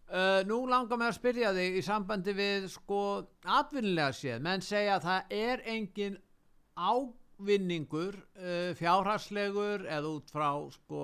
Uh, 0.09 0.41
nú 0.49 0.63
langar 0.65 0.97
mér 0.97 1.13
að 1.13 1.19
spyrja 1.19 1.53
þig 1.53 1.77
í 1.77 1.85
sambandi 1.85 2.33
við 2.33 2.71
sko 2.73 3.01
atvinnilega 3.45 4.15
séð, 4.17 4.39
menn 4.47 4.65
segja 4.65 4.97
að 4.97 5.05
það 5.05 5.35
er 5.37 5.65
engin 5.69 6.17
ávinningur 6.81 8.17
uh, 8.17 8.71
fjárhagslegur 8.79 9.85
eða 9.85 10.15
út 10.15 10.33
frá 10.33 10.49
sko 10.73 11.03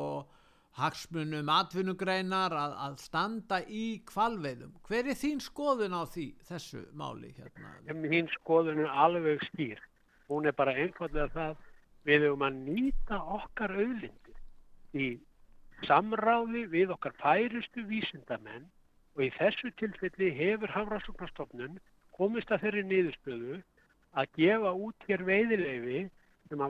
hagsmunum 0.79 1.51
atvinnugreinar 1.55 2.55
að, 2.59 2.72
að 2.87 2.97
standa 3.03 3.61
í 3.70 3.85
kvalveiðum. 4.11 4.72
Hver 4.89 5.11
er 5.12 5.18
þín 5.18 5.43
skoðun 5.43 5.95
á 5.95 6.03
því, 6.11 6.27
þessu 6.49 6.83
máli 6.99 7.31
hérna? 7.37 7.75
Þín 7.87 8.31
skoðun 8.35 8.83
er 8.83 8.97
alveg 9.05 9.45
skýr. 9.51 9.83
Hún 10.31 10.49
er 10.49 10.57
bara 10.57 10.75
einfallega 10.75 11.29
það 11.35 11.62
við 12.09 12.27
höfum 12.27 12.47
að 12.49 12.59
nýta 12.66 13.20
okkar 13.39 13.75
auðlindir 13.77 14.41
í 14.95 15.07
samráði 15.87 16.64
við 16.72 16.93
okkar 16.95 17.14
færistu 17.20 17.85
vísindamenn 17.89 18.66
og 19.14 19.25
í 19.27 19.31
þessu 19.37 19.70
tilfelli 19.79 20.31
hefur 20.35 20.72
Hafrásóknarstofnun 20.75 21.79
komist 22.16 22.53
að 22.53 22.66
þeirri 22.66 22.85
niðurstöðu 22.89 23.61
að 24.14 24.37
gefa 24.39 24.72
út 24.87 25.09
hér 25.09 25.25
veiðileifi 25.27 26.05
sem 26.49 26.61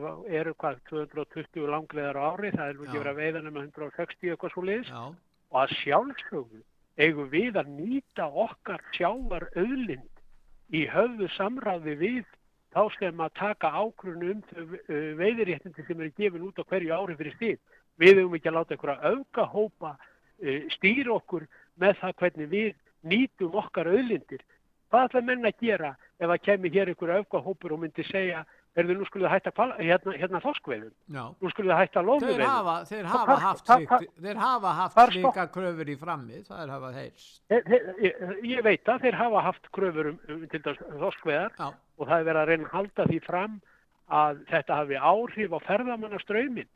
eru 0.40 0.54
hvað 0.54 0.80
220 0.90 1.66
langleðar 1.70 2.20
á 2.20 2.22
ári, 2.34 2.52
það 2.54 2.68
er 2.68 2.78
nú 2.78 2.86
ekki 2.86 3.00
verið 3.00 3.12
að 3.12 3.20
veiða 3.22 3.42
nema 3.44 3.64
160 3.66 4.30
eitthvað 4.32 4.54
svo 4.54 4.64
leiðis 4.68 4.92
og 4.94 5.58
að 5.62 5.74
sjálfsögðu 5.80 6.62
eigum 7.04 7.30
við 7.32 7.58
að 7.58 7.72
nýta 7.74 8.28
okkar 8.44 8.82
sjávar 8.94 9.48
öðlind 9.58 10.22
í 10.74 10.84
höfðu 10.90 11.28
samráði 11.34 11.96
við 12.00 12.24
þá 12.74 12.82
sem 12.98 13.20
að 13.22 13.36
taka 13.38 13.70
ákrunu 13.70 14.32
um 14.34 14.40
þau 14.50 14.62
veiðiréttindi 15.20 15.86
sem 15.86 16.00
eru 16.00 16.14
gefin 16.18 16.46
út 16.48 16.58
á 16.58 16.64
hverju 16.66 16.94
ári 16.94 17.18
fyrir 17.18 17.36
stíð. 17.36 17.60
Við 17.98 18.18
hefum 18.18 18.34
ekki 18.34 18.50
að 18.50 18.56
láta 18.58 18.74
einhverja 18.74 19.12
auka 19.12 19.44
hópa 19.52 19.92
stýra 20.74 21.14
okkur 21.14 21.46
með 21.78 22.00
það 22.00 22.16
hvernig 22.22 22.50
við 22.50 22.72
nýtum 23.06 23.54
okkar 23.60 23.90
auðlindir. 23.92 24.42
Hvað 24.90 25.08
ætla 25.08 25.22
menn 25.26 25.46
að 25.46 25.62
gera 25.62 25.94
ef 26.18 26.30
að 26.30 26.42
kemur 26.46 26.74
hér 26.74 26.90
ykkur 26.94 27.14
auðgahópur 27.18 27.74
og 27.74 27.82
myndi 27.84 28.06
segja 28.10 28.44
erðu 28.78 28.96
nú 28.98 29.06
skulle 29.06 29.28
það 29.28 29.34
hætta 29.36 29.52
kvala, 29.54 29.76
hérna, 29.78 30.14
hérna 30.18 30.40
þoskveðum, 30.42 30.92
nú 31.14 31.50
skulle 31.52 31.70
það 31.70 31.82
hætta 31.82 32.02
lóðuveðum. 32.04 32.70
Þeir 32.90 33.08
hafa, 33.10 33.36
haft, 33.44 33.68
hva, 33.68 33.76
hva, 33.90 33.98
þeir 34.26 34.40
hafa 34.40 34.72
haft 34.80 35.02
slíka 35.12 35.46
kröfur 35.54 35.92
í 35.92 35.96
frammi, 36.00 36.40
það 36.48 36.62
er 36.64 36.72
hafað 36.74 36.98
heilst. 37.00 37.36
Ég, 37.54 38.24
ég 38.50 38.64
veit 38.66 38.90
að 38.90 39.06
þeir 39.06 39.18
hafa 39.20 39.44
haft 39.48 39.70
kröfur 39.74 40.10
um, 40.10 40.18
um 40.34 40.46
til 40.50 40.62
þess 40.64 40.88
þoskveðar 41.04 41.54
Já. 41.60 41.68
og 41.70 42.10
það 42.10 42.16
er 42.16 42.28
verið 42.30 42.42
að 42.42 42.50
reyna 42.50 42.68
að 42.68 42.74
halda 42.78 43.08
því 43.12 43.20
fram 43.28 43.60
að 44.22 44.42
þetta 44.50 44.80
hafi 44.80 44.98
áhrif 45.12 45.54
á 45.54 45.58
ferðamannaströymin 45.68 46.72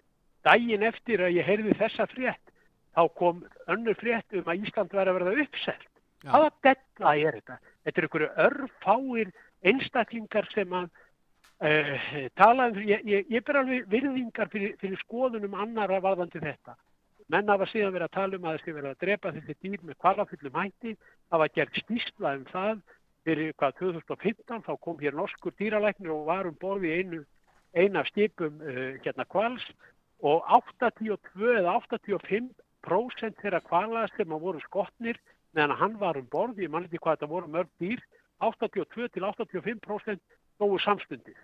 daginn 0.46 0.86
eftir 0.86 1.24
að 1.24 1.34
ég 1.38 1.48
heyrði 1.48 1.74
þessa 1.78 2.06
frétt, 2.12 2.54
þá 2.94 3.02
kom 3.18 3.42
önnur 3.70 3.98
frétt 3.98 4.38
um 4.38 4.46
að 4.48 4.64
Ísland 4.64 4.94
væri 4.94 5.12
að 5.12 5.18
verða 5.18 5.44
uppselt. 5.44 5.90
Hvaða 6.24 6.48
della 6.66 7.12
er 7.14 7.38
þetta? 7.38 7.58
Þetta 7.86 8.00
er 8.00 8.06
einhverju 8.06 8.30
örfáir 8.44 9.34
einstaklingar 9.66 10.48
sem 10.54 10.72
að 10.74 10.88
uh, 11.62 12.28
tala 12.38 12.68
um, 12.70 12.78
ég, 12.82 13.02
ég, 13.06 13.30
ég 13.32 13.44
ber 13.46 13.60
alveg 13.62 13.88
virðingar 13.90 14.50
fyrir, 14.52 14.76
fyrir 14.80 15.00
skoðunum 15.04 15.56
annara 15.58 16.00
varðandi 16.04 16.42
þetta. 16.42 16.76
Menn 17.28 17.50
hafa 17.52 17.66
síðan 17.68 17.92
verið 17.92 18.08
að 18.08 18.16
tala 18.16 18.38
um 18.38 18.46
að 18.48 18.58
þessi 18.58 18.76
verið 18.76 18.90
að 18.90 19.02
drepa 19.04 19.32
þessi 19.36 19.56
dýr 19.64 19.82
með 19.84 19.98
kvalafyllum 20.04 20.60
hætti, 20.62 20.94
hafa 21.34 21.48
gert 21.54 21.82
stísla 21.82 22.36
um 22.38 22.46
það 22.52 22.78
fyrir 23.28 23.52
hvað 23.60 23.74
2015, 23.82 24.62
þá 24.64 24.72
kom 24.80 25.02
hér 25.02 25.18
norskur 25.18 25.56
dýralæknir 25.58 26.14
og 26.14 26.28
var 26.30 26.48
um 26.48 26.56
borði 26.60 26.94
einu, 27.00 27.24
eina 27.76 28.04
skipum 28.08 28.62
uh, 28.64 28.96
hérna 29.04 29.26
kvals 29.28 29.66
og 30.24 30.46
82 30.56 31.58
eða 31.60 31.76
85% 31.84 33.42
þeirra 33.42 33.60
kvala 33.66 34.06
sem 34.16 34.32
að 34.32 34.46
voru 34.46 34.62
skotnir 34.64 35.20
meðan 35.54 35.76
hann 35.80 35.98
var 36.00 36.16
um 36.18 36.26
borð, 36.30 36.62
ég 36.62 36.70
mann 36.72 36.86
ekki 36.86 37.00
hvað 37.02 37.18
þetta 37.18 37.30
voru 37.30 37.52
mörg 37.52 37.70
dýr, 37.82 38.00
82 38.44 39.08
til 39.14 39.26
85% 39.26 40.20
dóu 40.60 40.78
samstundis. 40.82 41.38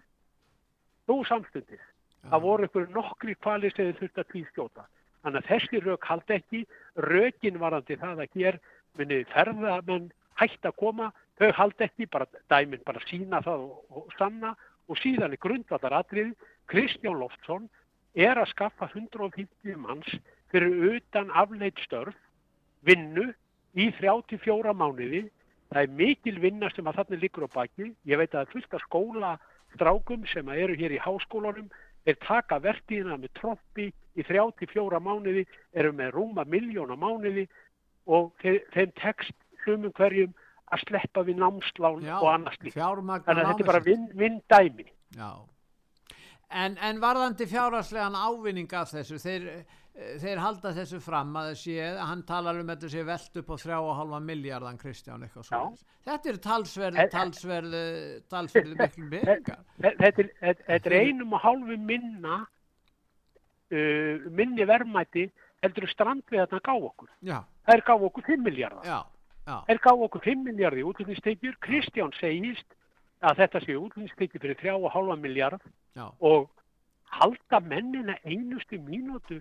Dóu 1.08 1.24
samstundis. 1.28 1.82
Það 2.24 2.44
voru 2.44 2.68
ykkur 2.68 2.86
nokkri 2.94 3.34
kvali 3.36 3.70
sem 3.74 3.92
þurfti 3.98 4.22
að 4.22 4.30
tvískjóta. 4.32 4.86
Þannig 5.24 5.40
að 5.40 5.50
þessi 5.50 5.80
rauk 5.84 6.06
haldi 6.08 6.36
ekki, 6.38 6.60
raukin 7.00 7.60
varandi 7.60 7.96
það 8.00 8.22
að 8.24 8.38
hér 8.38 8.60
minni 8.98 9.22
ferðamenn 9.32 10.10
hægt 10.40 10.66
að 10.66 10.76
koma, 10.80 11.10
þau 11.38 11.50
haldi 11.58 11.86
ekki, 11.86 12.08
bara 12.10 12.26
dæminn 12.52 12.84
bara 12.86 13.02
sína 13.08 13.40
það 13.44 13.66
og, 13.68 13.78
og 13.90 14.12
sanna 14.18 14.54
og 14.88 15.00
síðan 15.00 15.32
er 15.32 15.40
grundvallar 15.40 15.98
atrið, 16.00 16.34
Kristján 16.68 17.18
Loftsson 17.20 17.68
er 18.14 18.38
að 18.40 18.50
skaffa 18.52 18.88
150 18.92 19.78
manns 19.80 20.10
fyrir 20.52 20.96
utan 20.96 21.32
afleitt 21.34 21.80
störf, 21.84 22.16
vinnu 22.86 23.30
í 23.74 23.90
34 23.98 24.74
mánuði. 24.76 25.24
Það 25.74 25.82
er 25.82 25.94
mikil 25.98 26.36
vinna 26.38 26.70
sem 26.70 26.86
að 26.86 27.00
þarna 27.00 27.18
liggur 27.18 27.46
á 27.50 27.50
baki. 27.50 27.88
Ég 28.06 28.20
veit 28.20 28.34
að 28.38 28.52
fullt 28.52 28.76
af 28.76 28.84
skólastrákum 28.86 30.22
sem 30.30 30.48
eru 30.54 30.76
hér 30.78 30.94
í 30.94 31.02
háskólanum 31.02 31.66
er 32.06 32.18
taka 32.22 32.60
vertíðina 32.62 33.16
með 33.18 33.32
trompi 33.40 33.88
í 34.14 34.22
34 34.22 35.00
mánuði, 35.02 35.42
eru 35.74 35.90
með 35.96 36.12
rúma 36.14 36.44
miljóna 36.46 36.94
mánuði 37.00 37.48
og 38.06 38.30
þeim 38.44 38.92
tekst 39.00 39.34
hlumum 39.64 39.90
hverjum 39.96 40.34
að 40.70 40.84
sleppa 40.84 41.24
við 41.26 41.40
námslán 41.40 42.04
Já, 42.04 42.16
og 42.20 42.28
annars 42.30 42.60
fjármagna 42.62 43.26
Þannig 43.26 43.42
að 43.42 43.50
þetta 43.50 43.64
er 43.64 43.70
bara 43.72 43.84
vinn 43.84 44.06
vin 44.14 44.38
dæmi. 44.52 44.86
Já. 45.16 45.30
En, 46.54 46.76
en 46.78 47.00
varðandi 47.02 47.48
fjárhagslegan 47.50 48.14
ávinning 48.14 48.70
af 48.78 48.92
þessu, 48.94 49.18
þeir, 49.18 49.48
þeir 49.94 50.40
halda 50.42 50.72
þessu 50.74 50.98
fram 51.02 51.36
að 51.38 51.52
þessi, 51.52 51.74
hann 52.02 52.22
talar 52.26 52.56
um 52.58 52.70
þetta 52.72 52.88
sé 52.90 53.04
velt 53.06 53.36
upp 53.40 53.50
á 53.54 53.56
3,5 53.62 54.24
miljardan 54.26 54.78
Kristján 54.80 55.22
eitthvað 55.22 55.46
svo. 55.46 55.60
Þetta 56.08 56.28
eru 56.32 56.40
talsverð, 56.48 56.98
talsverð, 57.12 57.76
talsverð 58.32 58.74
miklu 58.80 59.06
peningar. 59.12 59.60
Þe- 59.78 59.94
Þetta 60.02 60.26
er, 60.50 60.58
er 60.80 60.96
einum 60.98 61.36
og 61.38 61.44
hálfu 61.44 61.78
minna 61.78 62.40
uh, 63.70 64.26
minni 64.34 64.66
verðmæti 64.68 65.28
heldur 65.64 65.86
strandveðarna 65.94 66.60
gá 66.66 66.74
okkur. 66.74 67.08
Já, 67.24 67.38
Það 67.64 67.74
er 67.78 67.84
gá 67.86 67.94
okkur 67.96 68.26
5 68.28 68.42
miljardar. 68.44 68.84
Það 69.44 69.70
er 69.72 69.78
gá 69.86 69.90
okkur 69.94 70.24
5 70.26 70.42
miljardar 70.50 70.80
í 70.82 70.84
útlýningstekjur. 70.90 71.56
Kristján 71.64 72.12
segist 72.18 72.74
að 73.24 73.38
þetta 73.44 73.62
sé 73.64 73.78
útlýningstekjur 73.80 74.42
fyrir 74.42 74.58
3,5 74.60 75.16
miljard 75.22 75.62
já, 75.96 76.10
og 76.20 76.50
halda 77.14 77.60
mennina 77.64 78.18
einustu 78.26 78.76
mínútu 78.82 79.38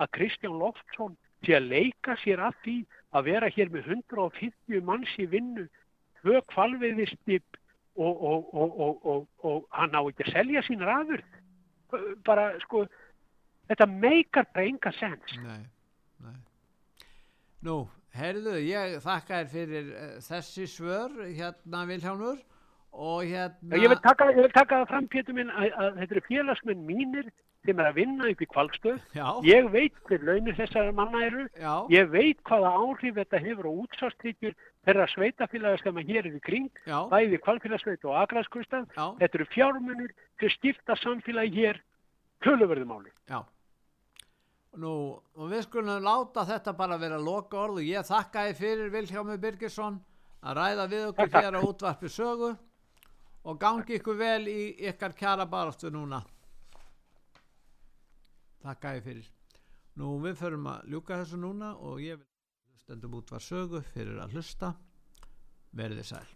að 0.00 0.12
Kristján 0.18 0.58
Loftsson 0.60 1.16
sé 1.44 1.56
að 1.58 1.70
leika 1.72 2.16
sér 2.22 2.42
að 2.42 2.60
því 2.64 2.76
að 3.14 3.26
vera 3.28 3.50
hér 3.54 3.70
með 3.72 3.90
150 3.94 4.86
manns 4.86 5.12
í 5.20 5.26
vinnu, 5.30 5.66
tvö 6.22 6.40
kvalveiðistip 6.50 7.58
og, 7.94 8.14
og, 8.14 8.54
og, 8.54 8.80
og, 8.80 9.06
og, 9.06 9.26
og 9.46 9.66
hann 9.76 9.94
á 9.94 10.02
ekki 10.02 10.26
að 10.26 10.32
selja 10.34 10.64
sínar 10.66 10.92
aður. 10.96 11.22
Bara, 12.26 12.48
sko, 12.64 12.84
þetta 13.70 13.86
meikar 13.90 14.48
bara 14.54 14.66
enga 14.66 14.94
sens. 14.98 15.36
nei, 15.44 15.60
nei. 16.24 16.40
Nú, 17.64 17.84
heyrðu, 18.18 18.56
ég 18.66 18.98
þakka 19.04 19.44
þér 19.44 19.52
fyrir 19.52 19.92
uh, 19.92 20.10
þessi 20.26 20.66
svör, 20.70 21.14
hérna 21.28 21.84
Vilhjálmur, 21.90 22.42
og 22.94 23.22
hérna... 23.30 23.78
Ég 23.78 23.92
vil 23.92 24.00
taka, 24.02 24.30
ég 24.32 24.42
vil 24.42 24.54
taka 24.54 24.82
það 24.82 24.90
fram, 24.90 25.08
Pétur 25.12 25.38
minn, 25.38 25.54
að, 25.54 25.70
að 25.78 26.02
þetta 26.02 26.16
eru 26.16 26.24
félagsmenn 26.28 26.84
mínir 26.88 27.30
sem 27.64 27.78
er 27.80 27.86
að 27.88 27.94
vinna 27.96 28.28
upp 28.30 28.42
í 28.44 28.46
kvalstöð. 28.50 28.98
Ég 29.48 29.70
veit 29.72 29.94
hver 30.08 30.20
launir 30.26 30.54
þessara 30.58 30.92
manna 30.92 31.22
eru. 31.24 31.46
já, 31.56 31.74
Ég 31.90 32.10
veit 32.12 32.42
hvaða 32.44 32.72
áhrif 32.76 33.14
þetta 33.16 33.40
hefur 33.40 33.68
á 33.68 33.72
útsvarstykjur 33.84 34.54
þeirra 34.84 35.06
sveitafélaga 35.14 35.78
sem 35.82 35.96
að 35.96 36.08
hér 36.12 36.26
er 36.28 36.36
í 36.36 36.40
kring, 36.44 36.68
já, 36.86 36.98
bæði 37.08 37.38
kvalfélagsveit 37.40 38.04
og 38.04 38.18
agrarskustaf. 38.20 38.86
já, 38.96 39.06
Þetta 39.22 39.38
eru 39.40 39.46
fjármunir 39.54 40.12
sem 40.40 40.48
skipta 40.58 40.96
samfélagi 41.00 41.54
hér 41.64 41.80
töluverðumáli. 42.44 43.10
já. 43.30 43.40
Nú, 44.76 45.20
og 45.38 45.50
við 45.52 45.62
skulum 45.68 46.02
láta 46.02 46.42
þetta 46.44 46.72
bara 46.76 46.96
vera 46.98 47.16
loka 47.22 47.56
orð 47.56 47.76
og 47.78 47.84
ég 47.86 48.02
þakka 48.08 48.48
þið 48.48 48.56
fyrir 48.58 48.88
Vilhjálmur 48.90 49.38
Birgisson 49.38 50.00
að 50.42 50.56
ræða 50.58 50.86
við 50.90 51.04
okkur 51.12 51.30
hér 51.30 51.54
á 51.54 51.60
útvarpi 51.62 52.08
sögu 52.10 52.56
og 53.44 53.58
gangi 53.60 54.00
ykkur 54.00 54.16
vel 54.18 54.48
í 54.50 54.74
ykkar 54.90 55.14
kjara 55.14 55.46
baráttu 55.46 55.92
núna. 55.94 56.24
Þakka 58.64 58.94
þið 58.96 59.08
fyrir. 59.08 59.32
Nú, 60.00 60.14
við 60.24 60.38
förum 60.40 60.70
að 60.72 60.86
ljúka 60.94 61.18
þessu 61.20 61.40
núna 61.42 61.74
og 61.84 62.00
ég 62.02 62.22
vil 62.22 62.80
stendum 62.80 63.18
útvar 63.20 63.44
sögu 63.44 63.82
fyrir 63.92 64.18
að 64.24 64.38
hlusta. 64.38 64.72
Verðið 65.74 66.08
sæl. 66.14 66.26